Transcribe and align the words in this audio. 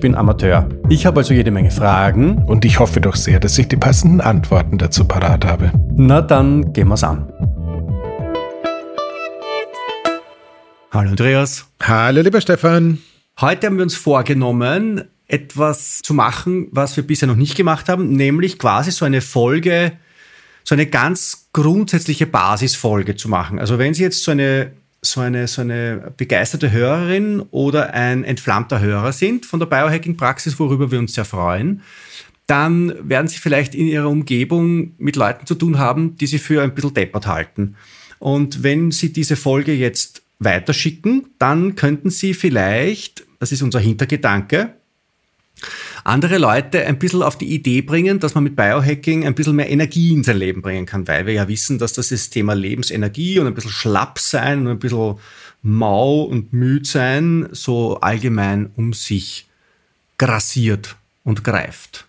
bin 0.00 0.14
Amateur. 0.14 0.68
Ich 0.90 1.06
habe 1.06 1.20
also 1.20 1.32
jede 1.32 1.50
Menge 1.50 1.70
Fragen. 1.70 2.44
Und 2.44 2.66
ich 2.66 2.78
hoffe 2.78 3.00
doch 3.00 3.16
sehr, 3.16 3.40
dass 3.40 3.56
ich 3.56 3.66
die 3.66 3.78
passenden 3.78 4.20
Antworten 4.20 4.76
dazu 4.76 5.06
parat 5.06 5.46
habe. 5.46 5.72
Na 5.94 6.20
dann 6.20 6.74
gehen 6.74 6.88
wir's 6.88 7.02
an. 7.02 7.32
Hallo 10.92 11.10
Andreas. 11.10 11.64
Hallo 11.82 12.20
lieber 12.20 12.42
Stefan. 12.42 12.98
Heute 13.40 13.68
haben 13.68 13.76
wir 13.76 13.84
uns 13.84 13.96
vorgenommen, 13.96 15.04
etwas 15.26 16.00
zu 16.02 16.12
machen, 16.12 16.68
was 16.72 16.96
wir 16.98 17.06
bisher 17.06 17.26
noch 17.26 17.36
nicht 17.36 17.56
gemacht 17.56 17.88
haben, 17.88 18.12
nämlich 18.12 18.58
quasi 18.58 18.90
so 18.90 19.06
eine 19.06 19.22
Folge, 19.22 19.92
so 20.62 20.74
eine 20.74 20.84
ganz 20.84 21.48
grundsätzliche 21.54 22.26
Basisfolge 22.26 23.16
zu 23.16 23.30
machen. 23.30 23.58
Also 23.58 23.78
wenn 23.78 23.94
Sie 23.94 24.02
jetzt 24.02 24.22
so 24.24 24.32
eine 24.32 24.72
so 25.02 25.20
eine, 25.20 25.48
so 25.48 25.62
eine 25.62 26.12
begeisterte 26.16 26.70
Hörerin 26.70 27.40
oder 27.50 27.94
ein 27.94 28.24
entflammter 28.24 28.80
Hörer 28.80 29.12
sind 29.12 29.46
von 29.46 29.60
der 29.60 29.66
Biohacking-Praxis, 29.66 30.58
worüber 30.58 30.90
wir 30.90 30.98
uns 30.98 31.14
sehr 31.14 31.24
freuen, 31.24 31.82
dann 32.46 33.08
werden 33.08 33.28
Sie 33.28 33.38
vielleicht 33.38 33.74
in 33.74 33.86
Ihrer 33.86 34.08
Umgebung 34.08 34.94
mit 34.98 35.16
Leuten 35.16 35.46
zu 35.46 35.54
tun 35.54 35.78
haben, 35.78 36.16
die 36.16 36.26
Sie 36.26 36.38
für 36.38 36.62
ein 36.62 36.74
bisschen 36.74 36.94
deppert 36.94 37.26
halten. 37.26 37.76
Und 38.18 38.62
wenn 38.62 38.90
Sie 38.90 39.12
diese 39.12 39.36
Folge 39.36 39.72
jetzt 39.72 40.22
weiterschicken, 40.40 41.28
dann 41.38 41.76
könnten 41.76 42.10
Sie 42.10 42.34
vielleicht, 42.34 43.24
das 43.38 43.52
ist 43.52 43.62
unser 43.62 43.78
Hintergedanke, 43.78 44.74
andere 46.04 46.38
Leute 46.38 46.86
ein 46.86 46.98
bisschen 46.98 47.22
auf 47.22 47.36
die 47.36 47.52
Idee 47.54 47.82
bringen, 47.82 48.18
dass 48.20 48.34
man 48.34 48.44
mit 48.44 48.56
Biohacking 48.56 49.26
ein 49.26 49.34
bisschen 49.34 49.56
mehr 49.56 49.70
Energie 49.70 50.12
in 50.12 50.24
sein 50.24 50.38
Leben 50.38 50.62
bringen 50.62 50.86
kann, 50.86 51.06
weil 51.06 51.26
wir 51.26 51.34
ja 51.34 51.48
wissen, 51.48 51.78
dass 51.78 51.92
das, 51.92 52.08
das 52.08 52.30
Thema 52.30 52.54
Lebensenergie 52.54 53.38
und 53.38 53.46
ein 53.46 53.54
bisschen 53.54 53.70
schlapp 53.70 54.18
sein 54.18 54.60
und 54.60 54.68
ein 54.68 54.78
bisschen 54.78 55.16
mau 55.62 56.22
und 56.22 56.52
müde 56.52 56.86
sein 56.86 57.48
so 57.52 58.00
allgemein 58.00 58.70
um 58.76 58.94
sich 58.94 59.46
grassiert 60.16 60.96
und 61.24 61.44
greift 61.44 62.06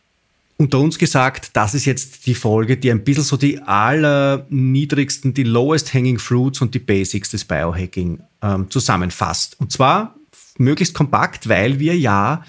unter 0.61 0.80
uns 0.80 1.00
gesagt, 1.00 1.50
das 1.53 1.73
ist 1.73 1.86
jetzt 1.86 2.28
die 2.28 2.36
Folge, 2.36 2.78
die 2.78 2.92
ein 2.92 3.03
bisschen 3.03 3.23
so 3.23 3.36
die 3.36 3.59
allerniedrigsten, 3.59 5.33
die 5.33 5.44
lowest 5.44 5.92
hanging 5.94 6.20
fruits 6.20 6.61
und 6.61 6.76
die 6.76 6.80
Basics 6.80 7.31
des 7.31 7.45
Biohacking 7.45 8.20
ähm, 8.44 8.70
zusammenfasst. 8.70 9.59
Und 9.59 9.72
zwar 9.72 10.16
möglichst 10.59 10.94
kompakt, 10.94 11.50
weil 11.50 11.80
wir 11.80 11.98
ja 11.98 12.43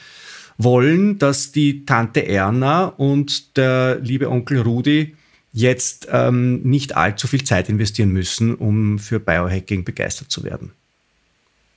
wollen, 0.59 1.19
dass 1.19 1.53
die 1.53 1.85
Tante 1.85 2.27
Erna 2.27 2.87
und 2.87 3.57
der 3.57 3.99
liebe 4.01 4.31
Onkel 4.31 4.61
Rudi 4.61 5.17
jetzt 5.53 6.09
ähm, 6.11 6.63
nicht 6.63 6.97
allzu 6.97 7.27
viel 7.27 7.45
Zeit 7.45 7.69
investieren 7.69 8.11
müssen, 8.11 8.55
um 8.55 8.99
für 8.99 9.21
Biohacking 9.21 9.85
begeistert 9.85 10.31
zu 10.31 10.45
werden. 10.45 10.73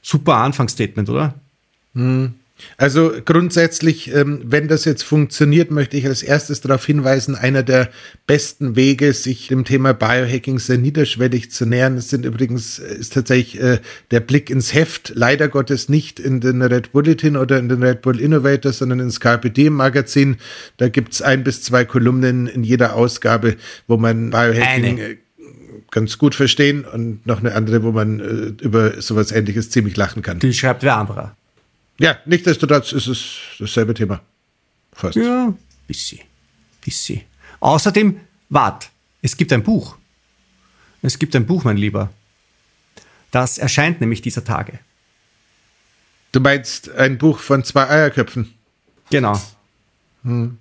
Super 0.01 0.35
Anfangsstatement, 0.35 1.09
oder? 1.09 1.33
Mhm. 1.93 2.35
Also 2.77 3.11
grundsätzlich, 3.23 4.13
ähm, 4.13 4.41
wenn 4.45 4.67
das 4.67 4.85
jetzt 4.85 5.03
funktioniert, 5.03 5.71
möchte 5.71 5.97
ich 5.97 6.07
als 6.07 6.23
erstes 6.23 6.61
darauf 6.61 6.85
hinweisen, 6.85 7.35
einer 7.35 7.63
der 7.63 7.89
besten 8.27 8.77
Wege, 8.77 9.13
sich 9.13 9.49
dem 9.49 9.65
Thema 9.65 9.93
Biohacking 9.93 10.59
sehr 10.59 10.77
niederschwellig 10.77 11.51
zu 11.51 11.65
nähern, 11.65 11.95
das 11.95 12.09
sind 12.09 12.25
übrigens, 12.25 12.79
äh, 12.79 12.95
ist 12.95 13.13
tatsächlich 13.13 13.61
äh, 13.61 13.79
der 14.11 14.21
Blick 14.21 14.49
ins 14.49 14.73
Heft, 14.73 15.11
leider 15.15 15.49
Gottes 15.49 15.89
nicht 15.89 16.19
in 16.19 16.39
den 16.39 16.61
Red 16.61 16.93
Bulletin 16.93 17.35
oder 17.35 17.59
in 17.59 17.67
den 17.67 17.83
Red 17.83 18.01
Bull 18.01 18.21
Innovator, 18.21 18.71
sondern 18.71 18.99
ins 19.01 19.19
Diem 19.19 19.73
Magazin. 19.73 20.37
Da 20.77 20.87
gibt's 20.87 21.21
ein 21.21 21.43
bis 21.43 21.61
zwei 21.61 21.83
Kolumnen 21.83 22.47
in 22.47 22.63
jeder 22.63 22.95
Ausgabe, 22.95 23.57
wo 23.87 23.97
man 23.97 24.29
Biohacking... 24.29 24.99
Eine 24.99 25.01
äh, 25.01 25.17
ganz 25.91 26.17
gut 26.17 26.35
verstehen 26.35 26.83
und 26.83 27.25
noch 27.25 27.39
eine 27.39 27.53
andere, 27.53 27.83
wo 27.83 27.91
man 27.91 28.19
äh, 28.19 28.63
über 28.63 29.01
sowas 29.01 29.31
ähnliches 29.31 29.69
ziemlich 29.69 29.95
lachen 29.95 30.21
kann. 30.21 30.39
Die 30.39 30.53
schreibt 30.53 30.83
wer 30.83 30.97
anderer. 30.97 31.35
Ja, 31.97 32.17
nichtsdestotrotz 32.25 32.91
ist 32.91 33.07
es 33.07 33.37
dasselbe 33.59 33.93
Thema. 33.93 34.21
Fast. 34.93 35.15
Ja, 35.15 35.53
bisschen. 35.87 36.21
Bisschen. 36.81 37.21
Außerdem, 37.59 38.19
wart, 38.49 38.89
es 39.21 39.35
gibt 39.37 39.53
ein 39.53 39.63
Buch. 39.63 39.97
Es 41.01 41.17
gibt 41.19 41.35
ein 41.35 41.45
Buch, 41.45 41.63
mein 41.63 41.77
Lieber. 41.77 42.11
Das 43.31 43.57
erscheint 43.57 44.01
nämlich 44.01 44.21
dieser 44.21 44.43
Tage. 44.43 44.79
Du 46.31 46.39
meinst 46.39 46.89
ein 46.91 47.17
Buch 47.17 47.39
von 47.39 47.63
zwei 47.63 47.89
Eierköpfen? 47.89 48.53
Genau. 49.09 49.41
Hm. 50.23 50.57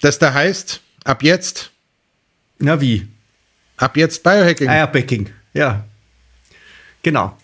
Das 0.00 0.18
da 0.18 0.34
heißt, 0.34 0.80
ab 1.04 1.22
jetzt. 1.22 1.70
Na 2.58 2.80
wie? 2.80 3.08
Ab 3.76 3.96
jetzt 3.96 4.22
Biohacking. 4.22 4.68
Eierbacking, 4.68 5.30
ja. 5.54 5.84
Genau. 7.02 7.36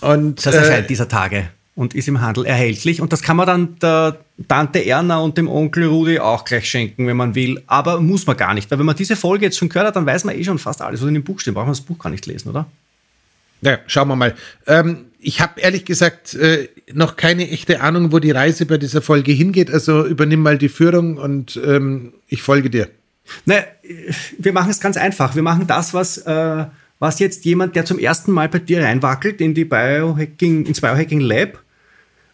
Und 0.00 0.44
das 0.44 0.54
erscheint 0.54 0.84
äh, 0.84 0.88
dieser 0.88 1.08
Tage 1.08 1.50
und 1.78 1.94
ist 1.94 2.08
im 2.08 2.20
Handel 2.20 2.44
erhältlich. 2.44 3.00
Und 3.00 3.12
das 3.12 3.22
kann 3.22 3.36
man 3.36 3.46
dann 3.46 3.78
der 3.78 4.18
Tante 4.48 4.84
Erna 4.84 5.18
und 5.18 5.38
dem 5.38 5.48
Onkel 5.48 5.84
Rudi 5.84 6.18
auch 6.18 6.44
gleich 6.44 6.68
schenken, 6.68 7.06
wenn 7.06 7.16
man 7.16 7.36
will. 7.36 7.62
Aber 7.68 8.00
muss 8.00 8.26
man 8.26 8.36
gar 8.36 8.52
nicht, 8.52 8.68
weil 8.68 8.80
wenn 8.80 8.86
man 8.86 8.96
diese 8.96 9.14
Folge 9.14 9.44
jetzt 9.44 9.58
schon 9.58 9.68
gehört 9.68 9.86
hat, 9.86 9.94
dann 9.94 10.04
weiß 10.04 10.24
man 10.24 10.36
eh 10.36 10.42
schon 10.42 10.58
fast 10.58 10.82
alles, 10.82 11.00
was 11.00 11.06
in 11.06 11.14
dem 11.14 11.22
Buch 11.22 11.38
steht. 11.38 11.54
Braucht 11.54 11.66
man 11.66 11.74
das 11.74 11.80
Buch 11.80 11.96
gar 11.96 12.10
nicht 12.10 12.26
lesen, 12.26 12.48
oder? 12.50 12.66
Ja, 13.60 13.78
schauen 13.86 14.08
wir 14.08 14.16
mal. 14.16 14.34
Ähm, 14.66 15.06
ich 15.20 15.40
habe 15.40 15.60
ehrlich 15.60 15.84
gesagt 15.84 16.34
äh, 16.34 16.68
noch 16.92 17.14
keine 17.14 17.48
echte 17.48 17.80
Ahnung, 17.80 18.10
wo 18.10 18.18
die 18.18 18.32
Reise 18.32 18.66
bei 18.66 18.76
dieser 18.76 19.00
Folge 19.00 19.30
hingeht. 19.30 19.70
Also 19.70 20.04
übernimm 20.04 20.42
mal 20.42 20.58
die 20.58 20.68
Führung 20.68 21.16
und 21.16 21.60
ähm, 21.64 22.12
ich 22.26 22.42
folge 22.42 22.70
dir. 22.70 22.88
Na, 23.46 23.54
wir 24.36 24.52
machen 24.52 24.72
es 24.72 24.80
ganz 24.80 24.96
einfach. 24.96 25.36
Wir 25.36 25.42
machen 25.42 25.68
das, 25.68 25.94
was 25.94 26.18
äh, 26.18 26.64
was 26.98 27.20
jetzt 27.20 27.44
jemand, 27.44 27.76
der 27.76 27.84
zum 27.84 28.00
ersten 28.00 28.32
Mal 28.32 28.48
bei 28.48 28.58
dir 28.58 28.82
reinwackelt 28.82 29.40
in 29.40 29.54
die 29.54 29.64
Biohacking, 29.64 30.66
ins 30.66 30.80
Biohacking 30.80 31.20
Lab 31.20 31.60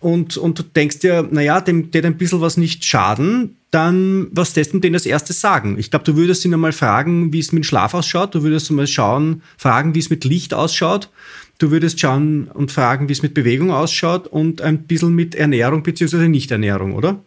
und, 0.05 0.37
und 0.37 0.59
du 0.59 0.63
denkst 0.63 0.99
dir, 0.99 1.27
naja, 1.31 1.63
dem 1.63 1.91
der 1.91 2.05
ein 2.05 2.19
bisschen 2.19 2.43
was 2.43 2.59
nicht 2.59 2.85
schaden, 2.85 3.57
dann 3.71 4.27
was 4.33 4.53
testen 4.53 4.83
den 4.83 4.93
als 4.93 5.07
erstes 5.07 5.41
sagen? 5.41 5.79
Ich 5.79 5.91
glaube, 5.91 6.05
du 6.05 6.15
würdest 6.15 6.45
ihn 6.45 6.53
einmal 6.53 6.73
fragen, 6.73 7.33
wie 7.33 7.39
es 7.39 7.53
mit 7.53 7.63
dem 7.63 7.65
Schlaf 7.65 7.95
ausschaut, 7.95 8.35
du 8.35 8.43
würdest 8.43 8.71
mal 8.71 8.87
schauen, 8.87 9.41
fragen, 9.57 9.95
wie 9.95 10.01
es 10.01 10.11
mit 10.11 10.27
Licht 10.27 10.53
ausschaut, 10.53 11.09
du 11.57 11.71
würdest 11.71 11.99
schauen 11.99 12.49
und 12.53 12.71
fragen, 12.71 13.09
wie 13.09 13.15
es 13.15 13.23
mit 13.23 13.33
Bewegung 13.33 13.71
ausschaut 13.71 14.27
und 14.27 14.61
ein 14.61 14.83
bisschen 14.83 15.15
mit 15.15 15.35
Ernährung 15.35 15.83
bzw. 15.83 16.29
Nichternährung, 16.29 16.95
oder? 16.95 17.19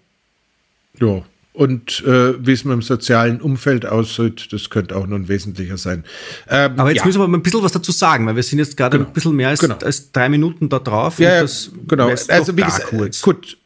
Ja, 0.99 1.23
und 1.57 2.03
äh, 2.05 2.45
wie 2.45 2.51
es 2.51 2.65
mit 2.65 2.73
dem 2.73 2.83
sozialen 2.83 3.41
Umfeld 3.41 3.87
aussieht, 3.87 4.53
das 4.53 4.69
könnte 4.69 4.95
auch 4.95 5.07
noch 5.07 5.15
ein 5.15 5.27
wesentlicher 5.27 5.77
sein. 5.77 6.03
Ähm, 6.47 6.73
Aber 6.77 6.89
jetzt 6.89 6.99
ja. 6.99 7.05
müssen 7.07 7.19
wir 7.19 7.27
mal 7.27 7.39
ein 7.39 7.41
bisschen 7.41 7.63
was 7.63 7.71
dazu 7.71 7.91
sagen, 7.91 8.27
weil 8.27 8.35
wir 8.35 8.43
sind 8.43 8.59
jetzt 8.59 8.77
gerade 8.77 8.99
genau. 8.99 9.09
ein 9.09 9.13
bisschen 9.13 9.35
mehr 9.35 9.49
als, 9.49 9.59
genau. 9.61 9.75
als, 9.83 10.11
drei 10.11 10.29
Minuten 10.29 10.69
da 10.69 10.77
drauf. 10.77 11.17
Ja, 11.17 11.43
genau. 11.87 12.09
Also 12.09 12.55
wie 12.55 12.61
gesagt, 12.61 12.85
kurz. 12.89 13.21
gut, 13.23 13.57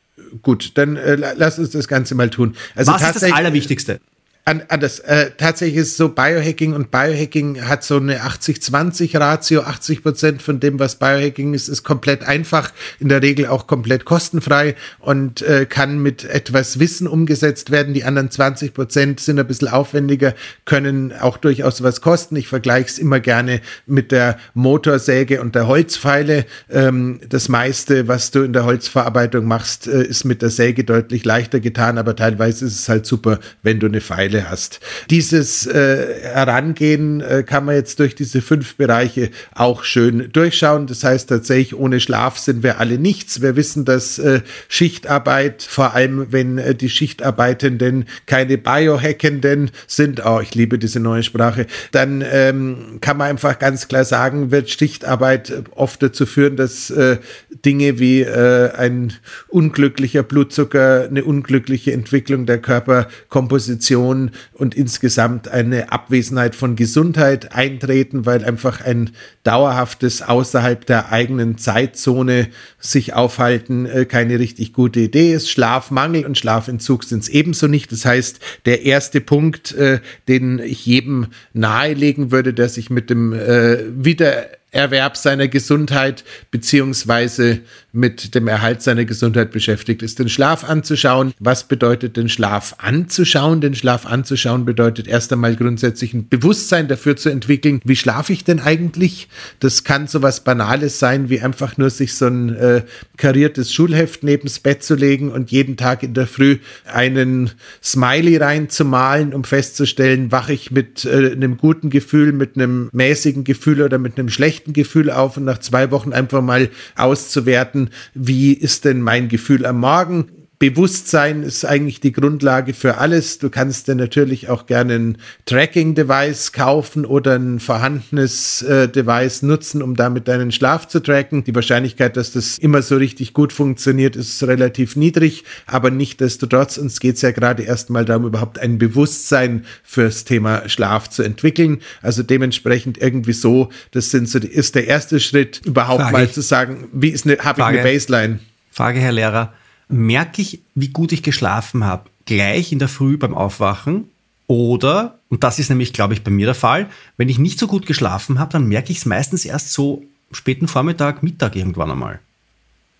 gut, 0.41 0.71
dann 0.75 0.95
äh, 0.95 1.33
lass 1.35 1.59
uns 1.59 1.71
das 1.71 1.89
Ganze 1.89 2.15
mal 2.15 2.29
tun. 2.29 2.55
Also 2.75 2.93
was 2.93 3.01
ist 3.01 3.23
das 3.23 3.31
Allerwichtigste? 3.33 3.99
An, 4.43 4.63
an 4.69 4.79
das, 4.79 4.97
äh, 4.99 5.29
tatsächlich 5.37 5.77
ist 5.77 5.97
so 5.97 6.09
Biohacking 6.09 6.73
und 6.73 6.89
Biohacking 6.89 7.61
hat 7.61 7.83
so 7.83 7.97
eine 7.97 8.21
80-20-Ratio. 8.21 9.61
80 9.61 10.01
Prozent 10.01 10.41
von 10.41 10.59
dem, 10.59 10.79
was 10.79 10.95
Biohacking 10.95 11.53
ist, 11.53 11.67
ist 11.67 11.83
komplett 11.83 12.23
einfach, 12.23 12.73
in 12.99 13.09
der 13.09 13.21
Regel 13.21 13.45
auch 13.45 13.67
komplett 13.67 14.03
kostenfrei 14.03 14.75
und 14.97 15.43
äh, 15.43 15.67
kann 15.67 15.99
mit 15.99 16.23
etwas 16.23 16.79
Wissen 16.79 17.07
umgesetzt 17.07 17.69
werden. 17.69 17.93
Die 17.93 18.03
anderen 18.03 18.31
20 18.31 18.73
Prozent 18.73 19.19
sind 19.19 19.39
ein 19.39 19.45
bisschen 19.45 19.67
aufwendiger, 19.67 20.33
können 20.65 21.13
auch 21.13 21.37
durchaus 21.37 21.83
was 21.83 22.01
kosten. 22.01 22.35
Ich 22.35 22.47
vergleiche 22.47 22.87
es 22.87 22.97
immer 22.97 23.19
gerne 23.19 23.61
mit 23.85 24.11
der 24.11 24.39
Motorsäge 24.55 25.41
und 25.41 25.53
der 25.53 25.67
Holzpfeile. 25.67 26.45
Ähm, 26.71 27.19
das 27.29 27.47
meiste, 27.47 28.07
was 28.07 28.31
du 28.31 28.41
in 28.41 28.53
der 28.53 28.65
Holzverarbeitung 28.65 29.45
machst, 29.45 29.87
äh, 29.87 30.03
ist 30.03 30.23
mit 30.23 30.41
der 30.41 30.49
Säge 30.49 30.83
deutlich 30.83 31.25
leichter 31.25 31.59
getan, 31.59 31.99
aber 31.99 32.15
teilweise 32.15 32.65
ist 32.65 32.79
es 32.79 32.89
halt 32.89 33.05
super, 33.05 33.39
wenn 33.61 33.79
du 33.79 33.85
eine 33.85 34.01
Pfeile 34.01 34.30
Vorteile 34.31 34.49
hast. 34.49 34.79
Dieses 35.09 35.67
äh, 35.67 36.21
Herangehen 36.23 37.21
äh, 37.21 37.43
kann 37.43 37.65
man 37.65 37.75
jetzt 37.75 37.99
durch 37.99 38.15
diese 38.15 38.41
fünf 38.41 38.75
Bereiche 38.75 39.29
auch 39.53 39.83
schön 39.83 40.29
durchschauen. 40.31 40.87
Das 40.87 41.03
heißt 41.03 41.29
tatsächlich, 41.29 41.75
ohne 41.75 41.99
Schlaf 41.99 42.37
sind 42.37 42.63
wir 42.63 42.79
alle 42.79 42.97
nichts. 42.97 43.41
Wir 43.41 43.55
wissen, 43.55 43.85
dass 43.85 44.19
äh, 44.19 44.41
Schichtarbeit, 44.67 45.63
vor 45.63 45.93
allem 45.93 46.27
wenn 46.31 46.57
äh, 46.57 46.75
die 46.75 46.89
Schichtarbeitenden 46.89 48.05
keine 48.25 48.57
Biohackenden 48.57 49.71
sind, 49.87 50.25
oh, 50.25 50.39
ich 50.41 50.55
liebe 50.55 50.79
diese 50.79 50.99
neue 50.99 51.23
Sprache, 51.23 51.67
dann 51.91 52.23
ähm, 52.29 52.97
kann 53.01 53.17
man 53.17 53.29
einfach 53.29 53.59
ganz 53.59 53.87
klar 53.87 54.05
sagen, 54.05 54.51
wird 54.51 54.69
Schichtarbeit 54.69 55.53
oft 55.71 56.01
dazu 56.01 56.25
führen, 56.25 56.55
dass 56.55 56.89
äh, 56.89 57.17
Dinge 57.65 57.99
wie 57.99 58.21
äh, 58.21 58.71
ein 58.71 59.13
unglücklicher 59.49 60.23
Blutzucker, 60.23 61.07
eine 61.09 61.23
unglückliche 61.23 61.91
Entwicklung 61.91 62.45
der 62.45 62.59
Körperkomposition 62.59 64.20
und 64.53 64.75
insgesamt 64.75 65.47
eine 65.47 65.91
Abwesenheit 65.91 66.53
von 66.53 66.75
Gesundheit 66.75 67.55
eintreten, 67.55 68.25
weil 68.27 68.45
einfach 68.45 68.81
ein 68.81 69.09
dauerhaftes 69.43 70.21
außerhalb 70.21 70.85
der 70.85 71.11
eigenen 71.11 71.57
Zeitzone 71.57 72.49
sich 72.79 73.13
aufhalten 73.13 73.87
äh, 73.87 74.05
keine 74.05 74.37
richtig 74.37 74.73
gute 74.73 74.99
Idee 74.99 75.33
ist. 75.33 75.49
Schlafmangel 75.49 76.25
und 76.25 76.37
Schlafentzug 76.37 77.03
sind 77.03 77.23
es 77.23 77.29
ebenso 77.29 77.67
nicht. 77.67 77.91
Das 77.91 78.05
heißt, 78.05 78.39
der 78.65 78.83
erste 78.83 79.21
Punkt, 79.21 79.73
äh, 79.73 79.99
den 80.27 80.59
ich 80.59 80.85
jedem 80.85 81.27
nahelegen 81.53 82.31
würde, 82.31 82.53
der 82.53 82.69
sich 82.69 82.89
mit 82.89 83.09
dem 83.09 83.33
äh, 83.33 83.79
wieder 83.91 84.45
Erwerb 84.71 85.17
seiner 85.17 85.49
Gesundheit 85.49 86.23
beziehungsweise 86.49 87.59
mit 87.91 88.35
dem 88.35 88.47
Erhalt 88.47 88.81
seiner 88.81 89.03
Gesundheit 89.03 89.51
beschäftigt 89.51 90.01
ist, 90.01 90.19
den 90.19 90.29
Schlaf 90.29 90.63
anzuschauen. 90.63 91.33
Was 91.39 91.67
bedeutet 91.67 92.15
den 92.15 92.29
Schlaf 92.29 92.75
anzuschauen? 92.77 93.59
Den 93.59 93.75
Schlaf 93.75 94.05
anzuschauen 94.05 94.63
bedeutet 94.63 95.07
erst 95.09 95.33
einmal 95.33 95.57
grundsätzlich 95.57 96.13
ein 96.13 96.29
Bewusstsein 96.29 96.87
dafür 96.87 97.17
zu 97.17 97.29
entwickeln, 97.29 97.81
wie 97.83 97.97
schlafe 97.97 98.31
ich 98.31 98.45
denn 98.45 98.61
eigentlich? 98.61 99.27
Das 99.59 99.83
kann 99.83 100.07
so 100.07 100.21
was 100.21 100.43
Banales 100.43 100.99
sein, 100.99 101.29
wie 101.29 101.41
einfach 101.41 101.77
nur 101.77 101.89
sich 101.89 102.13
so 102.13 102.27
ein 102.27 102.55
äh, 102.55 102.83
kariertes 103.17 103.73
Schulheft 103.73 104.23
nebens 104.23 104.59
Bett 104.59 104.83
zu 104.83 104.95
legen 104.95 105.31
und 105.31 105.51
jeden 105.51 105.75
Tag 105.75 106.03
in 106.03 106.13
der 106.13 106.27
Früh 106.27 106.59
einen 106.85 107.51
Smiley 107.83 108.37
reinzumalen, 108.37 109.33
um 109.33 109.43
festzustellen, 109.43 110.31
wache 110.31 110.53
ich 110.53 110.71
mit 110.71 111.03
äh, 111.03 111.31
einem 111.31 111.57
guten 111.57 111.89
Gefühl, 111.89 112.31
mit 112.31 112.55
einem 112.55 112.89
mäßigen 112.93 113.43
Gefühl 113.43 113.81
oder 113.81 113.97
mit 113.97 114.17
einem 114.17 114.29
schlechten 114.29 114.60
schlechten 114.61 114.73
Gefühl 114.73 115.09
auf 115.09 115.37
und 115.37 115.45
nach 115.45 115.59
zwei 115.59 115.91
Wochen 115.91 116.13
einfach 116.13 116.41
mal 116.41 116.69
auszuwerten, 116.95 117.89
wie 118.13 118.53
ist 118.53 118.85
denn 118.85 119.01
mein 119.01 119.27
Gefühl 119.27 119.65
am 119.65 119.79
Morgen? 119.79 120.40
Bewusstsein 120.61 121.41
ist 121.41 121.65
eigentlich 121.65 122.01
die 122.01 122.11
Grundlage 122.11 122.75
für 122.75 122.99
alles. 122.99 123.39
Du 123.39 123.49
kannst 123.49 123.87
dir 123.87 123.95
natürlich 123.95 124.47
auch 124.47 124.67
gerne 124.67 124.93
ein 124.93 125.17
Tracking-Device 125.47 126.51
kaufen 126.51 127.03
oder 127.03 127.33
ein 127.33 127.59
vorhandenes 127.59 128.61
äh, 128.61 128.87
Device 128.87 129.41
nutzen, 129.41 129.81
um 129.81 129.95
damit 129.95 130.27
deinen 130.27 130.51
Schlaf 130.51 130.87
zu 130.87 130.99
tracken. 130.99 131.43
Die 131.43 131.55
Wahrscheinlichkeit, 131.55 132.15
dass 132.15 132.33
das 132.33 132.59
immer 132.59 132.83
so 132.83 132.97
richtig 132.97 133.33
gut 133.33 133.53
funktioniert, 133.53 134.15
ist 134.15 134.43
relativ 134.43 134.95
niedrig, 134.95 135.45
aber 135.65 135.89
nichtdestotrotz, 135.89 136.77
uns 136.77 136.99
geht 136.99 137.15
es 137.15 137.23
ja 137.23 137.31
gerade 137.31 137.63
erstmal 137.63 138.05
darum, 138.05 138.27
überhaupt 138.27 138.59
ein 138.59 138.77
Bewusstsein 138.77 139.65
fürs 139.81 140.25
Thema 140.25 140.69
Schlaf 140.69 141.09
zu 141.09 141.23
entwickeln. 141.23 141.81
Also 142.03 142.21
dementsprechend 142.21 142.99
irgendwie 142.99 143.33
so, 143.33 143.69
das 143.89 144.11
sind 144.11 144.29
so, 144.29 144.37
ist 144.37 144.75
der 144.75 144.85
erste 144.85 145.19
Schritt, 145.19 145.61
überhaupt 145.65 146.01
Frage 146.01 146.13
mal 146.13 146.29
zu 146.29 146.41
sagen, 146.41 146.87
wie 146.93 147.09
ist 147.09 147.25
eine, 147.25 147.39
habe 147.39 147.61
ich 147.61 147.65
eine 147.65 147.81
Baseline? 147.81 148.39
Frage, 148.69 148.99
Herr 148.99 149.11
Lehrer 149.11 149.55
merke 149.91 150.41
ich, 150.41 150.61
wie 150.75 150.89
gut 150.89 151.11
ich 151.11 151.23
geschlafen 151.23 151.83
habe, 151.83 152.09
gleich 152.25 152.71
in 152.71 152.79
der 152.79 152.87
Früh 152.87 153.17
beim 153.17 153.33
Aufwachen 153.33 154.09
oder, 154.47 155.19
und 155.29 155.43
das 155.43 155.59
ist 155.59 155.69
nämlich, 155.69 155.93
glaube 155.93 156.13
ich, 156.13 156.23
bei 156.23 156.31
mir 156.31 156.45
der 156.45 156.55
Fall, 156.55 156.89
wenn 157.17 157.29
ich 157.29 157.39
nicht 157.39 157.59
so 157.59 157.67
gut 157.67 157.85
geschlafen 157.85 158.39
habe, 158.39 158.51
dann 158.51 158.67
merke 158.67 158.91
ich 158.91 158.99
es 158.99 159.05
meistens 159.05 159.45
erst 159.45 159.71
so 159.71 160.03
späten 160.31 160.67
Vormittag, 160.67 161.23
Mittag 161.23 161.55
irgendwann 161.55 161.91
einmal. 161.91 162.19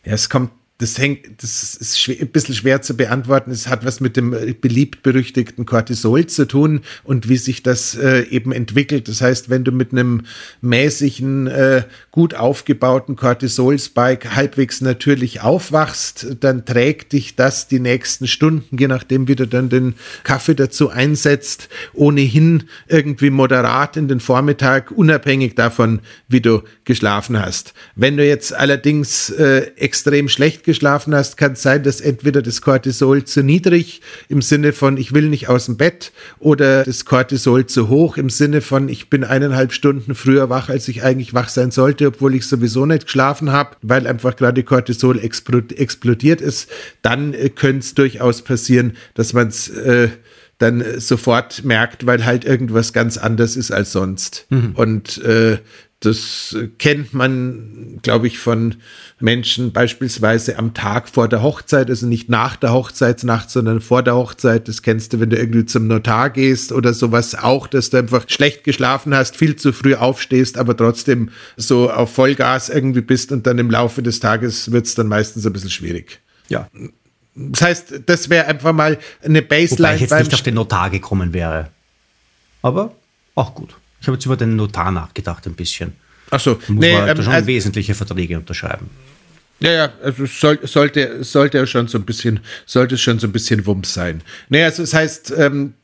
Ja, 0.06 0.14
es 0.14 0.30
kommt 0.30 0.52
das 0.81 0.98
hängt, 0.98 1.44
das 1.44 1.75
ist 1.75 2.00
schwer, 2.00 2.18
ein 2.22 2.30
bisschen 2.30 2.56
schwer 2.56 2.81
zu 2.81 2.98
beantworten. 2.98 3.51
Es 3.51 3.68
hat 3.68 3.86
was 3.86 4.00
mit 4.00 4.18
dem 4.18 4.36
beliebt 4.60 5.04
berüchtigten 5.04 5.68
Cortisol 5.68 6.25
zu 6.25 6.48
tun 6.48 6.81
und 7.04 7.30
wie 7.30 7.38
sich 7.38 7.62
das 7.62 7.95
äh, 7.95 8.22
eben 8.24 8.51
entwickelt. 8.51 9.07
Das 9.07 9.22
heißt, 9.22 9.51
wenn 9.51 9.63
du 9.63 9.72
mit 9.72 9.92
einem 9.92 10.24
mäßigen, 10.62 11.45
äh, 11.45 11.83
gut 12.10 12.33
aufgebauten 12.33 13.16
Cortisol-Spike 13.16 14.36
halbwegs 14.36 14.81
natürlich 14.81 15.42
aufwachst, 15.42 16.38
dann 16.39 16.66
trägt 16.66 17.13
dich 17.13 17.36
das 17.36 17.68
die 17.68 17.80
nächsten 17.80 18.25
Stunden, 18.25 18.77
je 18.77 18.88
nachdem, 18.88 19.27
wie 19.27 19.36
du 19.36 19.48
dann 19.48 19.69
den 19.69 19.94
Kaffee 20.24 20.56
dazu 20.56 20.89
einsetzt, 20.89 21.69
ohnehin 21.94 22.63
irgendwie 22.88 23.30
moderat 23.30 23.98
in 23.98 24.07
den 24.07 24.19
Vormittag, 24.19 24.89
unabhängig 24.89 25.54
davon, 25.54 26.00
wie 26.27 26.42
du 26.42 26.63
geschlafen 26.86 27.39
hast. 27.39 27.75
Wenn 27.95 28.18
du 28.18 28.25
jetzt 28.25 28.51
allerdings 28.51 29.30
äh, 29.30 29.72
extrem 29.75 30.27
schlecht 30.27 30.63
geschlafen 30.72 31.14
hast, 31.14 31.38
kann 31.38 31.54
es 31.54 31.62
sein, 31.62 31.84
dass 31.84 32.02
entweder 32.02 32.42
das 32.42 32.62
Cortisol 32.62 33.24
zu 33.26 33.44
niedrig 33.44 34.02
im 34.30 34.42
Sinne 34.42 34.72
von 34.74 34.98
ich 34.98 35.14
will 35.14 35.28
nicht 35.28 35.50
aus 35.50 35.66
dem 35.66 35.78
Bett 35.78 36.12
oder 36.40 36.84
das 36.84 37.06
Cortisol 37.06 37.66
zu 37.66 37.90
hoch 37.90 38.18
im 38.18 38.30
Sinne 38.30 38.62
von 38.62 38.88
ich 38.88 39.10
bin 39.10 39.24
eineinhalb 39.24 39.74
Stunden 39.74 40.16
früher 40.16 40.50
wach, 40.50 40.70
als 40.70 40.88
ich 40.88 41.04
eigentlich 41.04 41.34
wach 41.34 41.50
sein 41.50 41.72
sollte, 41.72 42.08
obwohl 42.08 42.36
ich 42.36 42.48
sowieso 42.48 42.86
nicht 42.86 43.06
geschlafen 43.06 43.52
habe, 43.52 43.76
weil 43.82 44.08
einfach 44.08 44.36
gerade 44.36 44.64
Cortisol 44.64 45.20
explodiert 45.20 46.42
ist. 46.42 46.70
Dann 47.02 47.34
äh, 47.34 47.50
könnte 47.50 47.80
es 47.80 47.94
durchaus 47.94 48.42
passieren, 48.42 48.94
dass 49.14 49.34
man 49.34 49.50
es 49.50 49.68
äh, 49.68 50.10
dann 50.58 50.84
sofort 50.98 51.66
merkt, 51.66 52.06
weil 52.06 52.26
halt 52.26 52.46
irgendwas 52.46 52.94
ganz 52.94 53.18
anders 53.18 53.56
ist 53.56 53.72
als 53.72 53.92
sonst. 53.92 54.46
Mhm. 54.50 54.74
Und 54.76 55.18
äh, 55.24 55.58
das 56.01 56.57
kennt 56.80 57.13
man, 57.13 58.00
glaube 58.01 58.25
ich, 58.25 58.39
von 58.39 58.75
Menschen 59.19 59.71
beispielsweise 59.71 60.57
am 60.57 60.74
Tag 60.74 61.07
vor 61.07 61.27
der 61.27 61.44
Hochzeit, 61.44 61.92
also 61.92 62.07
nicht 62.07 62.27
nach 62.27 62.56
der 62.56 62.74
Hochzeitsnacht, 62.74 63.51
sondern 63.51 63.81
vor 63.81 64.01
der 64.01 64.15
Hochzeit. 64.15 64.68
Das 64.68 64.81
kennst 64.81 65.13
du, 65.13 65.19
wenn 65.19 65.30
du 65.30 65.38
irgendwie 65.38 65.65
zum 65.65 65.88
Notar 65.88 66.31
gehst 66.31 66.71
oder 66.71 66.95
sowas 66.95 67.36
auch, 67.36 67.68
dass 67.68 67.92
du 67.92 67.98
einfach 67.98 68.25
schlecht 68.27 68.63
geschlafen 68.63 69.13
hast, 69.13 69.38
viel 69.38 69.56
zu 69.57 69.74
früh 69.74 69.94
aufstehst, 69.94 70.57
aber 70.57 70.75
trotzdem 70.75 71.30
so 71.56 71.92
auf 71.92 72.12
Vollgas 72.12 72.69
irgendwie 72.69 73.01
bist 73.01 73.31
und 73.31 73.45
dann 73.45 73.59
im 73.59 73.69
Laufe 73.69 74.01
des 74.01 74.19
Tages 74.19 74.71
wird 74.71 74.88
es 74.88 74.95
dann 74.95 75.07
meistens 75.07 75.45
ein 75.45 75.53
bisschen 75.53 75.69
schwierig. 75.69 76.19
Ja. 76.50 76.68
Das 77.36 77.62
heißt, 77.62 78.01
das 78.07 78.27
wäre 78.31 78.48
einfach 78.48 78.74
mal 78.74 78.98
eine 79.24 79.44
Baseline. 79.44 79.89
Wobei 79.89 79.95
ich 79.95 80.01
jetzt 80.01 80.18
nicht 80.18 80.33
auf 80.33 80.42
den 80.42 80.56
Notar 80.56 80.89
gekommen 80.89 81.31
wäre. 81.31 81.69
Aber 82.63 82.95
auch 83.36 83.53
gut. 83.53 83.75
Ich 84.01 84.07
habe 84.07 84.18
jetzt 84.18 84.25
über 84.25 84.36
den 84.36 84.56
Notar 84.56 84.92
nachgedacht 84.92 85.46
ein 85.46 85.53
bisschen. 85.53 85.93
Ach 86.31 86.39
so, 86.39 86.60
muss 86.67 86.86
nee, 86.86 86.93
man 86.93 87.10
ähm, 87.10 87.24
schon 87.24 87.34
also, 87.34 87.48
wesentliche 87.48 87.93
Verträge 87.93 88.38
unterschreiben. 88.38 88.89
Ja, 89.60 89.72
ja, 89.72 89.93
also 90.03 90.25
soll, 90.25 90.60
sollte, 90.63 91.24
sollte 91.24 91.65
schon 91.67 91.88
so 91.88 92.00
ein 92.00 92.03
bisschen, 92.03 92.39
sollte 92.65 92.98
schon 92.98 93.20
so 93.20 93.27
ein 93.27 93.31
bisschen 93.31 93.65
Wumms 93.67 93.93
sein. 93.93 94.24
Nee, 94.50 94.63
also 94.63 94.81
das 94.81 94.93
heißt, 94.93 95.34
ähm, 95.38 95.75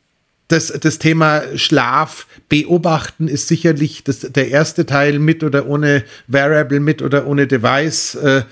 das, 0.48 0.68
das 0.68 0.98
Thema 0.98 1.44
Schlaf 1.56 2.26
beobachten 2.50 3.28
ist 3.28 3.48
sicherlich 3.48 4.04
das, 4.04 4.22
der 4.22 4.50
erste 4.50 4.86
Teil 4.86 5.20
mit 5.20 5.44
oder 5.44 5.68
ohne 5.68 6.04
Variable, 6.28 6.80
mit 6.80 7.02
oder 7.02 7.28
ohne 7.28 7.46
Device. 7.46 8.16
Äh, 8.16 8.44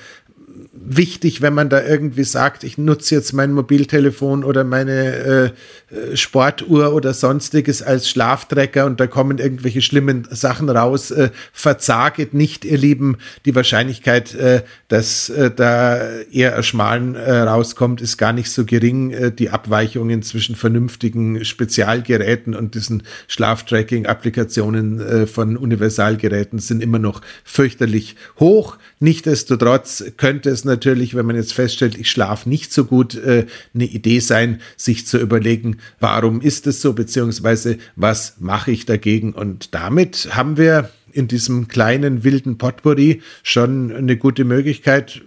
wichtig, 0.88 1.42
wenn 1.42 1.54
man 1.54 1.70
da 1.70 1.84
irgendwie 1.84 2.24
sagt, 2.24 2.64
ich 2.64 2.78
nutze 2.78 3.16
jetzt 3.16 3.34
mein 3.34 3.52
Mobiltelefon 3.52 4.44
oder 4.44 4.64
meine 4.64 5.54
äh, 5.92 6.16
Sportuhr 6.16 6.94
oder 6.94 7.14
sonstiges 7.14 7.82
als 7.82 8.10
Schlaftrecker 8.10 8.86
und 8.86 9.00
da 9.00 9.08
kommen 9.08 9.38
irgendwelche 9.38 9.82
schlimmen 9.82 10.28
Sachen 10.30 10.70
raus. 10.70 11.12
Äh, 11.12 11.32
verzaget 11.54 12.34
nicht, 12.34 12.66
ihr 12.66 12.78
Lieben. 12.78 13.18
Die 13.46 13.56
Wahrscheinlichkeit, 13.56 14.36
äh, 14.36 14.64
dass 14.88 15.30
äh, 15.30 15.52
da 15.52 16.00
eher 16.32 16.56
ein 16.56 16.64
Schmalen 16.64 17.16
äh, 17.16 17.32
rauskommt, 17.32 18.02
ist 18.02 18.18
gar 18.18 18.34
nicht 18.34 18.52
so 18.52 18.66
gering. 18.66 19.12
Äh, 19.12 19.32
die 19.32 19.50
Abweichungen 19.50 20.22
zwischen 20.22 20.56
vernünftigen 20.56 21.44
Spezialgeräten 21.44 22.56
und 22.56 22.76
diesen 22.76 23.04
Schlaftracking-Applikationen 23.28 25.00
äh, 25.00 25.28
von 25.28 25.58
Universalgeräten 25.58 26.60
sind 26.60 26.84
immer 26.84 27.00
noch 27.00 27.22
fürchterlich 27.44 28.16
hoch. 28.40 28.78
Nichtsdestotrotz 29.00 30.04
könnte 30.18 30.50
es 30.50 30.64
natürlich, 30.66 30.75
wenn 30.84 31.26
man 31.26 31.36
jetzt 31.36 31.54
feststellt, 31.54 31.98
ich 31.98 32.10
schlafe 32.10 32.50
nicht 32.50 32.74
so 32.74 32.86
gut, 32.86 33.16
äh, 33.16 33.46
eine 33.74 33.86
Idee 33.86 34.20
sein, 34.20 34.62
sich 34.78 35.08
zu 35.08 35.18
überlegen, 35.18 35.78
warum 36.00 36.42
ist 36.42 36.68
es 36.68 36.82
so, 36.82 36.94
beziehungsweise 36.94 37.78
was 37.96 38.36
mache 38.40 38.72
ich 38.72 38.86
dagegen. 38.86 39.34
Und 39.34 39.74
damit 39.74 40.30
haben 40.32 40.58
wir 40.58 40.90
in 41.12 41.28
diesem 41.28 41.68
kleinen 41.68 42.24
wilden 42.24 42.58
Potpourri 42.58 43.22
schon 43.42 43.92
eine 43.96 44.18
gute 44.18 44.44
Möglichkeit, 44.44 45.22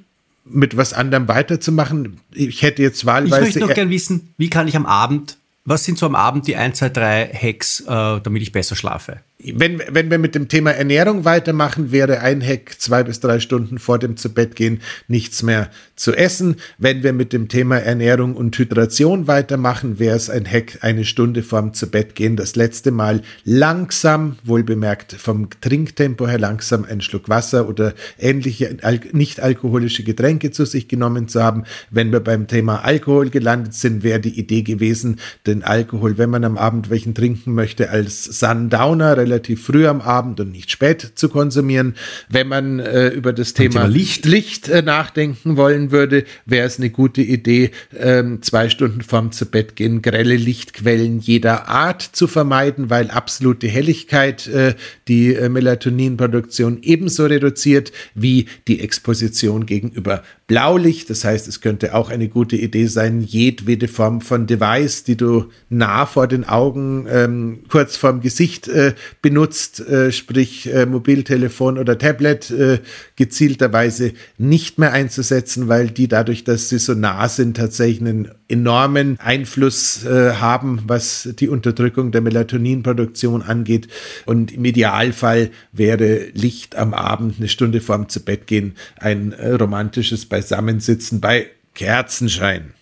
mit 0.45 0.77
was 0.77 0.93
anderem 0.93 1.29
weiterzumachen. 1.29 2.21
Ich 2.35 2.63
hätte 2.63 2.83
jetzt 2.83 3.07
wahlweise. 3.07 3.37
Ich 3.37 3.55
möchte 3.55 3.61
noch 3.61 3.75
gerne 3.75 3.91
wissen, 3.91 4.35
wie 4.37 4.51
kann 4.51 4.69
ich 4.69 4.77
am 4.77 4.87
Abend, 4.87 5.37
was 5.65 5.85
sind 5.85 5.99
so 5.99 6.07
am 6.07 6.15
Abend 6.15 6.47
die 6.47 6.57
1, 6.57 6.79
2, 6.79 6.89
3 6.89 7.31
Hacks, 7.35 7.81
äh, 7.81 7.85
damit 7.87 8.43
ich 8.43 8.53
besser 8.53 8.77
schlafe? 8.77 9.21
Wenn, 9.41 9.81
wenn 9.89 10.11
wir 10.11 10.19
mit 10.19 10.35
dem 10.35 10.49
Thema 10.49 10.73
Ernährung 10.73 11.25
weitermachen, 11.25 11.93
wäre 11.93 12.21
ein 12.21 12.43
Hack 12.43 12.75
zwei 12.79 13.05
bis 13.05 13.21
drei 13.21 13.39
Stunden 13.39 13.79
vor 13.79 14.01
dem 14.01 14.17
Zubettgehen 14.17 14.81
nichts 15.07 15.45
mehr 15.45 15.71
zu 15.95 16.13
essen. 16.13 16.57
Wenn 16.77 17.05
wir 17.05 17.13
mit 17.13 17.33
dem 17.33 17.49
Thema 17.49 17.77
Ernährung 17.77 18.35
und 18.35 18.59
Hydration 18.59 19.29
weitermachen, 19.29 20.01
wäre 20.01 20.17
es 20.17 20.29
ein 20.29 20.45
Hack 20.45 20.79
eine 20.81 21.05
Stunde 21.05 21.45
vorm 21.45 21.73
Zubettgehen 21.73 22.35
das 22.35 22.57
letzte 22.57 22.91
Mal 22.91 23.23
langsam, 23.45 24.39
wohlbemerkt 24.43 25.13
vom 25.13 25.49
Trinktempo 25.61 26.27
her 26.27 26.39
langsam 26.39 26.85
einen 26.85 27.01
Schluck 27.01 27.29
Wasser 27.29 27.69
oder 27.69 27.95
ähnliche 28.19 28.77
nicht 29.13 29.39
alkoholische 29.39 30.03
Getränke 30.03 30.51
zu 30.51 30.65
sich 30.65 30.89
genommen 30.89 31.29
zu 31.29 31.45
haben. 31.45 31.63
Wenn 31.93 32.11
wir 32.11 32.21
beim 32.21 32.49
Thema 32.49 32.85
Alkohol 32.85 33.31
gelandet 33.31 33.75
sind, 33.75 34.03
wäre 34.03 34.19
die 34.19 34.37
Idee 34.37 34.63
gewesen, 34.63 35.21
den 35.47 35.63
Alkohol, 35.63 36.19
wenn 36.19 36.31
man 36.31 36.43
am 36.43 36.59
Abend 36.59 36.91
welchen 36.91 37.15
trinken 37.15 37.55
möchte, 37.55 37.91
als 37.91 38.25
Sundowner 38.25 39.28
relativ 39.29 39.65
früh 39.65 39.87
am 39.87 40.01
Abend 40.01 40.41
und 40.41 40.53
nicht 40.53 40.71
spät 40.71 41.13
zu 41.15 41.29
konsumieren. 41.29 41.95
Wenn 42.29 42.49
man 42.49 42.81
äh, 42.81 43.09
über 43.09 43.33
das 43.33 43.55
Thema, 43.55 43.83
Thema, 43.83 43.87
Licht, 43.87 44.25
Licht 44.25 44.69
äh, 44.69 44.83
nachdenken 44.83 45.57
wollen 45.57 45.91
würde, 45.91 46.25
wäre 46.47 46.67
es 46.67 46.79
eine 46.79 46.91
gute 46.91 47.21
Idee, 47.21 47.71
ähm, 47.97 48.43
zwei 48.43 48.71
Stunden 48.71 49.03
vorm 49.03 49.33
zu 49.33 49.47
Bett 49.47 49.77
gehen, 49.77 50.03
grelle 50.03 50.37
Lichtquellen 50.37 51.21
jeder 51.21 51.69
Art 51.69 52.03
zu 52.03 52.27
vermeiden, 52.27 52.91
weil 52.91 53.11
absolute 53.11 53.69
Helligkeit 53.69 54.47
äh, 54.47 54.75
die 55.09 55.35
äh, 55.35 55.49
Melatoninproduktion 55.49 56.79
ebenso 56.83 57.27
reduziert 57.27 57.93
wie 58.15 58.47
die 58.67 58.81
Exposition 58.81 59.67
gegenüber 59.67 60.23
Blaulicht. 60.49 61.11
Das 61.11 61.25
heißt, 61.25 61.47
es 61.47 61.61
könnte 61.61 61.95
auch 61.95 62.09
eine 62.09 62.29
gute 62.29 62.57
Idee 62.57 62.87
sein, 62.87 63.21
jedwede 63.21 63.87
Form 63.87 64.23
von 64.23 64.47
Device, 64.47 65.05
die 65.05 65.17
du 65.17 65.51
nah 65.69 66.07
vor 66.07 66.27
den 66.27 66.45
Augen, 66.45 67.07
ähm, 67.09 67.61
kurz 67.69 67.97
vorm 67.97 68.21
Gesicht 68.21 68.67
äh, 68.67 68.95
benutzt, 69.23 69.81
äh, 69.81 70.11
sprich 70.11 70.73
äh, 70.73 70.87
Mobiltelefon 70.87 71.79
oder 71.79 71.99
Tablet, 71.99 72.51
äh, 72.51 72.79
gezielterweise 73.19 74.13
nicht 74.39 74.79
mehr 74.79 74.93
einzusetzen, 74.93 75.69
weil 75.69 75.91
die 75.91 76.07
dadurch, 76.07 76.45
dass 76.45 76.69
sie 76.69 76.79
so 76.79 76.95
nah 76.95 77.29
sind, 77.29 77.57
tatsächlich 77.57 78.01
einen 78.01 78.31
enormen 78.49 79.19
Einfluss 79.19 80.05
äh, 80.05 80.35
haben, 80.35 80.85
was 80.87 81.29
die 81.39 81.49
Unterdrückung 81.49 82.13
der 82.13 82.21
Melatoninproduktion 82.21 83.43
angeht. 83.43 83.89
Und 84.25 84.53
im 84.53 84.65
Idealfall 84.65 85.51
wäre 85.73 86.29
Licht 86.33 86.77
am 86.77 86.95
Abend 86.95 87.37
eine 87.39 87.49
Stunde 87.49 87.81
vorm 87.81 88.09
zu 88.09 88.25
Bett 88.25 88.47
gehen 88.47 88.77
ein 88.97 89.33
äh, 89.33 89.51
romantisches 89.51 90.27
Beisammensitzen 90.27 91.21
bei 91.21 91.49
Kerzenschein. 91.75 92.73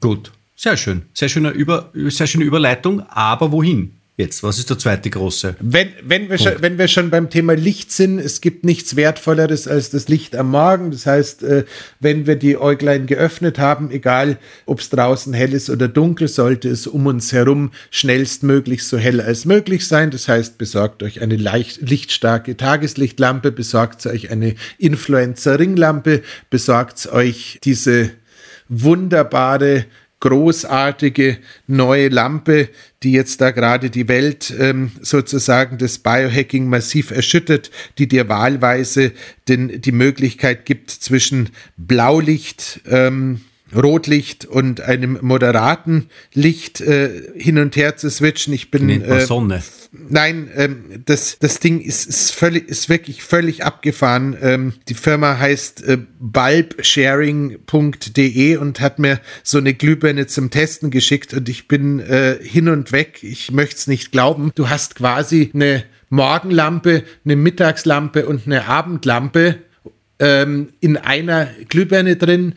Gut, 0.00 0.32
sehr 0.56 0.76
schön. 0.76 1.02
Sehr, 1.12 1.28
schöne 1.28 1.50
Über, 1.50 1.90
sehr 1.94 2.26
schöne 2.26 2.44
Überleitung. 2.44 3.00
Aber 3.08 3.52
wohin? 3.52 3.92
Jetzt, 4.22 4.44
was 4.44 4.60
ist 4.60 4.70
der 4.70 4.78
zweite 4.78 5.10
große? 5.10 5.56
Wenn, 5.58 5.88
wenn, 6.04 6.30
wir 6.30 6.38
schon, 6.38 6.52
wenn 6.60 6.78
wir 6.78 6.86
schon 6.86 7.10
beim 7.10 7.28
Thema 7.28 7.54
Licht 7.54 7.90
sind, 7.90 8.20
es 8.20 8.40
gibt 8.40 8.64
nichts 8.64 8.94
Wertvolleres 8.94 9.66
als 9.66 9.90
das 9.90 10.06
Licht 10.06 10.36
am 10.36 10.52
Morgen. 10.52 10.92
Das 10.92 11.06
heißt, 11.06 11.42
äh, 11.42 11.64
wenn 11.98 12.24
wir 12.28 12.36
die 12.36 12.56
Äuglein 12.56 13.06
geöffnet 13.06 13.58
haben, 13.58 13.90
egal 13.90 14.38
ob 14.64 14.78
es 14.78 14.90
draußen 14.90 15.34
hell 15.34 15.52
ist 15.54 15.70
oder 15.70 15.88
dunkel, 15.88 16.28
sollte 16.28 16.68
es 16.68 16.86
um 16.86 17.06
uns 17.06 17.32
herum 17.32 17.72
schnellstmöglich 17.90 18.84
so 18.84 18.96
hell 18.96 19.20
als 19.20 19.44
möglich 19.44 19.88
sein. 19.88 20.12
Das 20.12 20.28
heißt, 20.28 20.56
besorgt 20.56 21.02
euch 21.02 21.20
eine 21.20 21.34
leicht, 21.34 21.80
lichtstarke 21.82 22.56
Tageslichtlampe, 22.56 23.50
besorgt 23.50 24.06
euch 24.06 24.30
eine 24.30 24.54
Influencer-Ringlampe, 24.78 26.22
besorgt 26.48 27.12
euch 27.12 27.58
diese 27.64 28.10
wunderbare 28.68 29.86
großartige 30.22 31.38
neue 31.66 32.08
Lampe, 32.08 32.68
die 33.02 33.10
jetzt 33.10 33.40
da 33.40 33.50
gerade 33.50 33.90
die 33.90 34.06
Welt 34.06 34.54
ähm, 34.56 34.92
sozusagen 35.00 35.78
des 35.78 35.98
Biohacking 35.98 36.68
massiv 36.68 37.10
erschüttert, 37.10 37.72
die 37.98 38.06
dir 38.06 38.28
wahlweise 38.28 39.10
den, 39.48 39.80
die 39.80 39.90
Möglichkeit 39.90 40.64
gibt 40.64 40.90
zwischen 40.90 41.50
Blaulicht, 41.76 42.82
ähm, 42.88 43.40
Rotlicht 43.74 44.44
und 44.44 44.80
einem 44.80 45.18
moderaten 45.22 46.08
Licht 46.32 46.80
äh, 46.80 47.32
hin 47.36 47.58
und 47.58 47.74
her 47.76 47.96
zu 47.96 48.10
switchen. 48.10 48.52
Ich 48.52 48.70
bin 48.70 48.88
äh, 48.88 49.26
Sonne. 49.26 49.62
Nein, 49.92 50.48
ähm, 50.56 51.02
das, 51.04 51.38
das 51.38 51.60
Ding 51.60 51.80
ist, 51.80 52.06
ist, 52.06 52.32
völlig, 52.32 52.68
ist 52.68 52.88
wirklich 52.88 53.22
völlig 53.22 53.62
abgefahren. 53.62 54.36
Ähm, 54.40 54.72
die 54.88 54.94
Firma 54.94 55.38
heißt 55.38 55.84
äh, 55.84 55.98
bulbsharing.de 56.18 58.56
und 58.56 58.80
hat 58.80 58.98
mir 58.98 59.20
so 59.42 59.58
eine 59.58 59.74
Glühbirne 59.74 60.26
zum 60.26 60.50
Testen 60.50 60.90
geschickt 60.90 61.34
und 61.34 61.50
ich 61.50 61.68
bin 61.68 62.00
äh, 62.00 62.38
hin 62.42 62.70
und 62.70 62.90
weg. 62.92 63.22
Ich 63.22 63.50
möchte 63.50 63.76
es 63.76 63.86
nicht 63.86 64.12
glauben. 64.12 64.52
Du 64.54 64.70
hast 64.70 64.94
quasi 64.94 65.50
eine 65.52 65.84
Morgenlampe, 66.08 67.04
eine 67.24 67.36
Mittagslampe 67.36 68.24
und 68.26 68.46
eine 68.46 68.66
Abendlampe 68.66 69.58
ähm, 70.18 70.70
in 70.80 70.96
einer 70.96 71.50
Glühbirne 71.68 72.16
drin 72.16 72.54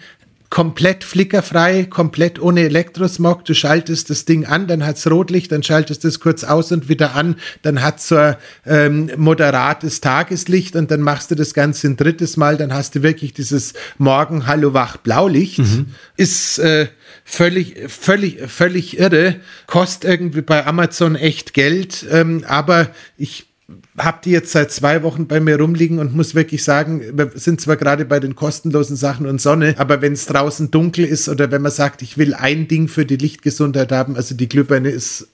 komplett 0.55 1.03
flickerfrei, 1.03 1.83
komplett 1.83 2.41
ohne 2.41 2.61
Elektrosmog. 2.61 3.43
Du 3.43 3.53
schaltest 3.53 4.09
das 4.09 4.23
Ding 4.23 4.45
an, 4.45 4.67
dann 4.67 4.85
hat's 4.85 5.05
Rotlicht, 5.05 5.51
dann 5.51 5.63
schaltest 5.63 6.05
du 6.05 6.07
es 6.07 6.21
kurz 6.21 6.45
aus 6.45 6.71
und 6.71 6.87
wieder 6.87 7.13
an, 7.13 7.35
dann 7.63 7.81
hat's 7.81 8.07
so 8.07 8.15
ein 8.15 8.37
ähm, 8.65 9.11
moderates 9.17 9.99
Tageslicht 9.99 10.77
und 10.77 10.91
dann 10.91 11.01
machst 11.01 11.29
du 11.29 11.35
das 11.35 11.53
Ganze 11.53 11.87
ein 11.87 11.97
drittes 11.97 12.37
Mal, 12.37 12.55
dann 12.55 12.73
hast 12.73 12.95
du 12.95 13.03
wirklich 13.03 13.33
dieses 13.33 13.73
Morgen 13.97 14.47
Hallo 14.47 14.73
Wach 14.73 14.95
Blaulicht. 14.95 15.59
Mhm. 15.59 15.87
Ist 16.15 16.59
äh, 16.59 16.87
völlig, 17.25 17.91
völlig, 17.91 18.49
völlig 18.49 18.97
irre. 18.97 19.35
Kostet 19.67 20.09
irgendwie 20.09 20.41
bei 20.41 20.65
Amazon 20.65 21.17
echt 21.17 21.53
Geld, 21.53 22.05
ähm, 22.09 22.45
aber 22.47 22.91
ich 23.17 23.47
habe 23.97 24.19
die 24.23 24.31
jetzt 24.31 24.51
seit 24.51 24.71
zwei 24.71 25.01
Wochen 25.01 25.27
bei 25.27 25.39
mir 25.39 25.59
rumliegen 25.59 25.97
und 25.99 26.15
muss 26.15 26.35
wirklich 26.35 26.63
sagen, 26.63 27.01
wir 27.13 27.31
sind 27.33 27.61
zwar 27.61 27.77
gerade 27.77 28.05
bei 28.05 28.19
den 28.19 28.35
kostenlosen 28.35 28.95
Sachen 28.95 29.25
und 29.25 29.41
Sonne, 29.41 29.73
aber 29.77 30.01
wenn 30.01 30.13
es 30.13 30.27
draußen 30.27 30.69
dunkel 30.69 31.05
ist 31.05 31.29
oder 31.29 31.49
wenn 31.49 31.63
man 31.63 31.71
sagt, 31.71 32.01
ich 32.01 32.17
will 32.17 32.33
ein 32.33 32.67
Ding 32.67 32.87
für 32.87 33.05
die 33.05 33.17
Lichtgesundheit 33.17 33.91
haben, 33.91 34.15
also 34.15 34.35
die 34.35 34.49
Glühbirne 34.49 34.89
ist 34.89 35.29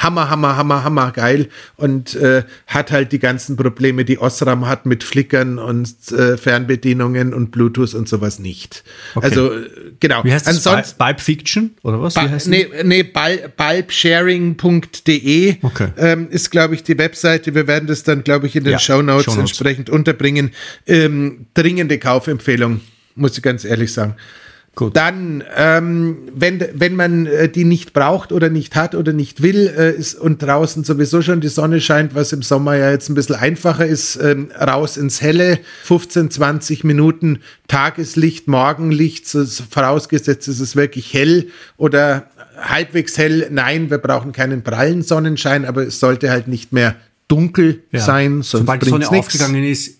hammer, 0.00 0.28
hammer, 0.30 0.56
hammer, 0.56 0.82
hammer 0.82 1.12
geil 1.12 1.48
und 1.76 2.16
äh, 2.16 2.42
hat 2.66 2.90
halt 2.90 3.12
die 3.12 3.18
ganzen 3.18 3.56
Probleme, 3.56 4.04
die 4.04 4.18
Osram 4.18 4.66
hat 4.66 4.86
mit 4.86 5.04
Flickern 5.04 5.58
und 5.58 5.94
äh, 6.12 6.36
Fernbedienungen 6.36 7.32
und 7.34 7.52
Bluetooth 7.52 7.94
und 7.94 8.08
sowas 8.08 8.38
nicht. 8.38 8.82
Okay. 9.14 9.26
Also 9.26 9.52
äh, 9.52 9.68
genau. 10.00 10.24
Wie 10.24 10.32
heißt 10.32 10.46
das? 10.46 10.56
Ansonsten, 10.56 10.96
Bulb 10.98 11.20
Fiction 11.20 11.72
oder 11.82 12.00
was? 12.00 12.16
Wie 12.16 12.20
heißt 12.20 12.48
nee, 12.48 12.66
nee, 12.82 13.02
bulbsharing.de 13.02 15.56
okay. 15.62 15.88
ähm, 15.98 16.28
ist, 16.30 16.50
glaube 16.50 16.74
ich, 16.74 16.82
die 16.82 16.96
Webseite. 16.98 17.54
Wir 17.54 17.66
werden 17.66 17.86
das 17.86 18.02
dann, 18.02 18.24
glaube 18.24 18.46
ich, 18.46 18.56
in 18.56 18.64
den 18.64 18.72
ja, 18.72 18.78
Show 18.78 19.02
Notes 19.02 19.36
entsprechend 19.36 19.90
unterbringen. 19.90 20.52
Ähm, 20.86 21.46
dringende 21.54 21.98
Kaufempfehlung, 21.98 22.80
muss 23.14 23.36
ich 23.36 23.42
ganz 23.42 23.64
ehrlich 23.64 23.92
sagen. 23.92 24.16
Gut. 24.76 24.96
Dann, 24.96 25.42
ähm, 25.56 26.18
wenn, 26.32 26.64
wenn 26.74 26.94
man 26.94 27.26
äh, 27.26 27.48
die 27.48 27.64
nicht 27.64 27.92
braucht 27.92 28.30
oder 28.30 28.50
nicht 28.50 28.76
hat 28.76 28.94
oder 28.94 29.12
nicht 29.12 29.42
will 29.42 29.66
äh, 29.66 29.90
ist, 29.90 30.14
und 30.14 30.40
draußen 30.40 30.84
sowieso 30.84 31.22
schon 31.22 31.40
die 31.40 31.48
Sonne 31.48 31.80
scheint, 31.80 32.14
was 32.14 32.32
im 32.32 32.42
Sommer 32.42 32.76
ja 32.76 32.90
jetzt 32.90 33.08
ein 33.08 33.14
bisschen 33.14 33.34
einfacher 33.34 33.84
ist, 33.84 34.16
ähm, 34.22 34.50
raus 34.58 34.96
ins 34.96 35.20
Helle, 35.20 35.58
15, 35.84 36.30
20 36.30 36.84
Minuten 36.84 37.40
Tageslicht, 37.66 38.46
Morgenlicht, 38.46 39.26
so, 39.26 39.44
vorausgesetzt 39.44 40.46
ist 40.46 40.60
es 40.60 40.76
wirklich 40.76 41.12
hell 41.12 41.48
oder 41.76 42.30
halbwegs 42.56 43.18
hell. 43.18 43.48
Nein, 43.50 43.90
wir 43.90 43.98
brauchen 43.98 44.30
keinen 44.32 44.62
prallen 44.62 45.02
Sonnenschein, 45.02 45.64
aber 45.64 45.82
es 45.86 45.98
sollte 45.98 46.30
halt 46.30 46.46
nicht 46.46 46.72
mehr 46.72 46.94
dunkel 47.26 47.82
ja. 47.90 48.00
sein. 48.00 48.42
Sobald 48.42 48.82
die 48.82 48.90
Sonne 48.90 49.06
nix. 49.10 49.26
aufgegangen 49.26 49.64
ist, 49.64 49.98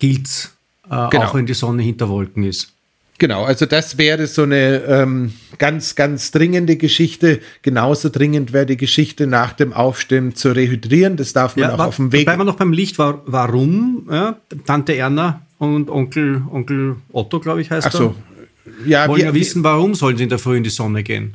gilt's, 0.00 0.50
äh, 0.90 1.08
genau. 1.10 1.24
auch 1.24 1.34
wenn 1.34 1.46
die 1.46 1.54
Sonne 1.54 1.82
hinter 1.82 2.08
Wolken 2.08 2.42
ist. 2.42 2.72
Genau, 3.18 3.42
also 3.42 3.66
das 3.66 3.98
wäre 3.98 4.28
so 4.28 4.44
eine 4.44 4.84
ähm, 4.84 5.32
ganz, 5.58 5.96
ganz 5.96 6.30
dringende 6.30 6.76
Geschichte. 6.76 7.40
Genauso 7.62 8.10
dringend 8.10 8.52
wäre 8.52 8.64
die 8.64 8.76
Geschichte 8.76 9.26
nach 9.26 9.52
dem 9.52 9.72
Aufstehen 9.72 10.36
zu 10.36 10.52
rehydrieren. 10.52 11.16
Das 11.16 11.32
darf 11.32 11.56
man 11.56 11.68
ja, 11.68 11.74
auch 11.74 11.78
war, 11.78 11.88
auf 11.88 11.96
dem 11.96 12.12
Weg. 12.12 12.26
Bleiben 12.26 12.40
wir 12.40 12.44
noch 12.44 12.56
beim 12.56 12.72
Licht. 12.72 12.96
War, 12.98 13.22
warum 13.26 14.06
ja, 14.08 14.36
Tante 14.64 14.94
Erna 14.94 15.42
und 15.58 15.90
Onkel, 15.90 16.42
Onkel 16.48 16.96
Otto, 17.12 17.40
glaube 17.40 17.60
ich, 17.60 17.72
heißt 17.72 17.88
Ach 17.88 17.92
so. 17.92 18.14
er, 18.84 18.88
ja, 18.88 19.08
wollen 19.08 19.18
wir, 19.18 19.26
ja 19.26 19.34
wissen, 19.34 19.64
warum 19.64 19.96
sollen 19.96 20.16
sie 20.16 20.22
in 20.22 20.28
der 20.28 20.38
Früh 20.38 20.56
in 20.56 20.62
die 20.62 20.70
Sonne 20.70 21.02
gehen? 21.02 21.34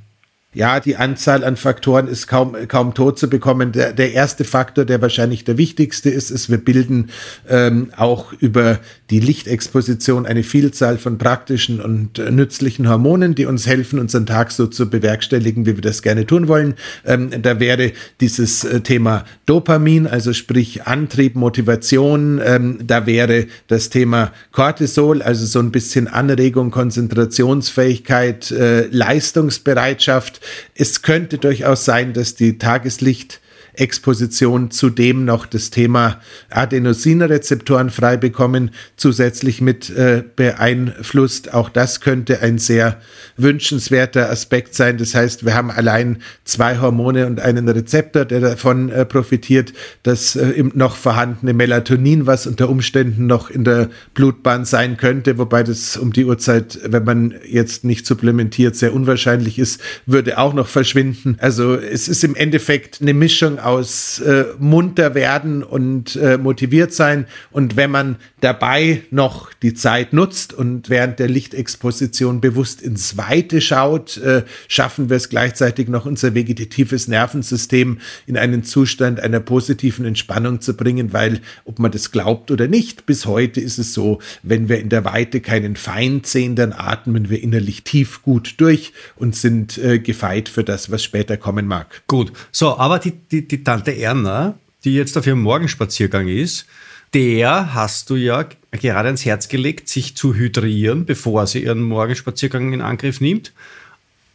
ja, 0.53 0.79
die 0.79 0.95
Anzahl 0.95 1.43
an 1.43 1.57
Faktoren 1.57 2.07
ist 2.07 2.27
kaum, 2.27 2.55
kaum 2.67 2.93
tot 2.93 3.17
zu 3.17 3.29
bekommen. 3.29 3.71
Der, 3.71 3.93
der 3.93 4.13
erste 4.13 4.43
Faktor, 4.43 4.85
der 4.85 5.01
wahrscheinlich 5.01 5.43
der 5.43 5.57
wichtigste 5.57 6.09
ist, 6.09 6.29
ist, 6.29 6.49
wir 6.49 6.59
bilden 6.59 7.09
ähm, 7.49 7.91
auch 7.97 8.33
über 8.33 8.79
die 9.13 9.19
Lichtexposition 9.19 10.25
eine 10.25 10.41
Vielzahl 10.41 10.97
von 10.97 11.19
praktischen 11.19 11.79
und 11.79 12.17
äh, 12.17 12.31
nützlichen 12.31 12.89
Hormonen, 12.89 13.35
die 13.35 13.45
uns 13.45 13.67
helfen, 13.67 13.99
unseren 13.99 14.25
Tag 14.25 14.51
so 14.51 14.65
zu 14.65 14.89
bewerkstelligen, 14.89 15.67
wie 15.67 15.75
wir 15.75 15.83
das 15.83 16.01
gerne 16.01 16.25
tun 16.25 16.47
wollen. 16.47 16.73
Ähm, 17.05 17.29
da 17.43 17.59
wäre 17.59 17.91
dieses 18.21 18.63
äh, 18.63 18.81
Thema 18.81 19.23
Dopamin, 19.45 20.07
also 20.07 20.33
sprich 20.33 20.87
Antrieb, 20.87 21.35
Motivation, 21.35 22.41
ähm, 22.43 22.79
da 22.83 23.05
wäre 23.05 23.45
das 23.67 23.89
Thema 23.89 24.31
Cortisol, 24.51 25.21
also 25.21 25.45
so 25.45 25.59
ein 25.59 25.71
bisschen 25.71 26.07
Anregung, 26.07 26.71
Konzentrationsfähigkeit, 26.71 28.49
äh, 28.49 28.87
Leistungsbereitschaft, 28.87 30.41
es 30.73 31.03
könnte 31.03 31.37
durchaus 31.37 31.85
sein, 31.85 32.13
dass 32.13 32.33
die 32.33 32.57
Tageslicht 32.57 33.41
Lichtexposition 33.73 34.71
zudem 34.71 35.25
noch 35.25 35.45
das 35.45 35.69
Thema 35.69 36.19
Adenosinrezeptoren 36.49 37.89
frei 37.89 38.17
bekommen, 38.17 38.71
zusätzlich 38.97 39.61
mit 39.61 39.89
äh, 39.89 40.23
beeinflusst. 40.35 41.53
Auch 41.53 41.69
das 41.69 42.01
könnte 42.01 42.41
ein 42.41 42.57
sehr 42.57 42.99
wünschenswerter 43.37 44.29
Aspekt 44.29 44.75
sein. 44.75 44.97
Das 44.97 45.15
heißt, 45.15 45.45
wir 45.45 45.55
haben 45.55 45.71
allein 45.71 46.17
zwei 46.45 46.79
Hormone 46.79 47.25
und 47.27 47.39
einen 47.39 47.67
Rezeptor, 47.67 48.25
der 48.25 48.39
davon 48.39 48.89
äh, 48.89 49.05
profitiert. 49.05 49.73
Das 50.03 50.35
äh, 50.35 50.63
noch 50.73 50.95
vorhandene 50.95 51.53
Melatonin, 51.53 52.27
was 52.27 52.47
unter 52.47 52.69
Umständen 52.69 53.25
noch 53.25 53.49
in 53.49 53.63
der 53.63 53.89
Blutbahn 54.13 54.65
sein 54.65 54.97
könnte, 54.97 55.37
wobei 55.37 55.63
das 55.63 55.97
um 55.97 56.13
die 56.13 56.25
Uhrzeit, 56.25 56.79
wenn 56.85 57.03
man 57.03 57.33
jetzt 57.47 57.83
nicht 57.83 58.05
supplementiert, 58.05 58.75
sehr 58.75 58.93
unwahrscheinlich 58.93 59.59
ist, 59.59 59.81
würde 60.05 60.37
auch 60.37 60.53
noch 60.53 60.67
verschwinden. 60.67 61.37
Also 61.39 61.75
es 61.75 62.07
ist 62.07 62.23
im 62.23 62.35
Endeffekt 62.35 63.01
eine 63.01 63.13
Mischung 63.13 63.59
aus 63.65 64.19
äh, 64.19 64.45
munter 64.59 65.15
werden 65.15 65.63
und 65.63 66.15
äh, 66.15 66.37
motiviert 66.37 66.93
sein. 66.93 67.25
Und 67.51 67.75
wenn 67.75 67.91
man 67.91 68.17
dabei 68.41 69.03
noch 69.11 69.53
die 69.53 69.73
Zeit 69.73 70.13
nutzt 70.13 70.53
und 70.53 70.89
während 70.89 71.19
der 71.19 71.29
Lichtexposition 71.29 72.41
bewusst 72.41 72.81
ins 72.81 73.17
Weite 73.17 73.61
schaut, 73.61 74.17
äh, 74.17 74.43
schaffen 74.67 75.09
wir 75.09 75.17
es 75.17 75.29
gleichzeitig 75.29 75.87
noch 75.87 76.05
unser 76.05 76.35
vegetatives 76.35 77.07
Nervensystem 77.07 77.99
in 78.27 78.37
einen 78.37 78.63
Zustand 78.63 79.19
einer 79.19 79.39
positiven 79.39 80.05
Entspannung 80.05 80.61
zu 80.61 80.75
bringen, 80.75 81.13
weil 81.13 81.41
ob 81.65 81.79
man 81.79 81.91
das 81.91 82.11
glaubt 82.11 82.51
oder 82.51 82.67
nicht, 82.67 83.05
bis 83.05 83.25
heute 83.25 83.61
ist 83.61 83.77
es 83.77 83.93
so, 83.93 84.19
wenn 84.43 84.69
wir 84.69 84.79
in 84.79 84.89
der 84.89 85.05
Weite 85.05 85.41
keinen 85.41 85.75
Feind 85.75 86.27
sehen, 86.27 86.55
dann 86.55 86.73
atmen 86.73 87.29
wir 87.29 87.41
innerlich 87.41 87.83
tief 87.83 88.21
gut 88.21 88.55
durch 88.57 88.93
und 89.15 89.35
sind 89.35 89.77
äh, 89.77 89.99
gefeit 89.99 90.49
für 90.49 90.63
das, 90.63 90.91
was 90.91 91.03
später 91.03 91.37
kommen 91.37 91.67
mag. 91.67 92.03
Gut, 92.07 92.33
so, 92.51 92.77
aber 92.77 92.99
die, 92.99 93.11
die, 93.11 93.47
die 93.53 93.63
Tante 93.63 93.95
Erna, 93.95 94.55
die 94.83 94.95
jetzt 94.95 95.15
auf 95.17 95.27
ihrem 95.27 95.41
Morgenspaziergang 95.41 96.27
ist, 96.27 96.65
der 97.13 97.75
hast 97.75 98.09
du 98.09 98.15
ja 98.15 98.45
gerade 98.71 99.07
ans 99.07 99.23
Herz 99.23 99.47
gelegt, 99.47 99.87
sich 99.87 100.17
zu 100.17 100.33
hydrieren, 100.33 101.05
bevor 101.05 101.45
sie 101.45 101.63
ihren 101.63 101.83
Morgenspaziergang 101.83 102.73
in 102.73 102.81
Angriff 102.81 103.21
nimmt, 103.21 103.53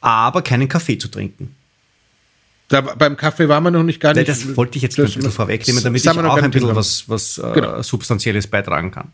aber 0.00 0.42
keinen 0.42 0.68
Kaffee 0.68 0.96
zu 0.98 1.08
trinken. 1.08 1.56
Da, 2.68 2.82
beim 2.82 3.16
Kaffee 3.16 3.48
waren 3.48 3.64
wir 3.64 3.70
noch 3.72 3.82
nicht 3.82 3.98
gar 3.98 4.14
nicht. 4.14 4.28
Das 4.28 4.56
wollte 4.56 4.76
ich 4.76 4.82
jetzt 4.82 4.98
das, 4.98 5.10
ein 5.10 5.14
bisschen 5.16 5.32
vorwegnehmen, 5.32 5.82
damit 5.82 6.02
ich 6.02 6.08
auch 6.08 6.36
ein 6.36 6.50
bisschen 6.50 6.76
was, 6.76 7.08
was 7.08 7.38
äh, 7.38 7.52
genau. 7.54 7.82
Substanzielles 7.82 8.46
beitragen 8.46 8.90
kann. 8.92 9.10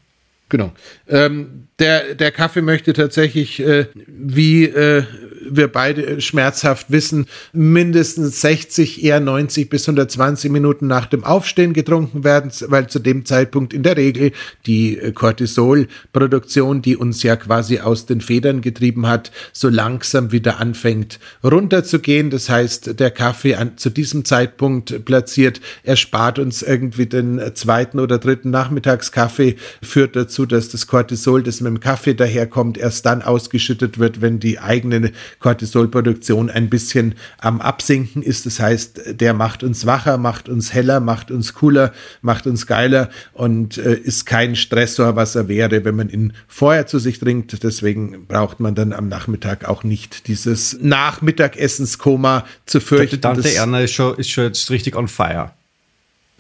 Genau. 0.54 0.72
Ähm, 1.08 1.66
der, 1.80 2.14
der 2.14 2.30
Kaffee 2.30 2.62
möchte 2.62 2.92
tatsächlich, 2.92 3.58
äh, 3.58 3.86
wie 4.06 4.66
äh, 4.66 5.02
wir 5.50 5.68
beide 5.68 6.20
schmerzhaft 6.20 6.90
wissen, 6.90 7.26
mindestens 7.52 8.40
60, 8.40 9.02
eher 9.02 9.18
90 9.18 9.68
bis 9.68 9.88
120 9.88 10.52
Minuten 10.52 10.86
nach 10.86 11.06
dem 11.06 11.24
Aufstehen 11.24 11.72
getrunken 11.72 12.22
werden, 12.22 12.52
weil 12.68 12.86
zu 12.86 13.00
dem 13.00 13.24
Zeitpunkt 13.24 13.74
in 13.74 13.82
der 13.82 13.96
Regel 13.96 14.30
die 14.66 14.96
äh, 14.96 15.10
Cortisolproduktion, 15.10 16.80
die 16.80 16.96
uns 16.96 17.24
ja 17.24 17.34
quasi 17.34 17.80
aus 17.80 18.06
den 18.06 18.20
Federn 18.20 18.60
getrieben 18.60 19.08
hat, 19.08 19.32
so 19.52 19.68
langsam 19.68 20.30
wieder 20.30 20.60
anfängt 20.60 21.18
runterzugehen. 21.42 22.30
Das 22.30 22.48
heißt, 22.48 23.00
der 23.00 23.10
Kaffee 23.10 23.56
an, 23.56 23.76
zu 23.76 23.90
diesem 23.90 24.24
Zeitpunkt 24.24 25.04
platziert, 25.04 25.60
erspart 25.82 26.38
uns 26.38 26.62
irgendwie 26.62 27.06
den 27.06 27.40
zweiten 27.54 27.98
oder 27.98 28.18
dritten 28.18 28.50
Nachmittagskaffee, 28.50 29.56
führt 29.82 30.14
dazu, 30.14 30.43
dass 30.46 30.68
das 30.68 30.86
Cortisol, 30.86 31.42
das 31.42 31.60
mit 31.60 31.70
dem 31.70 31.80
Kaffee 31.80 32.14
daherkommt, 32.14 32.78
erst 32.78 33.06
dann 33.06 33.22
ausgeschüttet 33.22 33.98
wird, 33.98 34.20
wenn 34.20 34.40
die 34.40 34.58
eigene 34.58 35.12
Cortisolproduktion 35.40 36.50
ein 36.50 36.70
bisschen 36.70 37.14
am 37.38 37.60
Absinken 37.60 38.22
ist. 38.22 38.46
Das 38.46 38.60
heißt, 38.60 39.20
der 39.20 39.34
macht 39.34 39.62
uns 39.62 39.86
wacher, 39.86 40.18
macht 40.18 40.48
uns 40.48 40.72
heller, 40.72 41.00
macht 41.00 41.30
uns 41.30 41.54
cooler, 41.54 41.92
macht 42.22 42.46
uns 42.46 42.66
geiler 42.66 43.10
und 43.32 43.78
äh, 43.78 43.94
ist 43.94 44.26
kein 44.26 44.56
Stressor, 44.56 45.16
was 45.16 45.34
er 45.34 45.48
wäre, 45.48 45.84
wenn 45.84 45.96
man 45.96 46.08
ihn 46.08 46.32
vorher 46.46 46.86
zu 46.86 46.98
sich 46.98 47.18
trinkt. 47.18 47.62
Deswegen 47.62 48.26
braucht 48.26 48.60
man 48.60 48.74
dann 48.74 48.92
am 48.92 49.08
Nachmittag 49.08 49.68
auch 49.68 49.84
nicht 49.84 50.28
dieses 50.28 50.78
Nachmittagessenskoma 50.80 52.44
zu 52.66 52.80
fürchten. 52.80 53.20
Tante 53.20 53.54
Erna 53.54 53.80
ist 53.80 53.92
schon, 53.92 54.16
ist 54.16 54.30
schon 54.30 54.44
jetzt 54.44 54.70
richtig 54.70 54.96
on 54.96 55.08
fire 55.08 55.52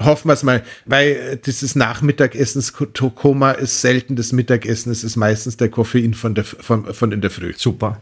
hoffen 0.02 0.28
wir 0.28 0.34
es 0.34 0.42
mal, 0.42 0.62
weil 0.86 1.08
äh, 1.08 1.36
dieses 1.36 1.76
Nachmittagessens-Koma 1.76 3.52
ist 3.52 3.80
selten 3.80 4.16
das 4.16 4.32
Mittagessen, 4.32 4.90
es 4.90 5.04
ist 5.04 5.16
meistens 5.16 5.56
der 5.56 5.68
Koffein 5.68 6.14
von, 6.14 6.34
der, 6.34 6.44
von, 6.44 6.92
von 6.92 7.12
in 7.12 7.20
der 7.20 7.30
Früh. 7.30 7.52
Super. 7.56 8.00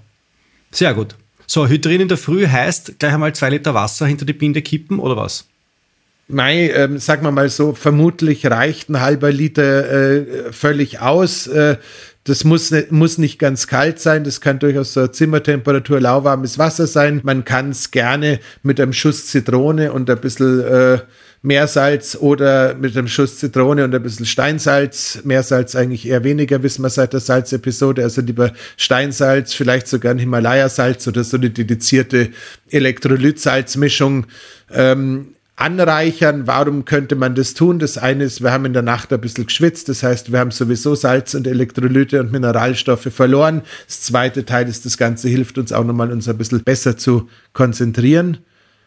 Sehr 0.70 0.94
gut. 0.94 1.16
So, 1.46 1.68
Hydrin 1.68 2.00
in 2.00 2.08
der 2.08 2.18
Früh 2.18 2.46
heißt 2.46 2.98
gleich 2.98 3.12
einmal 3.12 3.34
zwei 3.34 3.50
Liter 3.50 3.74
Wasser 3.74 4.06
hinter 4.06 4.24
die 4.24 4.32
Binde 4.32 4.62
kippen 4.62 4.98
oder 4.98 5.16
was? 5.16 5.46
Nein, 6.28 6.70
ähm, 6.72 6.98
sagen 6.98 7.24
wir 7.24 7.30
mal 7.30 7.50
so, 7.50 7.74
vermutlich 7.74 8.46
reicht 8.46 8.88
ein 8.88 9.00
halber 9.00 9.30
Liter 9.30 9.90
äh, 9.90 10.52
völlig 10.52 11.00
aus. 11.00 11.46
Äh, 11.46 11.76
das 12.24 12.44
muss, 12.44 12.70
nicht, 12.70 12.92
muss 12.92 13.18
nicht 13.18 13.38
ganz 13.38 13.66
kalt 13.66 13.98
sein, 13.98 14.22
das 14.22 14.40
kann 14.40 14.60
durchaus 14.60 14.92
so 14.92 15.08
Zimmertemperatur, 15.08 16.00
lauwarmes 16.00 16.56
Wasser 16.56 16.86
sein. 16.86 17.20
Man 17.24 17.44
kann 17.44 17.70
es 17.70 17.90
gerne 17.90 18.38
mit 18.62 18.80
einem 18.80 18.92
Schuss 18.92 19.26
Zitrone 19.26 19.92
und 19.92 20.08
ein 20.08 20.20
bisschen 20.20 20.60
äh, 20.60 20.98
Meersalz 21.42 22.16
oder 22.18 22.74
mit 22.74 22.96
einem 22.96 23.08
Schuss 23.08 23.38
Zitrone 23.38 23.84
und 23.84 23.94
ein 23.94 24.02
bisschen 24.02 24.26
Steinsalz. 24.26 25.20
Meersalz 25.24 25.74
eigentlich 25.74 26.06
eher 26.06 26.22
weniger, 26.22 26.62
wissen 26.62 26.82
wir 26.82 26.90
seit 26.90 27.12
der 27.12 27.20
Salzepisode. 27.20 28.04
Also 28.04 28.20
lieber 28.20 28.52
Steinsalz, 28.76 29.52
vielleicht 29.52 29.88
sogar 29.88 30.12
ein 30.12 30.18
Himalaya-Salz 30.18 31.08
oder 31.08 31.24
so 31.24 31.36
eine 31.36 31.50
dedizierte 31.50 32.30
Elektrolytsalzmischung. 32.70 34.26
Ähm, 34.72 35.34
anreichern. 35.56 36.46
Warum 36.46 36.84
könnte 36.84 37.14
man 37.14 37.34
das 37.34 37.54
tun? 37.54 37.78
Das 37.78 37.98
eine 37.98 38.24
ist, 38.24 38.42
wir 38.42 38.52
haben 38.52 38.64
in 38.64 38.72
der 38.72 38.82
Nacht 38.82 39.12
ein 39.12 39.20
bisschen 39.20 39.46
geschwitzt, 39.46 39.88
das 39.88 40.02
heißt, 40.02 40.32
wir 40.32 40.38
haben 40.40 40.50
sowieso 40.50 40.94
Salz 40.94 41.34
und 41.34 41.46
Elektrolyte 41.46 42.20
und 42.20 42.32
Mineralstoffe 42.32 43.08
verloren. 43.12 43.62
Das 43.86 44.02
zweite 44.02 44.44
Teil 44.44 44.68
ist, 44.68 44.86
das 44.86 44.98
Ganze 44.98 45.28
hilft 45.28 45.58
uns 45.58 45.72
auch 45.72 45.84
nochmal, 45.84 46.10
uns 46.10 46.28
ein 46.28 46.38
bisschen 46.38 46.64
besser 46.64 46.96
zu 46.96 47.28
konzentrieren. 47.52 48.38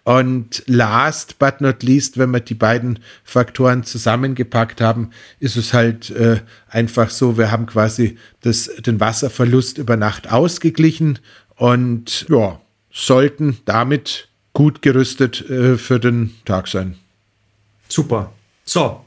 Und 0.05 0.61
last 0.67 1.39
but 1.39 1.61
not 1.61 1.81
least, 1.81 2.19
wenn 2.19 2.29
wir 2.29 2.39
die 2.39 2.53
beiden 2.53 2.99
Faktoren 3.23 3.83
zusammengepackt 3.83 4.79
haben, 4.79 5.09
ist 5.39 5.57
es 5.57 5.73
halt 5.73 6.11
äh, 6.11 6.41
einfach 6.69 7.09
so, 7.09 7.39
wir 7.39 7.49
haben 7.51 7.65
quasi 7.65 8.19
das, 8.41 8.69
den 8.85 8.99
Wasserverlust 8.99 9.79
über 9.79 9.97
Nacht 9.97 10.31
ausgeglichen 10.31 11.17
und 11.55 12.27
ja, 12.29 12.61
sollten 12.93 13.57
damit 13.65 14.27
gut 14.53 14.83
gerüstet 14.83 15.49
äh, 15.49 15.75
für 15.75 15.99
den 15.99 16.35
Tag 16.45 16.67
sein. 16.67 16.97
Super. 17.89 18.31
So, 18.63 19.03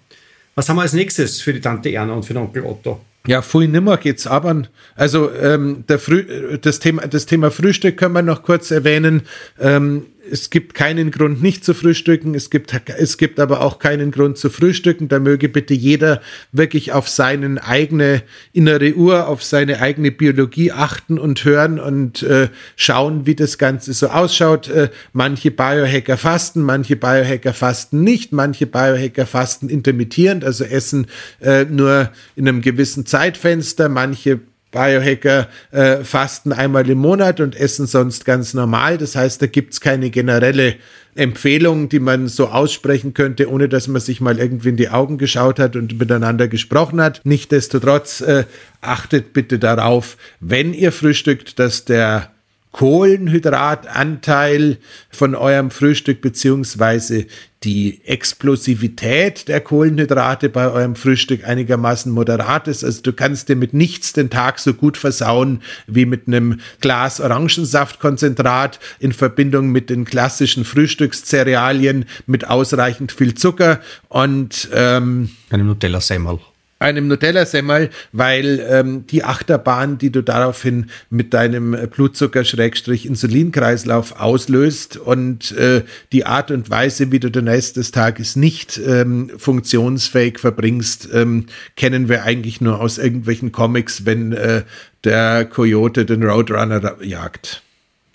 was 0.57 0.69
haben 0.69 0.79
wir 0.79 0.83
als 0.83 0.95
nächstes 0.95 1.41
für 1.41 1.53
die 1.53 1.61
Tante 1.61 1.91
Erna 1.93 2.15
und 2.15 2.25
für 2.25 2.35
den 2.35 2.43
Onkel 2.43 2.65
Otto? 2.65 3.01
Ja, 3.29 3.43
viel 3.43 3.69
nimmer 3.69 3.99
geht's 3.99 4.27
aber. 4.27 4.63
Also 4.97 5.31
ähm, 5.33 5.85
der 5.89 5.99
Früh, 5.99 6.59
das, 6.59 6.79
Thema, 6.79 7.07
das 7.07 7.27
Thema 7.27 7.51
Frühstück 7.51 7.99
können 7.99 8.15
wir 8.15 8.23
noch 8.23 8.43
kurz 8.43 8.71
erwähnen. 8.71 9.23
Ähm, 9.61 10.07
es 10.31 10.51
gibt 10.51 10.75
keinen 10.75 11.11
Grund, 11.11 11.43
nicht 11.43 11.65
zu 11.65 11.75
frühstücken. 11.75 12.35
Es 12.35 12.51
gibt, 12.51 12.73
es 12.99 13.19
gibt 13.19 13.41
aber 13.41 13.61
auch 13.61 13.79
keinen 13.79 14.11
Grund 14.11 14.39
zu 14.39 14.51
frühstücken. 14.51 15.09
Da 15.09 15.19
möge 15.19 15.49
bitte 15.49 15.75
jeder 15.75 16.21
wirklich 16.53 16.93
auf 16.93 17.09
seine 17.09 17.65
eigene 17.65 18.23
innere 18.53 18.95
Uhr, 18.95 19.27
auf 19.29 19.43
seine 19.43 19.81
eigene 19.81 20.11
Biologie 20.11 20.73
achten 20.73 21.19
und 21.19 21.45
hören 21.45 21.79
und 21.79 22.23
äh, 22.23 22.49
schauen, 22.77 23.27
wie 23.27 23.35
das 23.35 23.59
Ganze 23.59 23.93
so 23.93 24.09
ausschaut. 24.09 24.69
Äh, 24.69 24.91
manche 25.13 25.51
Biohacker 25.51 26.17
fasten, 26.17 26.63
manche 26.63 26.97
Biohacker 26.97 27.55
fasten 27.55 28.03
nicht, 28.03 28.33
manche 28.33 28.67
Biohacker 28.67 29.27
fasten 29.27 29.69
intermittierend, 29.69 30.45
also 30.45 30.65
essen 30.65 31.07
äh, 31.41 31.65
nur 31.65 32.11
in 32.37 32.49
einem 32.49 32.61
gewissen 32.61 33.07
Zeitfenster, 33.07 33.89
manche 33.89 34.41
Biohacker 34.71 35.49
äh, 35.71 36.05
fasten 36.05 36.53
einmal 36.53 36.89
im 36.91 36.99
Monat 36.99 37.41
und 37.41 37.57
essen 37.57 37.87
sonst 37.87 38.25
ganz 38.25 38.53
normal. 38.55 38.99
Das 38.99 39.17
heißt, 39.17 39.41
da 39.41 39.47
gibt 39.47 39.73
es 39.73 39.81
keine 39.81 40.11
generelle 40.11 40.77
Empfehlung, 41.15 41.89
die 41.89 42.01
man 42.01 42.29
so 42.29 42.49
aussprechen 42.49 43.15
könnte, 43.15 43.51
ohne 43.51 43.69
dass 43.69 43.89
man 43.89 44.01
sich 44.01 44.21
mal 44.21 44.39
irgendwie 44.39 44.69
in 44.69 44.77
die 44.77 44.91
Augen 44.91 45.19
geschaut 45.19 45.59
hat 45.59 45.75
und 45.75 45.99
miteinander 45.99 46.49
gesprochen 46.49 47.01
hat. 47.01 47.21
Nichtsdestotrotz 47.25 48.21
äh, 48.21 48.45
achtet 48.81 49.33
bitte 49.33 49.59
darauf, 49.59 50.17
wenn 50.41 50.75
ihr 50.75 50.93
frühstückt, 50.93 51.59
dass 51.59 51.85
der 51.85 52.31
Kohlenhydratanteil 52.73 54.77
von 55.11 55.35
eurem 55.35 55.71
Frühstück 55.71 56.21
beziehungsweise 56.21 57.27
die 57.65 58.03
Explosivität 58.05 59.49
der 59.49 59.61
Kohlenhydrate 59.61 60.49
bei 60.49 60.71
eurem 60.71 60.95
Frühstück 60.95 61.45
einigermaßen 61.45 62.13
moderat 62.13 62.69
ist. 62.69 62.85
Also 62.85 63.03
du 63.03 63.13
kannst 63.13 63.49
dir 63.49 63.57
mit 63.57 63.75
nichts 63.75 64.13
den 64.13 64.31
Tag 64.31 64.61
so 64.61 64.75
gut 64.75 64.97
versauen 64.97 65.63
wie 65.87 66.07
mit 66.07 66.29
einem 66.29 66.61
Glas 66.81 67.21
Orangensaftkonzentrat 67.21 68.79
in 69.01 69.13
Verbindung 69.13 69.71
mit 69.71 69.91
den 69.91 70.05
klassischen 70.05 70.65
Frühstückszerealien 70.65 72.05
mit 72.27 72.49
ausreichend 72.49 73.11
viel 73.11 73.35
Zucker 73.35 73.81
und 74.09 74.69
ähm, 74.73 75.31
eine 75.51 75.65
Nutella-Semmel. 75.65 76.39
Einem 76.79 77.09
Nutella-Semmel, 77.09 77.91
weil 78.13 78.65
ähm, 78.69 79.07
die 79.07 79.25
Achterbahn, 79.25 79.97
die 79.99 80.11
du 80.11 80.23
daraufhin 80.23 80.91
mit 81.11 81.35
deinem 81.35 81.73
Blutzucker-Insulinkreislauf 81.73 84.21
auslöst 84.21 84.97
und 84.97 85.53
äh, 85.53 85.83
die 86.13 86.25
Art 86.27 86.51
und 86.51 86.71
Weise, 86.71 87.11
wie 87.11 87.21
du 87.21 87.31
den 87.31 87.49
Rest 87.49 87.77
des 87.77 87.91
Tages 87.91 88.37
nicht 88.37 88.79
ähm, 88.79 89.31
funktionsfähig 89.37 90.39
verbringst, 90.39 91.09
ähm, 91.13 91.47
kennen 91.77 92.09
wir 92.09 92.23
eigentlich 92.25 92.61
nur 92.61 92.81
aus 92.81 92.99
irgendwelchen 92.99 93.53
Comics, 93.53 94.07
wenn 94.07 94.33
äh, 94.33 94.63
der 95.05 95.45
Coyote 95.47 96.05
den 96.05 96.23
Roadrunner 96.23 97.03
jagt. 97.03 97.63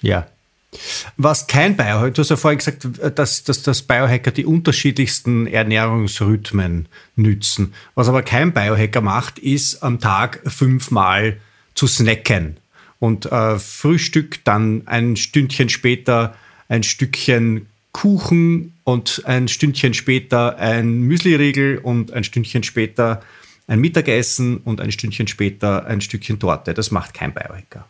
Ja, 0.01 0.27
was 1.17 1.47
kein 1.47 1.75
Biohacker, 1.75 2.11
du 2.11 2.21
hast 2.21 2.29
ja 2.29 2.35
vorhin 2.35 2.57
gesagt, 2.57 2.87
dass, 3.15 3.43
dass, 3.43 3.63
dass 3.63 3.81
Biohacker 3.81 4.31
die 4.31 4.45
unterschiedlichsten 4.45 5.47
Ernährungsrhythmen 5.47 6.87
nützen. 7.15 7.73
Was 7.95 8.09
aber 8.09 8.21
kein 8.21 8.53
Biohacker 8.53 9.01
macht, 9.01 9.39
ist 9.39 9.83
am 9.83 9.99
Tag 9.99 10.41
fünfmal 10.45 11.37
zu 11.75 11.87
snacken. 11.87 12.57
Und 12.99 13.31
äh, 13.31 13.59
Frühstück, 13.59 14.43
dann 14.45 14.83
ein 14.85 15.17
Stündchen 15.17 15.69
später 15.69 16.35
ein 16.69 16.83
Stückchen 16.83 17.67
Kuchen 17.91 18.73
und 18.83 19.21
ein 19.25 19.47
Stündchen 19.47 19.93
später 19.93 20.57
ein 20.57 21.01
Müsliriegel 21.01 21.77
und 21.77 22.11
ein 22.11 22.23
Stündchen 22.23 22.63
später 22.63 23.21
ein 23.67 23.79
Mittagessen 23.79 24.57
und 24.57 24.81
ein 24.81 24.91
Stündchen 24.91 25.27
später 25.27 25.85
ein 25.85 26.01
Stückchen 26.01 26.39
Torte. 26.39 26.73
Das 26.73 26.91
macht 26.91 27.13
kein 27.13 27.33
Biohacker. 27.33 27.85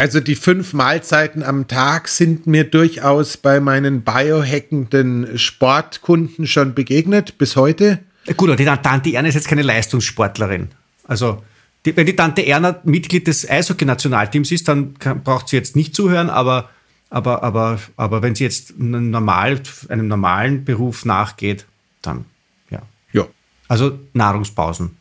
Also 0.00 0.20
die 0.20 0.34
fünf 0.34 0.72
Mahlzeiten 0.72 1.42
am 1.42 1.68
Tag 1.68 2.08
sind 2.08 2.46
mir 2.46 2.64
durchaus 2.64 3.36
bei 3.36 3.60
meinen 3.60 4.00
biohackenden 4.00 5.36
Sportkunden 5.36 6.46
schon 6.46 6.72
begegnet, 6.72 7.36
bis 7.36 7.54
heute. 7.54 7.98
Gut, 8.38 8.48
aber 8.48 8.56
die 8.56 8.64
Tante 8.64 9.12
Erna 9.12 9.28
ist 9.28 9.34
jetzt 9.34 9.48
keine 9.48 9.60
Leistungssportlerin. 9.60 10.68
Also 11.06 11.42
die, 11.84 11.94
wenn 11.94 12.06
die 12.06 12.16
Tante 12.16 12.46
Erna 12.46 12.80
Mitglied 12.84 13.26
des 13.26 13.46
Eishockey-Nationalteams 13.46 14.50
ist, 14.50 14.68
dann 14.68 14.98
kann, 14.98 15.22
braucht 15.22 15.48
sie 15.48 15.56
jetzt 15.56 15.76
nicht 15.76 15.94
zuhören, 15.94 16.30
aber, 16.30 16.70
aber, 17.10 17.42
aber, 17.42 17.78
aber 17.98 18.22
wenn 18.22 18.34
sie 18.34 18.44
jetzt 18.44 18.78
normal, 18.78 19.60
einem 19.90 20.08
normalen 20.08 20.64
Beruf 20.64 21.04
nachgeht, 21.04 21.66
dann 22.00 22.24
ja. 22.70 22.80
Ja. 23.12 23.26
Also 23.68 23.98
Nahrungspausen, 24.14 24.96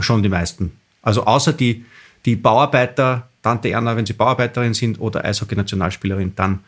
schon 0.00 0.22
die 0.22 0.30
meisten. 0.30 0.72
Also 1.02 1.26
außer 1.26 1.52
die, 1.52 1.84
die 2.24 2.36
Bauarbeiter, 2.36 3.28
Tante 3.42 3.70
Erna, 3.70 3.96
wenn 3.96 4.06
sie 4.06 4.12
Bauarbeiterin 4.12 4.74
sind 4.74 5.00
oder 5.00 5.24
Eishockey-Nationalspielerin, 5.24 6.34
dann 6.36 6.60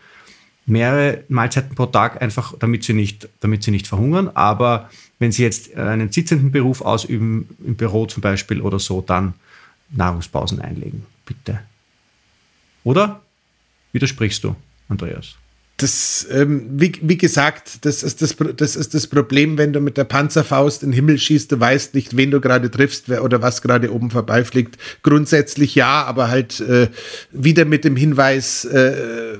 mehrere 0.64 1.24
Mahlzeiten 1.28 1.74
pro 1.74 1.86
Tag, 1.86 2.22
einfach 2.22 2.54
damit 2.58 2.84
sie, 2.84 2.94
nicht, 2.94 3.28
damit 3.40 3.62
sie 3.62 3.70
nicht 3.70 3.86
verhungern. 3.86 4.30
Aber 4.34 4.88
wenn 5.18 5.32
sie 5.32 5.42
jetzt 5.42 5.76
einen 5.76 6.10
sitzenden 6.10 6.50
Beruf 6.50 6.80
ausüben, 6.80 7.48
im 7.64 7.74
Büro 7.76 8.06
zum 8.06 8.20
Beispiel 8.20 8.60
oder 8.60 8.78
so, 8.78 9.00
dann 9.00 9.34
Nahrungspausen 9.90 10.60
einlegen, 10.60 11.04
bitte. 11.26 11.60
Oder 12.84 13.20
widersprichst 13.92 14.42
du, 14.44 14.56
Andreas? 14.88 15.36
Das, 15.82 16.26
ähm, 16.30 16.66
wie, 16.70 16.92
wie 17.02 17.18
gesagt, 17.18 17.84
das 17.84 18.02
ist 18.02 18.22
das, 18.22 18.36
das 18.56 18.76
ist 18.76 18.94
das 18.94 19.06
Problem, 19.06 19.58
wenn 19.58 19.72
du 19.72 19.80
mit 19.80 19.96
der 19.96 20.04
Panzerfaust 20.04 20.82
in 20.82 20.90
den 20.90 20.94
Himmel 20.94 21.18
schießt, 21.18 21.50
du 21.50 21.58
weißt 21.58 21.94
nicht, 21.94 22.16
wen 22.16 22.30
du 22.30 22.40
gerade 22.40 22.70
triffst 22.70 23.08
wer, 23.08 23.24
oder 23.24 23.42
was 23.42 23.62
gerade 23.62 23.92
oben 23.92 24.10
vorbeifliegt. 24.10 24.78
Grundsätzlich 25.02 25.74
ja, 25.74 26.04
aber 26.04 26.28
halt 26.28 26.60
äh, 26.60 26.88
wieder 27.32 27.64
mit 27.64 27.84
dem 27.84 27.96
Hinweis, 27.96 28.64
äh, 28.64 28.94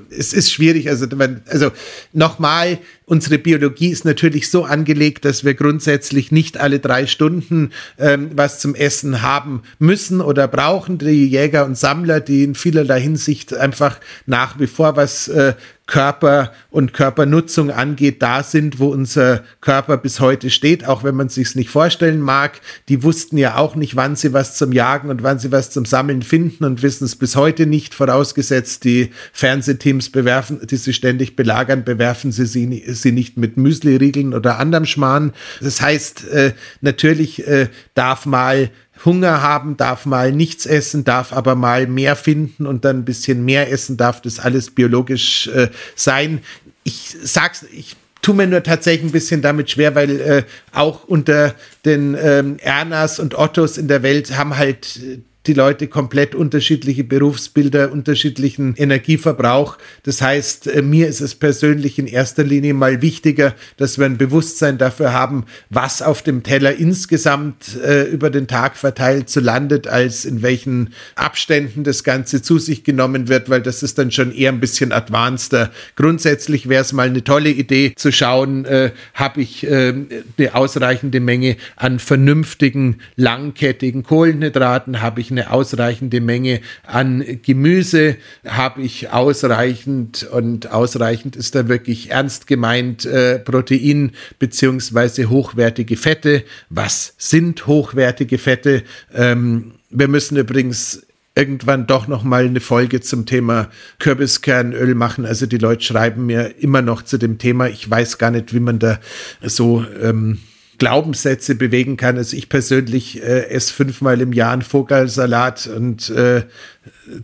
es 0.09 0.33
ist 0.33 0.51
schwierig. 0.51 0.89
Also, 0.89 1.07
also 1.47 1.71
nochmal, 2.11 2.79
unsere 3.05 3.37
Biologie 3.37 3.89
ist 3.89 4.05
natürlich 4.05 4.49
so 4.49 4.65
angelegt, 4.65 5.25
dass 5.25 5.43
wir 5.43 5.53
grundsätzlich 5.53 6.31
nicht 6.31 6.57
alle 6.59 6.79
drei 6.79 7.07
Stunden 7.07 7.71
ähm, 7.97 8.31
was 8.35 8.59
zum 8.59 8.75
Essen 8.75 9.21
haben 9.21 9.63
müssen 9.79 10.21
oder 10.21 10.47
brauchen. 10.47 10.97
Die 10.97 11.27
Jäger 11.27 11.65
und 11.65 11.77
Sammler, 11.77 12.19
die 12.19 12.43
in 12.43 12.55
vielerlei 12.55 12.99
Hinsicht 13.01 13.53
einfach 13.53 13.99
nach 14.25 14.59
wie 14.59 14.67
vor 14.67 14.95
was 14.95 15.27
äh, 15.27 15.53
Körper 15.85 16.53
und 16.71 16.93
Körpernutzung 16.93 17.69
angeht, 17.69 18.21
da 18.21 18.41
sind, 18.41 18.79
wo 18.79 18.87
unser 18.87 19.43
Körper 19.59 19.97
bis 19.97 20.21
heute 20.21 20.49
steht, 20.49 20.87
auch 20.87 21.03
wenn 21.03 21.13
man 21.13 21.27
es 21.27 21.35
sich 21.35 21.55
nicht 21.55 21.69
vorstellen 21.69 22.21
mag. 22.21 22.61
Die 22.87 23.03
wussten 23.03 23.37
ja 23.37 23.57
auch 23.57 23.75
nicht, 23.75 23.97
wann 23.97 24.15
sie 24.15 24.31
was 24.31 24.57
zum 24.57 24.71
Jagen 24.71 25.09
und 25.09 25.23
wann 25.23 25.39
sie 25.39 25.51
was 25.51 25.71
zum 25.71 25.85
Sammeln 25.85 26.21
finden 26.21 26.63
und 26.63 26.83
wissen 26.83 27.03
es 27.03 27.17
bis 27.17 27.35
heute 27.35 27.65
nicht, 27.65 27.93
vorausgesetzt 27.93 28.85
die 28.85 29.11
Fernsehteams 29.33 30.09
bewerfen, 30.09 30.65
die 30.65 30.77
sie 30.77 30.93
ständig 30.93 31.35
belagern, 31.35 31.83
bewerfen 31.83 32.31
sie 32.31 32.45
sie, 32.45 32.83
sie 32.87 33.11
nicht 33.11 33.35
mit 33.35 33.57
Müsli-Riegeln 33.57 34.33
oder 34.33 34.59
anderem 34.59 34.85
Schmarrn. 34.85 35.33
Das 35.59 35.81
heißt, 35.81 36.29
äh, 36.29 36.53
natürlich 36.79 37.45
äh, 37.45 37.67
darf 37.93 38.25
mal 38.25 38.69
Hunger 39.05 39.41
haben, 39.41 39.77
darf 39.77 40.05
mal 40.05 40.31
nichts 40.31 40.65
essen, 40.65 41.03
darf 41.03 41.33
aber 41.33 41.55
mal 41.55 41.87
mehr 41.87 42.15
finden 42.15 42.65
und 42.65 42.85
dann 42.85 42.99
ein 42.99 43.05
bisschen 43.05 43.43
mehr 43.45 43.71
essen, 43.71 43.97
darf 43.97 44.21
das 44.21 44.39
alles 44.39 44.71
biologisch 44.71 45.47
äh, 45.47 45.69
sein. 45.95 46.41
Ich 46.83 47.15
sag's, 47.23 47.65
ich 47.71 47.95
tue 48.21 48.35
mir 48.35 48.47
nur 48.47 48.63
tatsächlich 48.63 49.09
ein 49.09 49.11
bisschen 49.11 49.41
damit 49.41 49.69
schwer, 49.69 49.95
weil 49.95 50.21
äh, 50.21 50.43
auch 50.71 51.03
unter 51.03 51.53
den 51.85 52.17
ähm, 52.19 52.57
Ernas 52.59 53.19
und 53.19 53.37
Ottos 53.37 53.77
in 53.77 53.87
der 53.87 54.01
Welt 54.01 54.37
haben 54.37 54.57
halt 54.57 54.97
äh, 54.97 55.19
die 55.45 55.53
Leute 55.53 55.87
komplett 55.87 56.35
unterschiedliche 56.35 57.03
Berufsbilder, 57.03 57.91
unterschiedlichen 57.91 58.75
Energieverbrauch. 58.75 59.77
Das 60.03 60.21
heißt, 60.21 60.67
äh, 60.67 60.81
mir 60.81 61.07
ist 61.07 61.19
es 61.19 61.35
persönlich 61.35 61.99
in 61.99 62.07
erster 62.07 62.43
Linie 62.43 62.73
mal 62.73 63.01
wichtiger, 63.01 63.53
dass 63.77 63.97
wir 63.97 64.05
ein 64.05 64.17
Bewusstsein 64.17 64.77
dafür 64.77 65.11
haben, 65.11 65.45
was 65.69 66.01
auf 66.01 66.21
dem 66.21 66.43
Teller 66.43 66.75
insgesamt 66.75 67.75
äh, 67.83 68.03
über 68.03 68.29
den 68.29 68.47
Tag 68.47 68.77
verteilt 68.77 69.29
so 69.29 69.41
landet, 69.41 69.87
als 69.87 70.23
in 70.23 70.41
welchen 70.41 70.93
Abständen 71.15 71.83
das 71.83 72.05
Ganze 72.05 72.41
zu 72.41 72.57
sich 72.57 72.85
genommen 72.85 73.27
wird, 73.27 73.49
weil 73.49 73.61
das 73.61 73.83
ist 73.83 73.97
dann 73.97 74.11
schon 74.11 74.33
eher 74.33 74.51
ein 74.51 74.61
bisschen 74.61 74.93
advanceder. 74.93 75.71
Grundsätzlich 75.95 76.69
wäre 76.69 76.83
es 76.83 76.93
mal 76.93 77.07
eine 77.07 77.23
tolle 77.23 77.49
Idee 77.49 77.93
zu 77.97 78.13
schauen, 78.13 78.63
äh, 78.63 78.91
habe 79.13 79.41
ich 79.41 79.65
äh, 79.65 79.93
eine 80.37 80.55
ausreichende 80.55 81.19
Menge 81.19 81.57
an 81.75 81.99
vernünftigen, 81.99 82.99
langkettigen 83.17 84.03
Kohlenhydraten, 84.03 85.01
habe 85.01 85.19
ich 85.19 85.32
eine 85.33 85.51
ausreichende 85.51 86.21
Menge 86.21 86.61
an 86.85 87.23
Gemüse, 87.43 88.15
habe 88.45 88.81
ich 88.81 89.09
ausreichend 89.09 90.23
und 90.31 90.71
ausreichend 90.71 91.35
ist 91.35 91.55
da 91.55 91.67
wirklich 91.67 92.11
ernst 92.11 92.47
gemeint 92.47 93.05
äh, 93.05 93.39
Protein 93.39 94.11
beziehungsweise 94.39 95.29
hochwertige 95.29 95.97
Fette. 95.97 96.43
Was 96.69 97.13
sind 97.17 97.67
hochwertige 97.67 98.37
Fette? 98.37 98.83
Ähm, 99.13 99.73
wir 99.89 100.07
müssen 100.07 100.37
übrigens 100.37 101.05
irgendwann 101.35 101.87
doch 101.87 102.07
noch 102.07 102.23
mal 102.23 102.45
eine 102.45 102.59
Folge 102.59 103.01
zum 103.01 103.25
Thema 103.25 103.69
Kürbiskernöl 103.99 104.93
machen. 104.95 105.25
Also 105.25 105.45
die 105.45 105.57
Leute 105.57 105.83
schreiben 105.83 106.25
mir 106.27 106.55
immer 106.59 106.81
noch 106.81 107.01
zu 107.01 107.17
dem 107.17 107.37
Thema. 107.39 107.67
Ich 107.67 107.89
weiß 107.89 108.17
gar 108.17 108.31
nicht, 108.31 108.53
wie 108.53 108.59
man 108.59 108.79
da 108.79 108.99
so 109.41 109.83
ähm, 110.01 110.39
Glaubenssätze 110.77 111.55
bewegen 111.55 111.97
kann. 111.97 112.17
Also 112.17 112.35
ich 112.35 112.49
persönlich 112.49 113.21
äh, 113.21 113.47
esse 113.49 113.73
fünfmal 113.73 114.21
im 114.21 114.33
Jahr 114.33 114.53
einen 114.53 114.61
Vogelsalat 114.61 115.67
und 115.67 116.09
äh, 116.09 116.43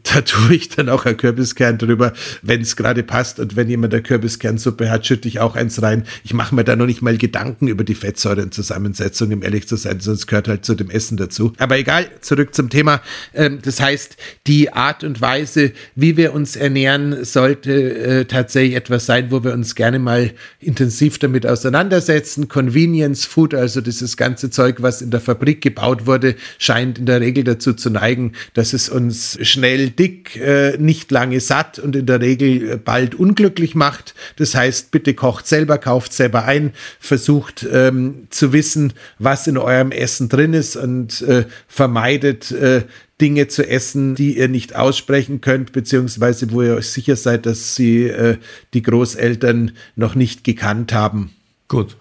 da 0.04 0.22
tue 0.22 0.56
ich 0.56 0.70
dann 0.70 0.90
auch 0.90 1.06
ein 1.06 1.18
Kürbiskern 1.18 1.78
drüber, 1.78 2.14
wenn 2.42 2.62
es 2.62 2.76
gerade 2.76 3.04
passt. 3.04 3.40
Und 3.40 3.56
wenn 3.56 3.70
jemand 3.70 3.94
eine 3.94 4.04
Kürbiskernsuppe 4.04 4.90
hat, 4.90 5.06
schütte 5.06 5.28
ich 5.28 5.40
auch 5.40 5.56
eins 5.56 5.82
rein. 5.82 6.06
Ich 6.24 6.34
mache 6.34 6.56
mir 6.56 6.64
da 6.64 6.76
noch 6.76 6.86
nicht 6.86 7.02
mal 7.02 7.18
Gedanken 7.18 7.68
über 7.68 7.84
die 7.84 7.96
Fettsäurenzusammensetzung, 7.96 9.32
um 9.34 9.44
ehrlich 9.44 9.68
zu 9.68 9.76
sein, 9.76 10.00
sonst 10.00 10.28
gehört 10.28 10.48
halt 10.48 10.66
zu 10.66 10.76
dem 10.76 10.90
Essen 10.90 11.18
dazu. 11.18 11.54
Aber 11.58 11.78
egal, 11.78 12.08
zurück 12.22 12.54
zum 12.54 12.70
Thema. 12.70 13.02
Ähm, 13.34 13.60
das 13.62 13.80
heißt, 13.80 14.18
die 14.48 14.72
Art 14.72 15.04
und 15.04 15.22
Weise, 15.22 15.72
wie 15.96 16.18
wir 16.18 16.34
uns 16.34 16.56
ernähren, 16.56 17.24
sollte 17.24 17.72
äh, 17.72 18.26
tatsächlich 18.26 18.76
etwas 18.76 19.06
sein, 19.06 19.32
wo 19.32 19.44
wir 19.44 19.54
uns 19.54 19.76
gerne 19.76 20.00
mal 20.00 20.32
intensiv 20.60 21.20
damit 21.20 21.46
auseinandersetzen. 21.46 22.48
Convenience 22.48 23.26
Food, 23.26 23.54
also 23.54 23.82
dieses 23.82 24.18
ganze 24.18 24.50
Zeug, 24.50 24.82
was 24.82 25.02
in 25.02 25.12
der 25.12 25.22
Fabrik 25.22 25.62
gebaut 25.62 26.06
wurde, 26.06 26.36
scheint 26.58 27.00
in 27.00 27.06
der 27.06 27.22
Regel 27.22 27.44
dazu 27.44 27.74
zu 27.74 27.90
neigen, 27.90 28.34
dass 28.54 28.74
es 28.74 28.90
uns 28.90 29.38
schnell 29.50 29.90
dick, 29.90 30.36
äh, 30.38 30.78
nicht 30.78 31.12
lange 31.12 31.40
satt 31.40 31.80
und 31.80 31.96
in 31.96 32.06
der 32.06 32.22
Regel 32.22 32.72
äh, 32.72 32.78
bald 32.78 33.16
unglücklich 33.16 33.76
macht. 33.76 34.16
Das 34.38 34.56
heißt, 34.56 34.92
bitte 34.92 35.14
kocht 35.14 35.48
selber, 35.48 35.78
kauft 35.78 36.14
selber 36.14 36.46
ein, 36.46 36.74
versucht 37.00 37.68
ähm, 37.72 38.28
zu 38.30 38.54
wissen, 38.54 38.94
was 39.18 39.48
in 39.48 39.58
eurem 39.58 39.92
Essen 39.92 40.30
drin 40.30 40.54
ist 40.54 40.76
und 40.76 41.22
äh, 41.24 41.46
vermeidet 41.68 42.52
äh, 42.52 42.84
Dinge 43.20 43.48
zu 43.48 43.68
essen, 43.68 44.16
die 44.16 44.38
ihr 44.38 44.48
nicht 44.48 44.76
aussprechen 44.76 45.42
könnt, 45.42 45.74
beziehungsweise 45.74 46.52
wo 46.52 46.62
ihr 46.62 46.76
euch 46.76 46.90
sicher 46.90 47.16
seid, 47.16 47.46
dass 47.46 47.76
sie 47.76 48.04
äh, 48.06 48.38
die 48.74 48.82
Großeltern 48.82 49.72
noch 49.96 50.16
nicht 50.16 50.44
gekannt 50.44 50.94
haben. 50.94 51.32
Gut. 51.68 51.98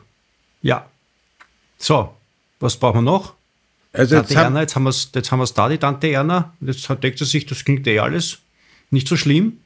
Ja. 0.63 0.89
So, 1.77 2.11
was 2.61 2.77
brauchen 2.77 2.99
wir 2.99 3.03
noch? 3.03 3.38
Also 3.93 4.17
Tante 4.17 4.35
jetzt, 4.35 4.43
Erna, 4.43 4.61
jetzt 4.61 4.77
haben 4.77 4.83
wir 4.85 4.91
es 4.91 5.11
jetzt 5.15 5.33
haben 5.33 5.39
wir's 5.39 5.55
da, 5.55 5.69
die 5.69 5.79
Tante 5.79 6.09
Erna. 6.09 6.53
Jetzt 6.61 6.89
denkt 7.03 7.19
sie 7.19 7.25
sich, 7.25 7.47
das 7.47 7.65
klingt 7.65 7.87
eh 7.87 7.99
alles 7.99 8.39
nicht 8.91 9.09
so 9.09 9.17
schlimm. 9.17 9.59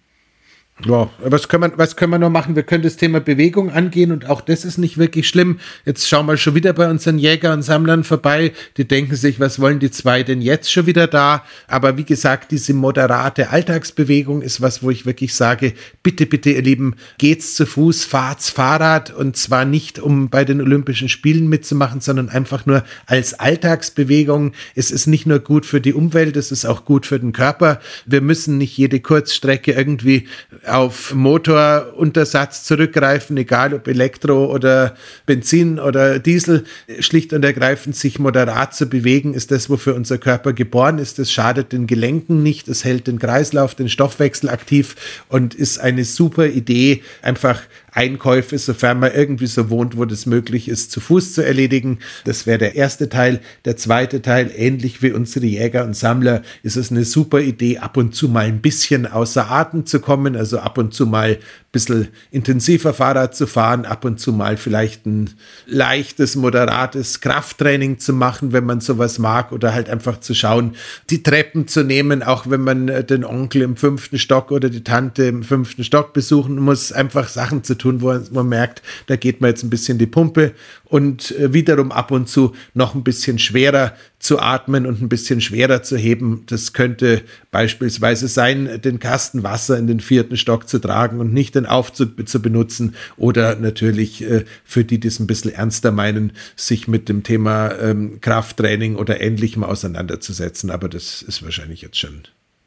Ja, 0.85 1.11
was 1.23 1.49
können, 1.49 1.71
wir, 1.71 1.79
was 1.79 1.95
können 1.95 2.11
wir 2.11 2.19
noch 2.19 2.31
machen? 2.31 2.57
Wir 2.57 2.65
können 2.65 2.83
das 2.83 2.97
Thema 2.97 3.21
Bewegung 3.21 3.71
angehen 3.71 4.11
und 4.11 4.29
auch 4.29 4.41
das 4.41 4.65
ist 4.65 4.79
nicht 4.79 4.99
wirklich 4.99 5.29
schlimm. 5.29 5.61
Jetzt 5.85 6.09
schauen 6.09 6.27
wir 6.27 6.37
schon 6.37 6.57
wieder 6.57 6.73
bei 6.73 6.91
unseren 6.91 7.19
Jäger 7.19 7.53
und 7.53 7.63
Sammlern 7.63 8.03
vorbei. 8.03 8.53
Die 8.77 8.89
denken 8.89 9.15
sich, 9.15 9.39
was 9.39 9.61
wollen 9.61 9.79
die 9.79 9.93
zwei 9.93 10.25
denn 10.25 10.41
jetzt 10.41 10.73
schon 10.73 10.87
wieder 10.87 11.07
da? 11.07 11.45
Aber 11.69 11.99
wie 11.99 12.05
gesagt, 12.05 12.51
diese 12.51 12.75
moderate 12.75 13.51
Alltagsbewegung 13.51 14.43
ist 14.43 14.61
was, 14.61 14.83
wo 14.83 14.91
ich 14.91 15.07
wirklich 15.07 15.35
sage, 15.35 15.75
bitte, 16.03 16.27
bitte, 16.27 16.51
ihr 16.51 16.63
Lieben, 16.63 16.97
geht's 17.19 17.55
zu 17.55 17.65
Fuß, 17.65 18.05
fahrt's 18.05 18.51
Fahrrad 18.51 19.15
und 19.15 19.37
zwar 19.37 19.65
nicht, 19.65 20.01
um 20.01 20.31
bei 20.31 20.45
den 20.45 20.61
Olympischen 20.61 21.09
Spielen 21.09 21.49
mitzumachen, 21.49 22.01
sondern 22.01 22.29
einfach 22.29 22.67
nur 22.67 22.83
als 23.07 23.35
Alltagsbewegung. 23.35 24.53
Es 24.75 24.91
ist 24.91 25.07
nicht 25.07 25.27
nur 25.27 25.39
gut 25.39 25.65
für 25.65 25.81
die 25.81 25.95
Umwelt, 25.95 26.37
es 26.37 26.51
ist 26.51 26.65
auch 26.65 26.85
gut 26.85 27.07
für 27.07 27.21
den 27.21 27.33
Körper. 27.33 27.79
Wir 28.05 28.21
müssen 28.21 28.59
nicht 28.59 28.77
jede 28.77 28.99
Kurzstrecke 28.99 29.73
irgendwie 29.73 30.27
auf 30.67 31.13
Motoruntersatz 31.13 32.65
zurückgreifen, 32.65 33.37
egal 33.37 33.75
ob 33.75 33.89
Elektro 33.89 34.47
oder 34.47 34.95
Benzin 35.27 35.81
oder 35.81 36.19
Diesel, 36.19 36.65
schlicht 37.01 37.33
und 37.33 37.45
ergreifend 37.45 37.97
sich 37.97 38.19
moderat 38.19 38.75
zu 38.75 38.87
bewegen, 38.87 39.35
ist 39.35 39.51
das, 39.51 39.69
wofür 39.69 39.97
unser 39.97 40.19
Körper 40.19 40.53
geboren 40.53 40.99
ist. 40.99 41.19
Es 41.19 41.33
schadet 41.33 41.73
den 41.73 41.87
Gelenken 41.87 42.43
nicht, 42.43 42.69
es 42.69 42.85
hält 42.85 43.09
den 43.09 43.19
Kreislauf, 43.19 43.75
den 43.75 43.89
Stoffwechsel 43.89 44.49
aktiv 44.49 44.95
und 45.29 45.55
ist 45.55 45.79
eine 45.79 46.05
super 46.05 46.47
Idee, 46.47 47.03
einfach 47.23 47.63
Einkäufe, 47.93 48.59
sofern 48.59 49.01
man 49.01 49.13
irgendwie 49.15 49.47
so 49.47 49.69
wohnt, 49.71 49.97
wo 49.97 50.05
das 50.07 50.27
möglich 50.27 50.69
ist, 50.69 50.91
zu 50.91 51.01
Fuß 51.01 51.35
zu 51.35 51.45
erledigen. 51.45 51.99
Das 52.25 52.47
wäre 52.47 52.59
der 52.59 52.75
erste 52.75 53.09
Teil. 53.09 53.41
Der 53.65 53.77
zweite 53.77 54.23
Teil, 54.23 54.51
ähnlich 54.57 55.03
wie 55.03 55.13
unsere 55.13 55.47
Jäger 55.47 55.85
und 55.85 55.95
Sammler, 55.95 56.43
ist 56.63 56.77
es 56.77 56.91
eine 56.91 57.05
super 57.05 57.41
Idee, 57.41 57.79
ab 57.79 57.97
und 57.97 58.15
zu 58.15 58.29
mal 58.29 58.47
ein 58.47 58.63
bisschen 58.63 59.07
außer 59.07 59.51
Atem 59.51 59.85
zu 59.85 60.01
kommen, 60.01 60.37
also 60.37 60.59
ab 60.59 60.79
und 60.79 60.95
zu 60.95 61.07
mal 61.07 61.39
bisschen 61.73 62.09
intensiver 62.31 62.93
Fahrrad 62.93 63.35
zu 63.35 63.47
fahren, 63.47 63.87
ab 63.87 64.05
und 64.05 64.21
zu 64.21 64.33
mal 64.33 64.59
vielleicht 64.59 65.07
ein 65.07 65.31
leichtes, 65.67 66.37
moderates 66.37 67.21
Krafttraining 67.23 67.99
zu 67.99 68.13
machen, 68.13 68.53
wenn 68.53 68.67
man 68.67 68.81
sowas 68.83 69.19
mag, 69.19 69.53
oder 69.53 69.73
halt 69.73 69.89
einfach 69.89 70.21
zu 70.21 70.35
schauen, 70.35 70.77
die 71.09 71.23
Treppen 71.23 71.67
zu 71.67 71.83
nehmen, 71.83 72.23
auch 72.23 72.49
wenn 72.49 72.61
man 72.61 72.89
äh, 72.89 73.03
den 73.03 73.25
Onkel 73.25 73.63
im 73.63 73.77
fünften 73.77 74.19
Stock 74.19 74.51
oder 74.51 74.69
die 74.69 74.85
Tante 74.85 75.25
im 75.25 75.43
fünften 75.43 75.83
Stock 75.83 76.13
besuchen 76.13 76.57
muss, 76.57 76.93
einfach 76.93 77.29
Sachen 77.29 77.65
zu 77.65 77.77
tun, 77.77 78.03
wo 78.03 78.19
man 78.31 78.49
merkt, 78.49 78.83
da 79.07 79.17
geht 79.17 79.41
man 79.41 79.49
jetzt 79.49 79.63
ein 79.63 79.71
bisschen 79.71 79.97
die 79.97 80.07
Pumpe 80.07 80.53
und 80.93 81.31
äh, 81.39 81.55
wiederum 81.55 81.91
ab 81.91 82.11
und 82.11 82.29
zu 82.29 82.53
noch 82.75 82.95
ein 82.95 83.03
bisschen 83.03 83.39
schwerer 83.39 83.95
zu 84.19 84.39
atmen 84.39 84.85
und 84.85 85.01
ein 85.01 85.09
bisschen 85.09 85.41
schwerer 85.41 85.83
zu 85.83 85.97
heben. 85.97 86.43
Das 86.49 86.75
könnte 86.75 87.23
beispielsweise 87.51 88.29
sein, 88.29 88.79
den 88.85 88.99
Kasten 88.99 89.43
Wasser 89.43 89.79
in 89.79 89.87
den 89.87 90.01
vierten 90.01 90.37
Stock 90.37 90.69
zu 90.69 90.79
tragen 90.79 91.19
und 91.19 91.33
nicht 91.33 91.55
den 91.55 91.65
Aufzug 91.65 92.29
zu 92.29 92.43
benutzen 92.43 92.95
oder 93.17 93.57
natürlich 93.57 94.23
äh, 94.23 94.45
für 94.65 94.85
die, 94.85 95.01
die 95.01 95.09
es 95.09 95.19
ein 95.19 95.27
bisschen 95.27 95.55
ernster 95.55 95.93
meinen, 95.93 96.35
sich 96.57 96.89
mit 96.89 97.09
dem 97.09 97.23
Thema 97.23 97.73
ähm, 97.81 98.21
Krafttraining 98.21 98.97
oder 98.97 99.23
ähnlichem 99.23 99.65
auseinanderzusetzen. 99.65 100.71
Aber 100.71 100.91
das 100.91 101.23
ist 101.23 101.43
wahrscheinlich 101.43 101.81
jetzt 101.81 101.99
schon 101.99 102.25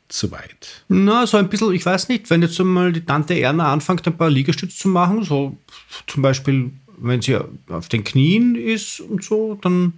zu 0.08 0.32
weit. 0.32 0.84
Na, 0.88 1.28
so 1.28 1.38
ein 1.38 1.48
bisschen, 1.48 1.74
ich 1.74 1.86
weiß 1.86 2.10
nicht, 2.10 2.32
wenn 2.32 2.42
jetzt 2.42 2.58
mal 2.58 2.92
die 2.92 3.06
Tante 3.06 3.40
Erna 3.40 3.72
anfängt, 3.72 4.08
ein 4.08 4.18
paar 4.18 4.32
Liegestütze 4.32 4.76
zu 4.76 4.88
machen, 4.88 5.24
so 5.24 5.58
zum 6.08 6.24
Beispiel 6.24 6.72
wenn 6.98 7.22
sie 7.22 7.38
auf 7.68 7.88
den 7.90 8.04
Knien 8.04 8.56
ist 8.56 9.00
und 9.00 9.24
so, 9.24 9.58
dann 9.62 9.94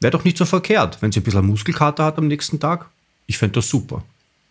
wäre 0.00 0.10
doch 0.10 0.24
nicht 0.24 0.38
so 0.38 0.44
verkehrt, 0.44 0.98
wenn 1.00 1.12
sie 1.12 1.20
ein 1.20 1.22
bisschen 1.22 1.46
Muskelkater 1.46 2.04
hat 2.04 2.18
am 2.18 2.28
nächsten 2.28 2.58
Tag. 2.58 2.88
Ich 3.26 3.38
fände 3.38 3.54
das 3.54 3.68
super. 3.68 4.02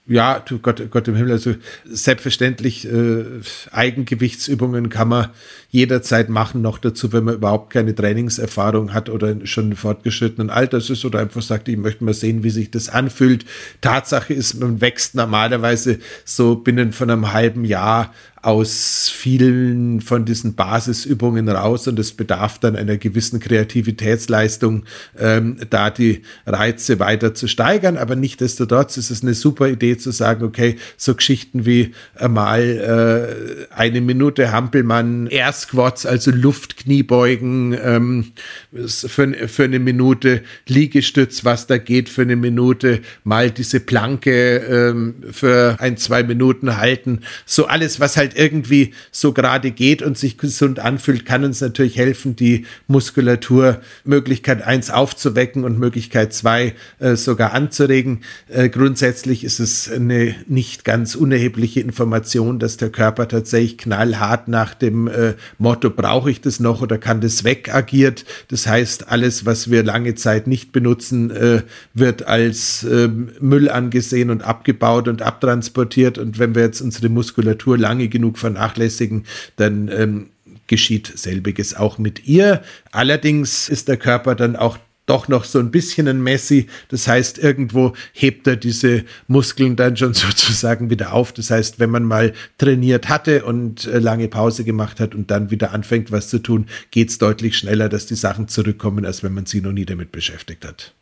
Ja, 0.09 0.39
du 0.39 0.57
Gott, 0.57 0.81
Gott 0.89 1.07
im 1.07 1.15
Himmel, 1.15 1.33
also 1.33 1.53
selbstverständlich 1.85 2.91
äh, 2.91 3.25
Eigengewichtsübungen 3.71 4.89
kann 4.89 5.07
man 5.07 5.29
jederzeit 5.69 6.29
machen, 6.29 6.63
noch 6.63 6.79
dazu, 6.79 7.13
wenn 7.13 7.25
man 7.25 7.35
überhaupt 7.35 7.71
keine 7.71 7.93
Trainingserfahrung 7.93 8.91
hat 8.91 9.09
oder 9.09 9.35
schon 9.45 9.69
im 9.69 9.77
fortgeschrittenen 9.77 10.49
Alter 10.49 10.77
ist 10.77 11.05
oder 11.05 11.19
einfach 11.19 11.43
sagt, 11.43 11.67
ich 11.67 11.77
möchte 11.77 12.03
mal 12.03 12.15
sehen, 12.15 12.41
wie 12.41 12.49
sich 12.49 12.71
das 12.71 12.89
anfühlt. 12.89 13.45
Tatsache 13.81 14.33
ist, 14.33 14.59
man 14.59 14.81
wächst 14.81 15.13
normalerweise 15.13 15.99
so 16.25 16.55
binnen 16.55 16.91
von 16.91 17.11
einem 17.11 17.31
halben 17.31 17.63
Jahr 17.63 18.11
aus 18.41 19.09
vielen 19.13 20.01
von 20.01 20.25
diesen 20.25 20.55
Basisübungen 20.55 21.49
raus 21.49 21.87
und 21.87 21.99
es 21.99 22.13
bedarf 22.13 22.59
dann 22.59 22.75
einer 22.75 22.97
gewissen 22.97 23.39
Kreativitätsleistung, 23.39 24.85
ähm, 25.17 25.57
da 25.69 25.89
die 25.89 26.21
Reize 26.45 26.99
weiter 26.99 27.33
zu 27.33 27.47
steigern. 27.47 27.97
Aber 27.97 28.15
nichtdestotrotz 28.15 28.97
ist 28.97 29.09
es 29.09 29.23
eine 29.23 29.33
super 29.33 29.67
Idee 29.67 29.97
zu 29.97 30.11
sagen, 30.11 30.43
okay, 30.43 30.77
so 30.97 31.15
Geschichten 31.15 31.65
wie 31.65 31.93
mal 32.27 33.67
äh, 33.69 33.73
eine 33.73 34.01
Minute 34.01 34.51
Hampelmann, 34.51 35.27
Air 35.27 35.51
Squats, 35.53 36.05
also 36.05 36.31
Luftkniebeugen 36.31 37.77
ähm, 37.83 38.31
für, 38.73 39.33
für 39.47 39.63
eine 39.63 39.79
Minute, 39.79 40.43
Liegestütz, 40.67 41.43
was 41.45 41.67
da 41.67 41.77
geht 41.77 42.09
für 42.09 42.21
eine 42.21 42.35
Minute, 42.35 43.01
mal 43.23 43.51
diese 43.51 43.79
Planke 43.79 44.57
ähm, 44.57 45.15
für 45.31 45.77
ein, 45.79 45.97
zwei 45.97 46.23
Minuten 46.23 46.77
halten. 46.77 47.21
So 47.45 47.67
alles, 47.67 47.99
was 47.99 48.17
halt 48.17 48.28
halt 48.29 48.37
irgendwie 48.37 48.93
so 49.11 49.33
gerade 49.33 49.71
geht 49.71 50.01
und 50.01 50.17
sich 50.17 50.37
gesund 50.37 50.79
anfühlt, 50.79 51.25
kann 51.25 51.43
uns 51.43 51.61
natürlich 51.61 51.97
helfen, 51.97 52.35
die 52.35 52.65
Muskulatur 52.87 53.81
Möglichkeit 54.03 54.61
1 54.61 54.89
aufzuwecken 54.89 55.63
und 55.63 55.79
Möglichkeit 55.79 56.33
2 56.33 56.73
äh, 56.99 57.15
sogar 57.15 57.53
anzuregen. 57.53 58.21
Äh, 58.47 58.69
grundsätzlich 58.69 59.43
ist 59.43 59.59
es 59.59 59.91
eine 59.91 60.35
nicht 60.47 60.85
ganz 60.85 61.15
unerhebliche 61.15 61.79
Information, 61.81 62.59
dass 62.59 62.77
der 62.77 62.89
Körper 62.89 63.27
tatsächlich 63.27 63.77
knallhart 63.77 64.47
nach 64.47 64.73
dem 64.73 65.07
äh, 65.07 65.33
Motto, 65.57 65.89
brauche 65.89 66.29
ich 66.29 66.41
das 66.41 66.59
noch 66.59 66.81
oder 66.81 66.97
kann 66.97 67.21
das 67.21 67.43
weg 67.43 67.73
agiert. 67.73 68.25
Das 68.49 68.67
heißt, 68.67 69.09
alles, 69.09 69.45
was 69.45 69.71
wir 69.71 69.83
lange 69.83 70.15
Zeit 70.15 70.47
nicht 70.47 70.71
benutzen, 70.71 71.31
äh, 71.31 71.63
wird 71.93 72.27
als 72.27 72.83
ähm, 72.89 73.29
Müll 73.39 73.69
angesehen 73.69 74.29
und 74.29 74.43
abgebaut 74.43 75.07
und 75.07 75.21
abtransportiert. 75.21 76.17
Und 76.17 76.39
wenn 76.39 76.55
wir 76.55 76.63
jetzt 76.63 76.81
unsere 76.81 77.09
Muskulatur 77.09 77.77
lange 77.77 78.07
genug 78.07 78.18
vernachlässigen, 78.37 79.25
dann 79.55 79.89
ähm, 79.89 80.29
geschieht 80.67 81.11
selbiges 81.15 81.75
auch 81.75 81.97
mit 81.97 82.27
ihr. 82.27 82.61
Allerdings 82.91 83.69
ist 83.69 83.87
der 83.87 83.97
Körper 83.97 84.35
dann 84.35 84.55
auch 84.55 84.77
doch 85.09 85.27
noch 85.27 85.43
so 85.43 85.57
ein 85.57 85.71
bisschen 85.71 86.07
ein 86.07 86.21
Messi. 86.21 86.67
Das 86.89 87.07
heißt, 87.07 87.39
irgendwo 87.39 87.93
hebt 88.13 88.45
er 88.45 88.55
diese 88.55 89.05
Muskeln 89.27 89.75
dann 89.75 89.97
schon 89.97 90.13
sozusagen 90.13 90.89
wieder 90.91 91.13
auf. 91.13 91.33
Das 91.33 91.49
heißt, 91.49 91.79
wenn 91.79 91.89
man 91.89 92.03
mal 92.03 92.33
trainiert 92.59 93.09
hatte 93.09 93.43
und 93.43 93.87
äh, 93.87 93.97
lange 93.97 94.27
Pause 94.27 94.63
gemacht 94.63 94.99
hat 94.99 95.15
und 95.15 95.31
dann 95.31 95.49
wieder 95.49 95.71
anfängt, 95.71 96.11
was 96.11 96.29
zu 96.29 96.37
tun, 96.37 96.67
geht 96.91 97.09
es 97.09 97.17
deutlich 97.17 97.57
schneller, 97.57 97.89
dass 97.89 98.05
die 98.05 98.15
Sachen 98.15 98.47
zurückkommen, 98.47 99.05
als 99.05 99.23
wenn 99.23 99.33
man 99.33 99.47
sie 99.47 99.61
noch 99.61 99.71
nie 99.71 99.85
damit 99.85 100.11
beschäftigt 100.11 100.63
hat. 100.63 100.93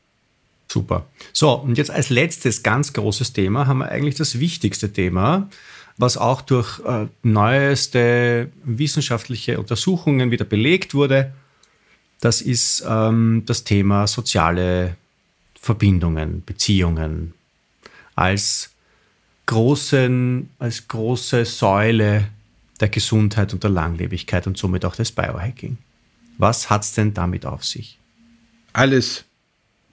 Super. 0.70 1.06
So, 1.34 1.54
und 1.54 1.78
jetzt 1.78 1.92
als 1.92 2.10
letztes 2.10 2.64
ganz 2.64 2.94
großes 2.94 3.34
Thema 3.34 3.68
haben 3.68 3.80
wir 3.80 3.90
eigentlich 3.90 4.16
das 4.16 4.40
wichtigste 4.40 4.92
Thema, 4.92 5.50
was 5.98 6.18
auch 6.18 6.42
durch 6.42 6.80
äh, 6.80 7.08
neueste 7.24 8.52
wissenschaftliche 8.64 9.60
Untersuchungen 9.60 10.32
wieder 10.32 10.46
belegt 10.46 10.94
wurde. 10.94 11.34
Das 12.22 12.42
ist 12.42 12.84
ähm, 12.88 13.44
das 13.46 13.64
Thema 13.64 14.08
soziale 14.08 14.96
Verbindungen, 15.60 16.44
Beziehungen 16.46 17.34
als, 18.16 18.72
großen, 19.48 20.50
als 20.60 20.88
große 20.88 21.46
Säule 21.46 22.30
der 22.80 22.90
Gesundheit 22.90 23.54
und 23.54 23.64
der 23.64 23.72
Langlebigkeit 23.72 24.46
und 24.48 24.58
somit 24.58 24.86
auch 24.86 24.96
des 24.96 25.12
Biohacking. 25.12 25.78
Was 26.38 26.70
hat 26.70 26.84
es 26.84 26.94
denn 26.94 27.14
damit 27.14 27.46
auf 27.46 27.66
sich? 27.66 27.98
Alles 28.74 29.26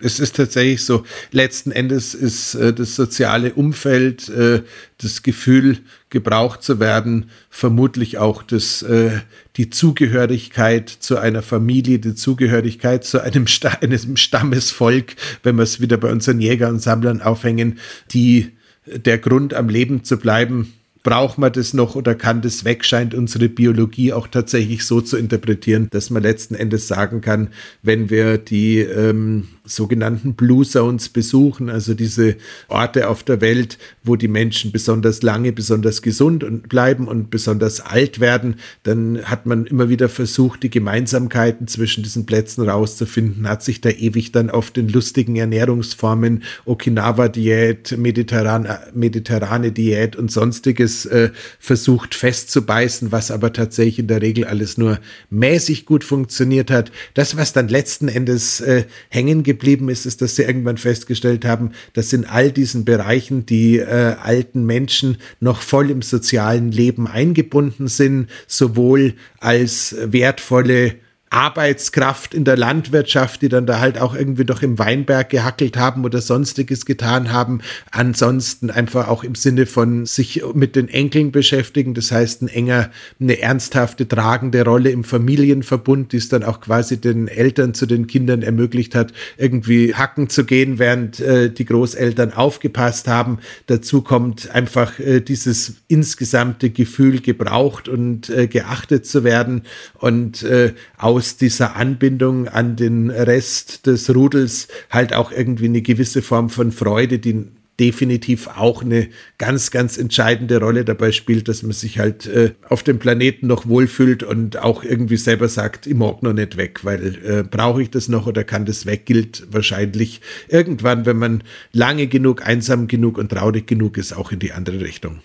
es 0.00 0.18
ist 0.18 0.36
tatsächlich 0.36 0.84
so, 0.84 1.04
letzten 1.30 1.70
Endes 1.70 2.14
ist 2.14 2.54
äh, 2.54 2.72
das 2.72 2.96
soziale 2.96 3.54
Umfeld, 3.54 4.28
äh, 4.28 4.62
das 4.98 5.22
Gefühl, 5.22 5.78
gebraucht 6.10 6.62
zu 6.62 6.80
werden, 6.80 7.30
vermutlich 7.48 8.18
auch 8.18 8.42
das, 8.42 8.82
äh, 8.82 9.20
die 9.56 9.70
Zugehörigkeit 9.70 10.88
zu 10.88 11.18
einer 11.18 11.42
Familie, 11.42 11.98
die 12.00 12.14
Zugehörigkeit 12.14 13.04
zu 13.04 13.20
einem, 13.20 13.46
Sta 13.46 13.68
einem 13.80 14.16
Stammesvolk, 14.16 15.14
wenn 15.42 15.56
wir 15.56 15.62
es 15.62 15.80
wieder 15.80 15.96
bei 15.96 16.10
unseren 16.10 16.40
Jägern 16.40 16.74
und 16.74 16.80
Sammlern 16.80 17.22
aufhängen, 17.22 17.78
die 18.10 18.52
der 18.86 19.18
Grund 19.18 19.54
am 19.54 19.68
Leben 19.68 20.04
zu 20.04 20.18
bleiben, 20.18 20.74
braucht 21.04 21.36
man 21.38 21.52
das 21.52 21.74
noch 21.74 21.94
oder 21.94 22.14
kann 22.14 22.40
das 22.40 22.64
weg, 22.64 22.84
scheint 22.84 23.14
unsere 23.14 23.48
Biologie 23.48 24.12
auch 24.12 24.26
tatsächlich 24.26 24.84
so 24.84 25.00
zu 25.00 25.16
interpretieren, 25.16 25.88
dass 25.90 26.10
man 26.10 26.22
letzten 26.22 26.54
Endes 26.54 26.88
sagen 26.88 27.20
kann, 27.20 27.50
wenn 27.82 28.10
wir 28.10 28.38
die 28.38 28.78
ähm, 28.78 29.48
sogenannten 29.66 30.34
Blue 30.34 30.66
Zones 30.66 31.08
besuchen, 31.08 31.70
also 31.70 31.94
diese 31.94 32.36
Orte 32.68 33.08
auf 33.08 33.22
der 33.22 33.40
Welt, 33.40 33.78
wo 34.02 34.14
die 34.14 34.28
Menschen 34.28 34.72
besonders 34.72 35.22
lange, 35.22 35.52
besonders 35.52 36.02
gesund 36.02 36.44
und 36.44 36.68
bleiben 36.68 37.08
und 37.08 37.30
besonders 37.30 37.80
alt 37.80 38.20
werden, 38.20 38.56
dann 38.82 39.22
hat 39.24 39.46
man 39.46 39.64
immer 39.64 39.88
wieder 39.88 40.10
versucht, 40.10 40.62
die 40.62 40.70
Gemeinsamkeiten 40.70 41.66
zwischen 41.66 42.02
diesen 42.02 42.26
Plätzen 42.26 42.68
rauszufinden, 42.68 43.48
hat 43.48 43.62
sich 43.62 43.80
da 43.80 43.88
ewig 43.88 44.32
dann 44.32 44.50
auf 44.50 44.70
den 44.70 44.88
lustigen 44.88 45.36
Ernährungsformen, 45.36 46.42
Okinawa-Diät, 46.66 47.96
Mediterran 47.96 48.68
mediterrane 48.92 49.72
Diät 49.72 50.14
und 50.14 50.30
sonstiges 50.30 51.06
äh, 51.06 51.30
versucht 51.58 52.14
festzubeißen, 52.14 53.12
was 53.12 53.30
aber 53.30 53.54
tatsächlich 53.54 54.00
in 54.00 54.08
der 54.08 54.20
Regel 54.20 54.44
alles 54.44 54.76
nur 54.76 54.98
mäßig 55.30 55.86
gut 55.86 56.04
funktioniert 56.04 56.70
hat. 56.70 56.92
Das, 57.14 57.38
was 57.38 57.54
dann 57.54 57.68
letzten 57.68 58.08
Endes 58.08 58.60
äh, 58.60 58.84
hängen 59.08 59.42
geblieben 59.42 59.53
ist, 59.88 60.06
ist, 60.06 60.22
dass 60.22 60.36
sie 60.36 60.42
irgendwann 60.42 60.76
festgestellt 60.76 61.44
haben, 61.44 61.72
dass 61.92 62.12
in 62.12 62.24
all 62.24 62.52
diesen 62.52 62.84
Bereichen 62.84 63.46
die 63.46 63.78
äh, 63.78 64.16
alten 64.20 64.64
Menschen 64.64 65.18
noch 65.40 65.60
voll 65.60 65.90
im 65.90 66.02
sozialen 66.02 66.72
Leben 66.72 67.06
eingebunden 67.06 67.88
sind, 67.88 68.28
sowohl 68.46 69.14
als 69.38 69.96
wertvolle 70.00 70.96
Arbeitskraft 71.34 72.32
in 72.32 72.44
der 72.44 72.56
Landwirtschaft, 72.56 73.42
die 73.42 73.48
dann 73.48 73.66
da 73.66 73.80
halt 73.80 74.00
auch 74.00 74.14
irgendwie 74.14 74.44
doch 74.44 74.62
im 74.62 74.78
Weinberg 74.78 75.30
gehackelt 75.30 75.76
haben 75.76 76.04
oder 76.04 76.20
sonstiges 76.20 76.86
getan 76.86 77.32
haben. 77.32 77.60
Ansonsten 77.90 78.70
einfach 78.70 79.08
auch 79.08 79.24
im 79.24 79.34
Sinne 79.34 79.66
von 79.66 80.06
sich 80.06 80.44
mit 80.54 80.76
den 80.76 80.88
Enkeln 80.88 81.32
beschäftigen. 81.32 81.92
Das 81.94 82.12
heißt, 82.12 82.42
ein 82.42 82.48
enger, 82.48 82.90
eine 83.20 83.40
ernsthafte, 83.40 84.06
tragende 84.06 84.64
Rolle 84.64 84.90
im 84.90 85.02
Familienverbund, 85.02 86.12
die 86.12 86.18
es 86.18 86.28
dann 86.28 86.44
auch 86.44 86.60
quasi 86.60 87.00
den 87.00 87.26
Eltern 87.26 87.74
zu 87.74 87.86
den 87.86 88.06
Kindern 88.06 88.42
ermöglicht 88.42 88.94
hat, 88.94 89.12
irgendwie 89.36 89.92
hacken 89.92 90.28
zu 90.28 90.44
gehen, 90.44 90.78
während 90.78 91.18
äh, 91.18 91.50
die 91.50 91.64
Großeltern 91.64 92.32
aufgepasst 92.32 93.08
haben. 93.08 93.40
Dazu 93.66 94.02
kommt 94.02 94.50
einfach 94.52 95.00
äh, 95.00 95.18
dieses 95.20 95.74
insgesamte 95.88 96.70
Gefühl, 96.70 97.20
gebraucht 97.20 97.88
und 97.88 98.30
äh, 98.30 98.46
geachtet 98.46 99.04
zu 99.04 99.24
werden 99.24 99.62
und 99.98 100.44
äh, 100.44 100.74
aus 100.96 101.23
aus 101.24 101.38
dieser 101.38 101.74
Anbindung 101.74 102.48
an 102.48 102.76
den 102.76 103.08
Rest 103.08 103.86
des 103.86 104.14
Rudels 104.14 104.68
halt 104.90 105.14
auch 105.14 105.32
irgendwie 105.32 105.64
eine 105.64 105.80
gewisse 105.80 106.20
Form 106.20 106.50
von 106.50 106.70
Freude, 106.70 107.18
die 107.18 107.46
definitiv 107.80 108.46
auch 108.46 108.82
eine 108.82 109.08
ganz, 109.38 109.70
ganz 109.70 109.96
entscheidende 109.96 110.60
Rolle 110.60 110.84
dabei 110.84 111.12
spielt, 111.12 111.48
dass 111.48 111.62
man 111.62 111.72
sich 111.72 111.98
halt 111.98 112.26
äh, 112.26 112.52
auf 112.68 112.82
dem 112.82 112.98
Planeten 112.98 113.46
noch 113.46 113.66
wohlfühlt 113.66 114.22
und 114.22 114.58
auch 114.58 114.84
irgendwie 114.84 115.16
selber 115.16 115.48
sagt, 115.48 115.86
ich 115.86 115.94
mag 115.94 116.22
noch 116.22 116.34
nicht 116.34 116.58
weg, 116.58 116.84
weil 116.84 117.16
äh, 117.24 117.42
brauche 117.42 117.80
ich 117.80 117.90
das 117.90 118.08
noch 118.08 118.26
oder 118.26 118.44
kann 118.44 118.66
das 118.66 118.84
weg, 118.84 119.06
gilt 119.06 119.46
wahrscheinlich 119.50 120.20
irgendwann, 120.48 121.06
wenn 121.06 121.16
man 121.16 121.42
lange 121.72 122.06
genug, 122.06 122.46
einsam 122.46 122.86
genug 122.86 123.16
und 123.16 123.30
traurig 123.30 123.66
genug 123.66 123.96
ist, 123.96 124.12
auch 124.12 124.30
in 124.30 124.40
die 124.40 124.52
andere 124.52 124.80
Richtung. 124.80 125.20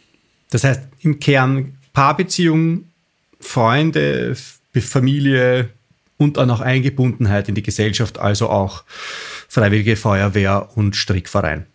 Das 0.49 0.63
heißt, 0.63 0.81
im 1.01 1.19
Kern 1.19 1.73
Paarbeziehung, 1.91 2.85
Freunde, 3.41 4.38
Familie, 4.73 5.69
und 6.19 6.38
dann 6.38 6.51
auch 6.51 6.60
Eingebundenheit 6.60 7.49
in 7.49 7.55
die 7.55 7.63
Gesellschaft, 7.63 8.19
also 8.19 8.49
auch 8.49 8.84
Freiwillige 9.47 9.95
Feuerwehr 9.95 10.69
und 10.75 10.95
Strickverein. 10.95 11.65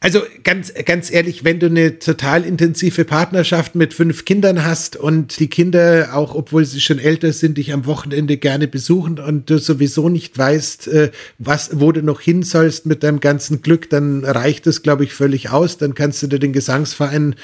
Also 0.00 0.22
ganz, 0.44 0.72
ganz 0.84 1.10
ehrlich, 1.10 1.42
wenn 1.42 1.58
du 1.58 1.66
eine 1.66 1.98
total 1.98 2.44
intensive 2.44 3.04
Partnerschaft 3.04 3.74
mit 3.74 3.92
fünf 3.92 4.24
Kindern 4.24 4.64
hast 4.64 4.94
und 4.94 5.40
die 5.40 5.48
Kinder, 5.48 6.10
auch 6.12 6.36
obwohl 6.36 6.64
sie 6.64 6.80
schon 6.80 7.00
älter 7.00 7.32
sind, 7.32 7.58
dich 7.58 7.72
am 7.72 7.84
Wochenende 7.84 8.36
gerne 8.36 8.68
besuchen 8.68 9.18
und 9.18 9.50
du 9.50 9.58
sowieso 9.58 10.08
nicht 10.08 10.38
weißt, 10.38 10.86
äh, 10.86 11.10
was, 11.38 11.80
wo 11.80 11.90
du 11.90 12.00
noch 12.00 12.20
hin 12.20 12.44
sollst 12.44 12.86
mit 12.86 13.02
deinem 13.02 13.18
ganzen 13.18 13.60
Glück, 13.60 13.90
dann 13.90 14.24
reicht 14.24 14.68
es, 14.68 14.84
glaube 14.84 15.02
ich, 15.02 15.12
völlig 15.12 15.50
aus. 15.50 15.78
Dann 15.78 15.96
kannst 15.96 16.22
du 16.22 16.28
dir 16.28 16.38
den 16.38 16.52
Gesangsverein 16.52 17.34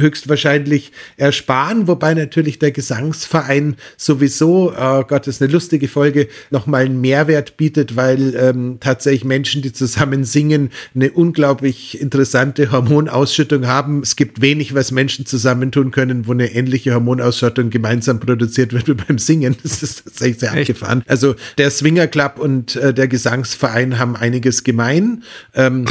höchstwahrscheinlich 0.00 0.92
ersparen, 1.16 1.86
wobei 1.86 2.14
natürlich 2.14 2.58
der 2.58 2.72
Gesangsverein 2.72 3.76
sowieso, 3.96 4.72
oh 4.72 5.02
Gott, 5.02 5.26
das 5.26 5.36
ist 5.36 5.42
eine 5.42 5.52
lustige 5.52 5.88
Folge, 5.88 6.28
nochmal 6.50 6.86
einen 6.86 7.00
Mehrwert 7.00 7.56
bietet, 7.56 7.96
weil 7.96 8.34
ähm, 8.34 8.78
tatsächlich 8.80 9.24
Menschen, 9.24 9.62
die 9.62 9.72
zusammen 9.72 10.24
singen, 10.24 10.70
eine 10.94 11.10
unglaublich 11.10 12.00
interessante 12.00 12.72
Hormonausschüttung 12.72 13.66
haben. 13.66 14.02
Es 14.02 14.16
gibt 14.16 14.40
wenig, 14.40 14.74
was 14.74 14.90
Menschen 14.90 15.26
zusammentun 15.26 15.90
können, 15.90 16.26
wo 16.26 16.32
eine 16.32 16.52
ähnliche 16.52 16.94
Hormonausschüttung 16.94 17.70
gemeinsam 17.70 18.20
produziert 18.20 18.72
wird 18.72 18.88
wie 18.88 18.94
beim 18.94 19.18
Singen. 19.18 19.56
Das 19.62 19.82
ist 19.82 20.04
tatsächlich 20.04 20.40
sehr 20.40 20.52
Echt? 20.52 20.70
abgefahren. 20.70 21.02
Also 21.06 21.34
der 21.58 21.70
Swinger 21.70 22.06
Club 22.06 22.38
und 22.38 22.76
äh, 22.76 22.94
der 22.94 23.08
Gesangsverein 23.08 23.98
haben 23.98 24.16
einiges 24.16 24.64
gemein. 24.64 25.22
Ähm, 25.54 25.86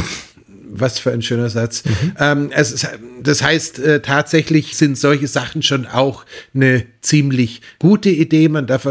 was 0.72 0.98
für 0.98 1.12
ein 1.12 1.22
schöner 1.22 1.50
Satz. 1.50 1.84
Mhm. 1.84 2.12
Ähm, 2.18 2.50
es, 2.52 2.86
das 3.22 3.42
heißt, 3.42 3.78
äh, 3.80 4.00
tatsächlich 4.00 4.76
sind 4.76 4.96
solche 4.96 5.26
Sachen 5.26 5.62
schon 5.62 5.86
auch 5.86 6.24
eine 6.54 6.86
ziemlich 7.00 7.60
gute 7.78 8.10
Idee. 8.10 8.48
Man 8.48 8.66
darf, 8.66 8.86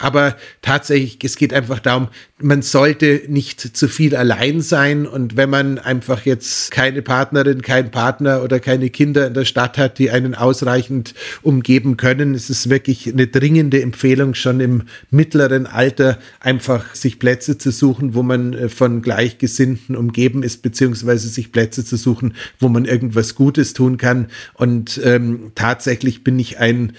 aber 0.00 0.36
tatsächlich, 0.62 1.18
es 1.22 1.36
geht 1.36 1.52
einfach 1.52 1.80
darum, 1.80 2.08
man 2.38 2.60
sollte 2.60 3.22
nicht 3.28 3.60
zu 3.60 3.88
viel 3.88 4.14
allein 4.14 4.60
sein. 4.60 5.06
Und 5.06 5.38
wenn 5.38 5.48
man 5.48 5.78
einfach 5.78 6.26
jetzt 6.26 6.70
keine 6.70 7.00
Partnerin, 7.00 7.62
keinen 7.62 7.90
Partner 7.90 8.42
oder 8.42 8.60
keine 8.60 8.90
Kinder 8.90 9.26
in 9.26 9.32
der 9.34 9.46
Stadt 9.46 9.78
hat, 9.78 9.98
die 9.98 10.10
einen 10.10 10.34
ausreichend 10.34 11.14
umgeben 11.40 11.96
können, 11.96 12.34
ist 12.34 12.50
es 12.50 12.68
wirklich 12.68 13.08
eine 13.10 13.26
dringende 13.26 13.80
Empfehlung, 13.80 14.34
schon 14.34 14.60
im 14.60 14.82
mittleren 15.10 15.66
Alter 15.66 16.18
einfach 16.38 16.94
sich 16.94 17.18
Plätze 17.18 17.56
zu 17.56 17.70
suchen, 17.70 18.14
wo 18.14 18.22
man 18.22 18.52
äh, 18.52 18.68
von 18.68 19.00
Gleichgesinnten 19.00 19.96
umgeben 19.96 20.42
ist, 20.42 20.60
beziehungsweise 20.60 21.28
sich 21.28 21.52
Plätze 21.52 21.86
zu 21.86 21.96
suchen, 21.96 22.34
wo 22.58 22.68
man 22.68 22.84
irgendwas 22.84 23.34
Gutes 23.34 23.72
tun 23.72 23.96
kann. 23.96 24.26
Und 24.52 25.00
ähm, 25.02 25.52
tatsächlich 25.54 26.22
bin 26.22 26.38
ich 26.38 26.58
ein 26.58 26.92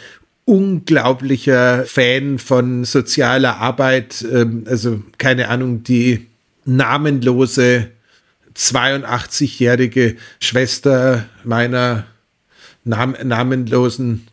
unglaublicher 0.48 1.84
Fan 1.86 2.40
von 2.40 2.86
sozialer 2.86 3.58
Arbeit. 3.58 4.26
Ähm, 4.32 4.64
also 4.66 5.04
keine 5.18 5.50
Ahnung, 5.50 5.84
die 5.84 6.26
namenlose 6.64 7.90
82-jährige 8.56 10.16
Schwester 10.40 11.26
meiner 11.44 12.06
nam 12.86 13.16
namenlosen 13.22 14.28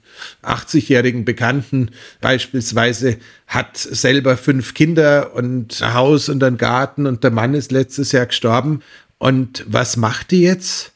80-jährigen 0.45 1.25
Bekannten 1.25 1.91
beispielsweise 2.21 3.19
hat 3.49 3.77
selber 3.77 4.37
fünf 4.37 4.73
Kinder 4.73 5.35
und 5.35 5.83
ein 5.83 5.95
Haus 5.95 6.29
und 6.29 6.45
einen 6.45 6.57
Garten 6.59 7.07
und 7.07 7.25
der 7.25 7.33
Mann 7.33 7.55
ist 7.55 7.73
letztes 7.73 8.13
Jahr 8.13 8.27
gestorben. 8.27 8.83
Und 9.19 9.65
was 9.67 9.97
macht 9.97 10.31
die 10.31 10.43
jetzt? 10.43 10.94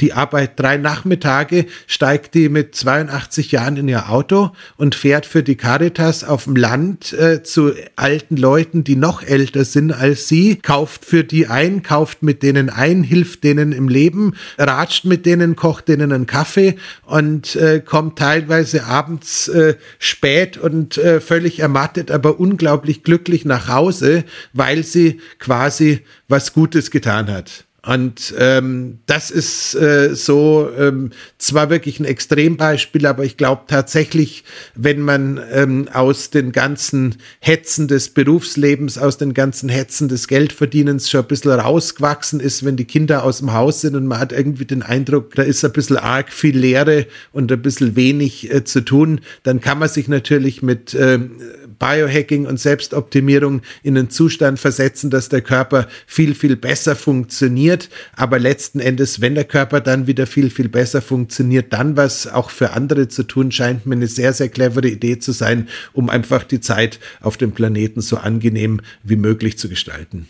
Die 0.00 0.12
Arbeit 0.12 0.58
drei 0.58 0.76
Nachmittage, 0.76 1.66
steigt 1.86 2.34
die 2.34 2.48
mit 2.48 2.74
82 2.74 3.52
Jahren 3.52 3.76
in 3.76 3.88
ihr 3.88 4.10
Auto 4.10 4.50
und 4.76 4.94
fährt 4.94 5.26
für 5.26 5.42
die 5.42 5.56
Caritas 5.56 6.24
auf 6.24 6.44
dem 6.44 6.56
Land 6.56 7.12
äh, 7.12 7.42
zu 7.42 7.72
alten 7.96 8.36
Leuten, 8.36 8.84
die 8.84 8.96
noch 8.96 9.22
älter 9.22 9.64
sind 9.64 9.92
als 9.92 10.28
sie, 10.28 10.56
kauft 10.56 11.04
für 11.04 11.24
die 11.24 11.46
ein, 11.46 11.82
kauft 11.82 12.22
mit 12.22 12.42
denen 12.42 12.70
ein, 12.70 13.04
hilft 13.04 13.44
denen 13.44 13.72
im 13.72 13.88
Leben, 13.88 14.34
ratscht 14.58 15.04
mit 15.04 15.26
denen, 15.26 15.56
kocht 15.56 15.88
denen 15.88 16.12
einen 16.12 16.26
Kaffee 16.26 16.76
und 17.04 17.56
äh, 17.56 17.80
kommt 17.80 18.18
teilweise 18.18 18.84
abends 18.84 19.48
äh, 19.48 19.76
spät 19.98 20.56
und 20.58 20.98
äh, 20.98 21.20
völlig 21.20 21.60
ermattet, 21.60 22.10
aber 22.10 22.40
unglaublich 22.40 23.02
glücklich 23.02 23.44
nach 23.44 23.68
Hause, 23.68 24.24
weil 24.52 24.82
sie 24.82 25.20
quasi 25.38 26.00
was 26.28 26.52
Gutes 26.52 26.90
getan 26.90 27.30
hat. 27.30 27.64
Und 27.86 28.34
ähm, 28.38 29.00
das 29.06 29.30
ist 29.30 29.74
äh, 29.74 30.14
so 30.14 30.70
ähm, 30.78 31.10
zwar 31.38 31.68
wirklich 31.68 32.00
ein 32.00 32.06
Extrembeispiel, 32.06 33.04
aber 33.04 33.24
ich 33.24 33.36
glaube 33.36 33.64
tatsächlich, 33.66 34.44
wenn 34.74 35.00
man 35.00 35.38
ähm, 35.52 35.88
aus 35.92 36.30
den 36.30 36.52
ganzen 36.52 37.16
Hetzen 37.40 37.86
des 37.86 38.08
Berufslebens, 38.08 38.96
aus 38.96 39.18
den 39.18 39.34
ganzen 39.34 39.68
Hetzen 39.68 40.08
des 40.08 40.28
Geldverdienens 40.28 41.10
schon 41.10 41.20
ein 41.20 41.26
bisschen 41.26 41.50
rausgewachsen 41.50 42.40
ist, 42.40 42.64
wenn 42.64 42.76
die 42.76 42.86
Kinder 42.86 43.22
aus 43.22 43.38
dem 43.38 43.52
Haus 43.52 43.82
sind 43.82 43.96
und 43.96 44.06
man 44.06 44.18
hat 44.18 44.32
irgendwie 44.32 44.64
den 44.64 44.82
Eindruck, 44.82 45.34
da 45.34 45.42
ist 45.42 45.62
ein 45.64 45.72
bisschen 45.72 45.98
arg 45.98 46.32
viel 46.32 46.56
Leere 46.56 47.06
und 47.32 47.52
ein 47.52 47.60
bisschen 47.60 47.96
wenig 47.96 48.50
äh, 48.50 48.64
zu 48.64 48.80
tun, 48.80 49.20
dann 49.42 49.60
kann 49.60 49.78
man 49.78 49.90
sich 49.90 50.08
natürlich 50.08 50.62
mit 50.62 50.94
ähm, 50.94 51.32
Biohacking 51.78 52.46
und 52.46 52.58
Selbstoptimierung 52.58 53.62
in 53.82 53.96
einen 53.96 54.10
Zustand 54.10 54.58
versetzen, 54.58 55.10
dass 55.10 55.28
der 55.28 55.42
Körper 55.42 55.88
viel, 56.06 56.34
viel 56.34 56.56
besser 56.56 56.96
funktioniert. 56.96 57.90
Aber 58.16 58.38
letzten 58.38 58.80
Endes, 58.80 59.20
wenn 59.20 59.34
der 59.34 59.44
Körper 59.44 59.80
dann 59.80 60.06
wieder 60.06 60.26
viel, 60.26 60.50
viel 60.50 60.68
besser 60.68 61.02
funktioniert, 61.02 61.72
dann 61.72 61.96
was 61.96 62.26
auch 62.26 62.50
für 62.50 62.72
andere 62.72 63.08
zu 63.08 63.22
tun, 63.22 63.52
scheint 63.52 63.86
mir 63.86 63.94
eine 63.94 64.06
sehr, 64.06 64.32
sehr 64.32 64.48
clevere 64.48 64.88
Idee 64.88 65.18
zu 65.18 65.32
sein, 65.32 65.68
um 65.92 66.10
einfach 66.10 66.44
die 66.44 66.60
Zeit 66.60 67.00
auf 67.20 67.36
dem 67.36 67.52
Planeten 67.52 68.00
so 68.00 68.16
angenehm 68.16 68.80
wie 69.02 69.16
möglich 69.16 69.58
zu 69.58 69.68
gestalten. 69.68 70.28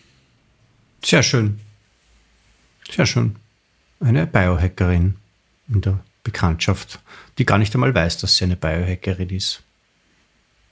Sehr 1.05 1.23
schön. 1.23 1.61
Sehr 2.91 3.07
schön. 3.07 3.37
Eine 4.01 4.27
Biohackerin 4.27 5.15
in 5.69 5.81
der 5.81 6.01
Bekanntschaft, 6.23 7.01
die 7.39 7.45
gar 7.45 7.59
nicht 7.59 7.75
einmal 7.75 7.95
weiß, 7.95 8.19
dass 8.19 8.37
sie 8.37 8.45
eine 8.45 8.57
Biohackerin 8.57 9.31
ist. 9.31 9.63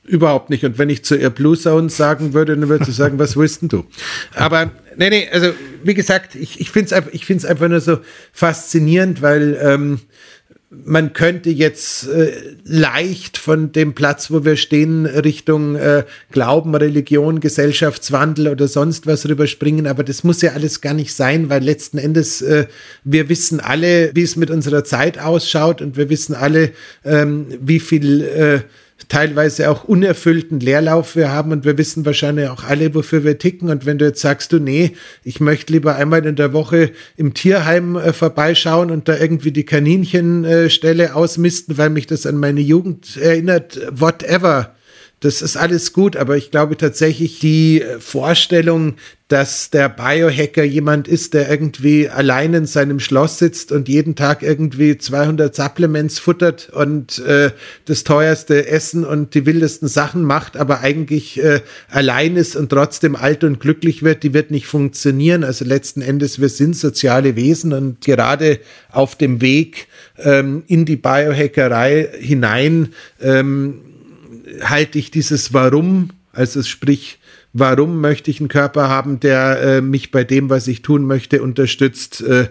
Überhaupt 0.05 0.51
nicht. 0.51 0.65
Und 0.65 0.79
wenn 0.79 0.89
ich 0.89 1.05
zu 1.05 1.17
ihr 1.17 1.31
Blue 1.31 1.57
Zone 1.57 1.89
sagen 1.89 2.35
würde, 2.35 2.57
dann 2.57 2.69
würde 2.69 2.85
sie 2.85 2.93
sagen, 2.93 3.19
was 3.21 3.37
willst 3.37 3.63
denn 3.63 3.69
du? 3.69 3.85
Aber 4.35 4.73
nee, 4.97 5.11
nee, 5.11 5.29
also 5.31 5.53
wie 5.85 5.95
gesagt, 5.95 6.35
ich, 6.35 6.61
ich 6.61 6.71
finde 6.71 6.95
es 6.95 7.05
ich 7.13 7.25
find's 7.25 7.45
einfach 7.45 7.69
nur 7.69 7.81
so 7.81 7.99
faszinierend, 8.33 9.23
weil 9.23 9.57
ähm, 9.63 10.01
man 10.71 11.13
könnte 11.13 11.51
jetzt 11.51 12.09
äh, 12.09 12.33
leicht 12.65 13.37
von 13.37 13.73
dem 13.73 13.95
Platz, 13.95 14.31
wo 14.31 14.45
wir 14.45 14.57
stehen, 14.57 15.05
Richtung 15.05 15.77
äh, 15.77 16.05
Glauben, 16.31 16.75
Religion, 16.75 17.41
Gesellschaftswandel 17.41 18.49
oder 18.49 18.69
sonst 18.69 19.07
was 19.07 19.29
rüberspringen, 19.29 19.87
aber 19.87 20.03
das 20.03 20.25
muss 20.25 20.41
ja 20.41 20.53
alles 20.53 20.81
gar 20.81 20.95
nicht 20.95 21.15
sein, 21.15 21.51
weil 21.51 21.63
letzten 21.63 21.99
Endes 21.99 22.41
äh, 22.41 22.67
wir 23.05 23.29
wissen 23.29 23.61
alle, 23.61 24.13
wie 24.15 24.23
es 24.23 24.37
mit 24.37 24.51
unserer 24.51 24.83
Zeit 24.83 25.19
ausschaut 25.19 25.83
und 25.83 25.97
wir 25.97 26.09
wissen 26.09 26.35
alle, 26.35 26.73
ähm, 27.05 27.47
wie 27.61 27.81
viel 27.81 28.23
äh, 28.23 28.61
teilweise 29.09 29.71
auch 29.71 29.85
unerfüllten 29.85 30.61
Leerlauf 30.61 31.17
wir 31.17 31.31
haben 31.31 31.53
und 31.53 31.65
wir 31.65 31.79
wissen 31.79 32.05
wahrscheinlich 32.05 32.49
auch 32.49 32.65
alle, 32.65 32.95
wofür 32.95 33.25
wir 33.25 33.39
ticken. 33.39 33.71
Und 33.71 33.87
wenn 33.87 33.99
du 33.99 34.05
jetzt 34.05 34.21
sagst, 34.21 34.53
du, 34.53 34.59
nee, 34.59 34.93
ich 35.25 35.41
möchte 35.41 35.73
lieber 35.73 35.97
einmal 35.97 36.25
in 36.27 36.37
der 36.37 36.53
Woche 36.53 36.93
im 37.17 37.35
Tierheim 37.35 37.97
äh, 37.97 38.13
vorbeischauen 38.13 38.91
und 38.91 39.09
da 39.09 39.19
irgendwie 39.19 39.53
die 39.53 39.65
Kaninchenstelle 39.65 41.05
äh, 41.05 41.11
ausmisten, 41.11 41.79
weil 41.79 41.91
mich 41.91 42.07
das 42.07 42.27
an 42.27 42.37
meine 42.37 42.61
Jugend 42.61 43.17
erinnert, 43.17 43.81
whatever 43.91 44.75
das 45.23 45.41
ist 45.41 45.57
alles 45.57 45.93
gut, 45.93 46.17
aber 46.17 46.37
ich 46.37 46.51
glaube 46.51 46.77
tatsächlich 46.77 47.39
die 47.39 47.85
Vorstellung, 48.01 48.95
dass 49.33 49.71
der 49.71 49.89
Biohacker 49.89 50.63
jemand 50.63 51.09
ist, 51.09 51.33
der 51.33 51.51
irgendwie 51.51 52.07
allein 52.07 52.53
in 52.53 52.67
seinem 52.67 53.01
Schloss 53.01 53.39
sitzt 53.39 53.73
und 53.73 53.89
jeden 53.89 54.15
Tag 54.15 54.43
irgendwie 54.43 54.99
200 54.99 55.55
Supplements 55.55 56.19
futtert 56.19 56.69
und 56.69 57.19
äh, 57.21 57.51
das 57.87 58.05
teuerste 58.05 58.69
Essen 58.69 59.07
und 59.07 59.33
die 59.33 59.47
wildesten 59.47 59.89
Sachen 59.89 60.23
macht, 60.23 60.59
aber 60.59 60.81
eigentlich 60.81 61.43
äh, 61.43 61.63
allein 61.89 62.37
ist 62.37 62.57
und 62.57 62.69
trotzdem 62.69 63.17
alt 63.17 63.43
und 63.43 63.59
glücklich 63.59 64.03
wird, 64.03 64.23
die 64.23 64.35
wird 64.35 64.51
nicht 64.51 64.67
funktionieren. 64.67 65.45
Also 65.45 65.65
letzten 65.65 66.03
Endes, 66.03 66.39
wir 66.39 66.51
sind 66.51 66.77
soziale 66.77 67.35
Wesen 67.35 67.73
und 67.73 68.03
gerade 68.03 68.59
auf 68.91 69.17
dem 69.17 69.41
Weg 69.41 69.87
ähm, 70.19 70.63
in 70.67 70.85
die 70.85 70.97
Biohackerei 70.97 72.07
hinein, 72.21 72.91
ähm, 73.19 73.81
halte 74.63 74.99
ich 74.99 75.11
dieses 75.11 75.55
Warum, 75.55 76.11
also 76.35 76.63
sprich, 76.63 77.19
warum 77.53 78.01
möchte 78.01 78.31
ich 78.31 78.41
einen 78.41 78.49
Körper 78.49 78.89
haben, 78.89 79.21
der 79.21 79.61
äh, 79.61 79.81
mich 79.81 80.11
bei 80.11 80.25
dem, 80.25 80.51
was 80.51 80.69
ich 80.69 80.83
tun 80.83 81.05
möchte, 81.05 81.43
unterstützt 81.43 82.23
äh, 82.23 82.49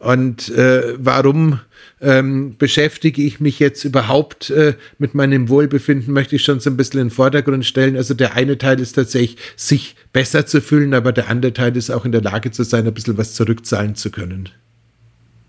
und 0.00 0.48
äh, 0.50 0.94
warum 0.98 1.60
ähm, 2.00 2.56
beschäftige 2.56 3.22
ich 3.22 3.40
mich 3.40 3.58
jetzt 3.58 3.84
überhaupt 3.84 4.50
äh, 4.50 4.74
mit 4.98 5.14
meinem 5.14 5.48
Wohlbefinden, 5.48 6.14
möchte 6.14 6.36
ich 6.36 6.44
schon 6.44 6.60
so 6.60 6.70
ein 6.70 6.76
bisschen 6.76 7.00
in 7.00 7.08
den 7.08 7.12
Vordergrund 7.12 7.66
stellen. 7.66 7.96
Also 7.96 8.14
der 8.14 8.34
eine 8.34 8.58
Teil 8.58 8.78
ist 8.80 8.92
tatsächlich, 8.92 9.36
sich 9.56 9.96
besser 10.12 10.46
zu 10.46 10.60
fühlen, 10.60 10.94
aber 10.94 11.12
der 11.12 11.28
andere 11.28 11.52
Teil 11.52 11.76
ist 11.76 11.90
auch 11.90 12.04
in 12.04 12.12
der 12.12 12.22
Lage 12.22 12.52
zu 12.52 12.62
sein, 12.62 12.86
ein 12.86 12.94
bisschen 12.94 13.18
was 13.18 13.34
zurückzahlen 13.34 13.96
zu 13.96 14.10
können. 14.10 14.50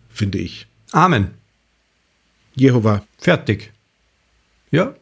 Finde 0.09 0.39
ich. 0.39 0.65
Amen. 0.91 1.27
Jehova. 2.55 3.05
Fertig. 3.19 3.71
Ja, 4.71 4.95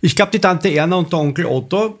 ich 0.00 0.14
glaube, 0.14 0.30
die 0.32 0.38
Tante 0.38 0.68
Erna 0.68 0.96
und 0.96 1.12
der 1.12 1.18
Onkel 1.18 1.46
Otto 1.46 1.98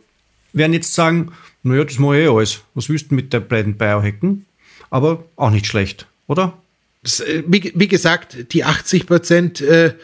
werden 0.52 0.72
jetzt 0.72 0.94
sagen, 0.94 1.32
naja, 1.62 1.84
das 1.84 1.98
mache 1.98 2.18
ich 2.18 2.26
eh 2.26 2.28
alles. 2.28 2.62
Was 2.74 2.88
willst 2.88 3.10
du 3.10 3.14
mit 3.14 3.32
der 3.32 3.40
beiden 3.40 3.76
Biohacken? 3.76 4.46
Aber 4.90 5.24
auch 5.36 5.50
nicht 5.50 5.66
schlecht, 5.66 6.06
oder? 6.26 6.61
Äh, 7.04 7.42
wie, 7.46 7.88
gesagt, 7.88 8.52
die 8.52 8.64
80 8.64 9.06
Prozent 9.06 9.60
äh, 9.60 9.94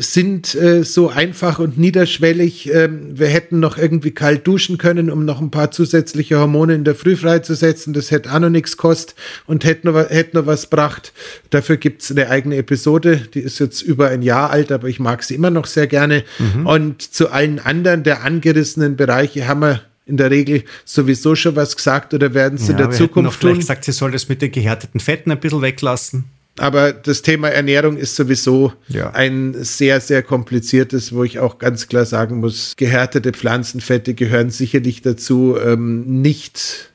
sind 0.00 0.54
äh, 0.54 0.82
so 0.82 1.08
einfach 1.08 1.60
und 1.60 1.78
niederschwellig. 1.78 2.68
Ähm, 2.70 3.18
wir 3.18 3.28
hätten 3.28 3.60
noch 3.60 3.78
irgendwie 3.78 4.10
kalt 4.10 4.46
duschen 4.46 4.76
können, 4.76 5.08
um 5.08 5.24
noch 5.24 5.40
ein 5.40 5.50
paar 5.50 5.70
zusätzliche 5.70 6.38
Hormone 6.38 6.74
in 6.74 6.84
der 6.84 6.94
Früh 6.96 7.16
freizusetzen. 7.16 7.94
Das 7.94 8.10
hätte 8.10 8.32
auch 8.32 8.40
noch 8.40 8.50
nichts 8.50 8.76
kostet 8.76 9.14
und 9.46 9.64
hätte 9.64 9.86
noch, 9.86 9.96
hätte 10.10 10.36
noch 10.36 10.46
was 10.46 10.68
gebracht. 10.68 11.12
Dafür 11.50 11.76
gibt 11.76 12.02
es 12.02 12.10
eine 12.10 12.28
eigene 12.28 12.56
Episode, 12.56 13.22
die 13.32 13.40
ist 13.40 13.60
jetzt 13.60 13.80
über 13.80 14.08
ein 14.08 14.22
Jahr 14.22 14.50
alt, 14.50 14.72
aber 14.72 14.88
ich 14.88 14.98
mag 14.98 15.22
sie 15.22 15.36
immer 15.36 15.50
noch 15.50 15.66
sehr 15.66 15.86
gerne. 15.86 16.24
Mhm. 16.38 16.66
Und 16.66 17.02
zu 17.02 17.30
allen 17.30 17.60
anderen 17.60 18.02
der 18.02 18.24
angerissenen 18.24 18.96
Bereiche 18.96 19.46
haben 19.46 19.60
wir 19.60 19.80
in 20.06 20.16
der 20.16 20.30
Regel 20.30 20.64
sowieso 20.84 21.34
schon 21.34 21.56
was 21.56 21.76
gesagt 21.76 22.14
oder 22.14 22.34
werden 22.34 22.58
sie 22.58 22.72
ja, 22.72 22.72
in 22.72 22.76
der 22.78 22.90
Zukunft 22.90 23.40
tun. 23.40 23.50
Vielleicht 23.50 23.66
sagt, 23.68 23.84
sie 23.84 23.92
soll 23.92 24.10
das 24.10 24.28
mit 24.28 24.42
den 24.42 24.50
gehärteten 24.50 25.00
Fetten 25.00 25.30
ein 25.30 25.40
bisschen 25.40 25.62
weglassen. 25.62 26.24
Aber 26.58 26.92
das 26.92 27.22
Thema 27.22 27.48
Ernährung 27.48 27.96
ist 27.96 28.14
sowieso 28.14 28.74
ja. 28.88 29.10
ein 29.12 29.54
sehr, 29.64 30.00
sehr 30.00 30.22
kompliziertes, 30.22 31.14
wo 31.14 31.24
ich 31.24 31.38
auch 31.38 31.58
ganz 31.58 31.88
klar 31.88 32.04
sagen 32.04 32.40
muss, 32.40 32.74
gehärtete 32.76 33.32
Pflanzenfette 33.32 34.12
gehören 34.12 34.50
sicherlich 34.50 35.00
dazu, 35.00 35.56
ähm, 35.58 36.20
nicht 36.20 36.91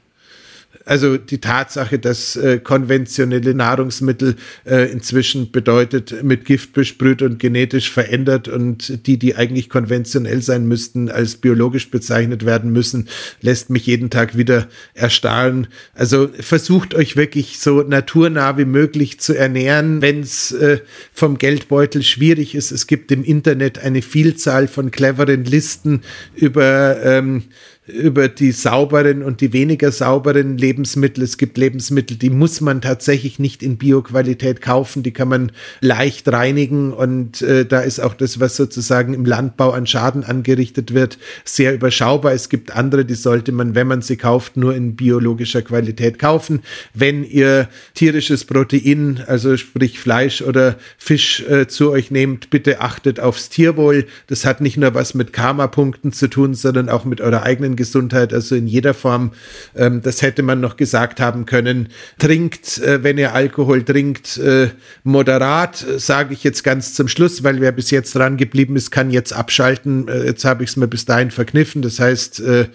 also 0.88 1.18
die 1.18 1.40
Tatsache, 1.40 2.00
dass 2.00 2.36
äh, 2.38 2.60
konventionelle 2.60 3.54
Nahrungsmittel 3.54 4.36
äh, 4.66 4.90
inzwischen 4.92 5.52
bedeutet, 5.52 6.24
mit 6.24 6.46
Gift 6.46 6.74
besprüht 6.74 7.22
und 7.22 7.40
genetisch 7.40 7.92
verändert 7.92 8.48
und 8.48 9.06
die, 9.06 9.18
die 9.20 9.36
eigentlich 9.36 9.70
konventionell 9.70 10.42
sein 10.42 10.66
müssten, 10.66 11.10
als 11.10 11.36
biologisch 11.36 11.92
bezeichnet 11.92 12.46
werden 12.46 12.72
müssen, 12.72 13.10
lässt 13.42 13.70
mich 13.70 13.86
jeden 13.86 14.10
Tag 14.10 14.38
wieder 14.38 14.68
erstarren. 14.94 15.68
Also 15.94 16.30
versucht 16.40 16.96
euch 16.96 17.18
wirklich 17.18 17.60
so 17.60 17.82
naturnah 17.82 18.58
wie 18.58 18.66
möglich 18.66 19.20
zu 19.20 19.34
ernähren, 19.34 20.02
wenn 20.02 20.22
es 20.22 20.54
äh, 20.54 20.80
vom 21.12 21.38
Geldbeutel 21.38 22.02
schwierig 22.02 22.56
ist. 22.56 22.72
Es 22.72 22.88
gibt 22.88 23.12
im 23.12 23.26
Internet 23.26 23.80
eine 23.80 24.02
Vielzahl 24.02 24.70
von 24.70 24.92
cleveren 24.92 25.44
Listen 25.44 26.02
über 26.36 27.04
ähm, 27.04 27.44
über 27.88 28.28
die 28.28 28.52
sauberen 28.52 29.24
und 29.24 29.40
die 29.40 29.54
weniger 29.54 29.92
sauberen 29.92 30.58
Lebensmittel. 30.58 31.24
Es 31.24 31.38
gibt 31.38 31.58
Lebensmittel, 31.58 32.18
die 32.18 32.30
muss 32.30 32.60
man 32.60 32.82
tatsächlich 32.82 33.40
nicht 33.40 33.64
in 33.64 33.78
Bioqualität 33.78 34.62
kaufen, 34.62 35.04
die 35.04 35.12
kann 35.12 35.30
man 35.30 35.52
leicht 35.80 36.28
reinigen 36.28 36.92
und 36.92 37.42
äh, 37.42 37.66
da 37.66 37.80
ist 37.80 38.00
auch 38.00 38.14
das, 38.14 38.40
was 38.42 38.58
sozusagen 38.58 39.14
im 39.14 39.24
Landbau 39.24 39.72
an 39.72 39.88
Schaden 39.88 40.26
angerichtet 40.26 40.94
wird, 40.94 41.18
sehr 41.46 41.74
überschaubar. 41.74 42.34
Es 42.34 42.50
gibt 42.50 42.76
andere, 42.76 43.06
die 43.06 43.16
sollte 43.16 43.54
man, 43.54 43.74
wenn 43.74 43.88
man 43.88 44.02
sie 44.02 44.18
kauft, 44.18 44.58
nur 44.58 44.76
in 44.76 44.96
biologischer 44.98 45.62
Qualität 45.62 46.20
kaufen. 46.20 46.62
Wenn 46.94 47.24
ihr 47.24 47.70
tierisches 47.94 48.44
Protein, 48.44 49.24
also 49.28 49.56
sprich 49.56 50.00
Fleisch 50.00 50.42
oder 50.42 50.76
Fisch 50.98 51.42
äh, 51.48 51.68
zu 51.68 51.92
euch 51.92 52.12
nehmt, 52.12 52.50
bitte 52.50 52.82
achtet 52.82 53.22
aufs 53.22 53.48
Tierwohl. 53.48 54.08
Das 54.28 54.44
hat 54.44 54.60
nicht 54.60 54.76
nur 54.76 54.94
was 54.94 55.14
mit 55.14 55.32
Karma-Punkten 55.32 56.12
zu 56.12 56.28
tun, 56.28 56.54
sondern 56.54 56.90
auch 56.90 57.06
mit 57.06 57.22
eurer 57.22 57.44
eigenen 57.44 57.77
Gesundheit, 57.78 58.34
also 58.34 58.56
in 58.56 58.68
jeder 58.68 58.94
Form. 58.94 59.32
Ähm, 59.76 60.02
das 60.02 60.22
hätte 60.22 60.44
man 60.44 60.60
noch 60.60 60.76
gesagt 60.76 61.22
haben 61.22 61.46
können. 61.46 61.88
Trinkt, 62.20 62.80
äh, 62.80 63.04
wenn 63.04 63.18
ihr 63.18 63.34
Alkohol 63.34 63.84
trinkt, 63.84 64.38
äh, 64.38 64.72
moderat, 65.04 65.86
sage 65.98 66.34
ich 66.34 66.44
jetzt 66.44 66.66
ganz 66.66 66.94
zum 66.94 67.08
Schluss, 67.08 67.44
weil 67.44 67.62
wer 67.62 67.72
bis 67.72 67.92
jetzt 67.92 68.14
dran 68.16 68.36
geblieben 68.36 68.76
ist, 68.76 68.92
kann 68.92 69.12
jetzt 69.12 69.32
abschalten. 69.32 70.10
Äh, 70.10 70.26
jetzt 70.26 70.44
habe 70.44 70.66
ich 70.66 70.72
es 70.72 70.76
mir 70.76 70.88
bis 70.88 71.06
dahin 71.06 71.32
verkniffen. 71.32 71.82
Das 71.82 72.02
heißt, 72.02 72.42
äh, 72.42 72.66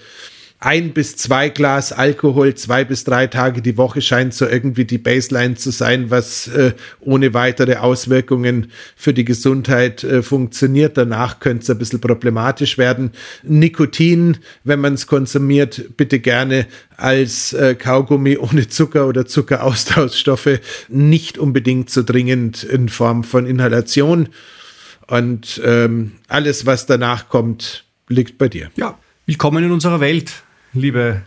ein 0.64 0.92
bis 0.92 1.16
zwei 1.16 1.48
Glas 1.48 1.90
Alkohol 1.90 2.54
zwei 2.54 2.84
bis 2.84 3.02
drei 3.02 3.26
Tage 3.26 3.62
die 3.62 3.76
Woche 3.76 4.00
scheint 4.00 4.32
so 4.32 4.46
irgendwie 4.46 4.84
die 4.84 4.98
Baseline 4.98 5.56
zu 5.56 5.72
sein, 5.72 6.10
was 6.10 6.46
äh, 6.46 6.72
ohne 7.00 7.34
weitere 7.34 7.76
Auswirkungen 7.76 8.70
für 8.94 9.12
die 9.12 9.24
Gesundheit 9.24 10.04
äh, 10.04 10.22
funktioniert. 10.22 10.96
Danach 10.96 11.40
könnte 11.40 11.64
es 11.64 11.70
ein 11.70 11.78
bisschen 11.78 12.00
problematisch 12.00 12.78
werden. 12.78 13.10
Nikotin, 13.42 14.38
wenn 14.62 14.80
man 14.80 14.94
es 14.94 15.08
konsumiert, 15.08 15.96
bitte 15.96 16.20
gerne 16.20 16.68
als 16.96 17.52
äh, 17.54 17.74
Kaugummi 17.74 18.36
ohne 18.38 18.68
Zucker 18.68 19.08
oder 19.08 19.26
Zuckeraustauschstoffe, 19.26 20.60
nicht 20.88 21.38
unbedingt 21.38 21.90
so 21.90 22.04
dringend 22.04 22.62
in 22.62 22.88
Form 22.88 23.24
von 23.24 23.46
Inhalation. 23.46 24.28
Und 25.08 25.60
ähm, 25.64 26.12
alles, 26.28 26.66
was 26.66 26.86
danach 26.86 27.28
kommt, 27.28 27.84
liegt 28.08 28.38
bei 28.38 28.48
dir. 28.48 28.70
Ja, 28.76 28.96
willkommen 29.26 29.64
in 29.64 29.72
unserer 29.72 29.98
Welt 29.98 30.32
liebe 30.72 31.22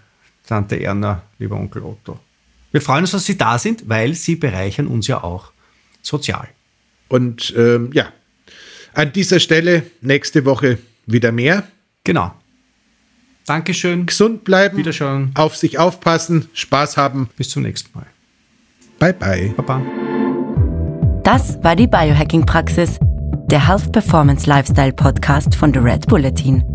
Tante 0.48 0.82
Erna, 0.82 1.24
lieber 1.39 1.56
Onkel 1.56 1.84
Otto. 1.84 2.20
Wir 2.72 2.82
freuen 2.82 3.02
uns, 3.02 3.12
dass 3.12 3.26
Sie 3.26 3.38
da 3.38 3.58
sind, 3.58 3.88
weil 3.88 4.14
Sie 4.14 4.36
bereichern 4.36 4.88
uns 4.88 5.08
ja 5.08 5.24
auch 5.24 5.52
sozial. 6.02 6.48
Und 7.08 7.54
ähm, 7.58 7.91
ja, 7.93 8.12
an 8.93 9.14
dieser 9.14 9.39
Stelle 9.39 9.84
nächste 10.02 10.46
Woche 10.46 10.80
wieder 11.06 11.32
mehr. 11.32 11.64
Genau. 12.04 12.34
Dankeschön. 13.46 14.06
Gesund 14.06 14.43
bleiben. 14.43 14.78
Wiederschauen. 14.78 15.32
Auf 15.36 15.56
sich 15.56 15.78
aufpassen. 15.78 16.50
Spaß 16.54 16.98
haben. 16.98 17.30
Bis 17.38 17.50
zum 17.50 17.64
nächsten 17.64 17.98
Mal. 17.98 18.08
Bye 19.00 19.14
bye. 19.14 19.54
Baba. 19.56 19.82
Das 21.24 21.62
war 21.64 21.76
die 21.76 21.88
Biohacking 21.88 22.46
Praxis, 22.46 22.98
der 23.50 23.68
Health 23.68 23.91
Performance 23.91 24.48
Lifestyle 24.50 24.93
Podcast 24.93 25.56
von 25.56 25.74
The 25.74 25.80
Red 25.80 26.08
Bulletin. 26.08 26.75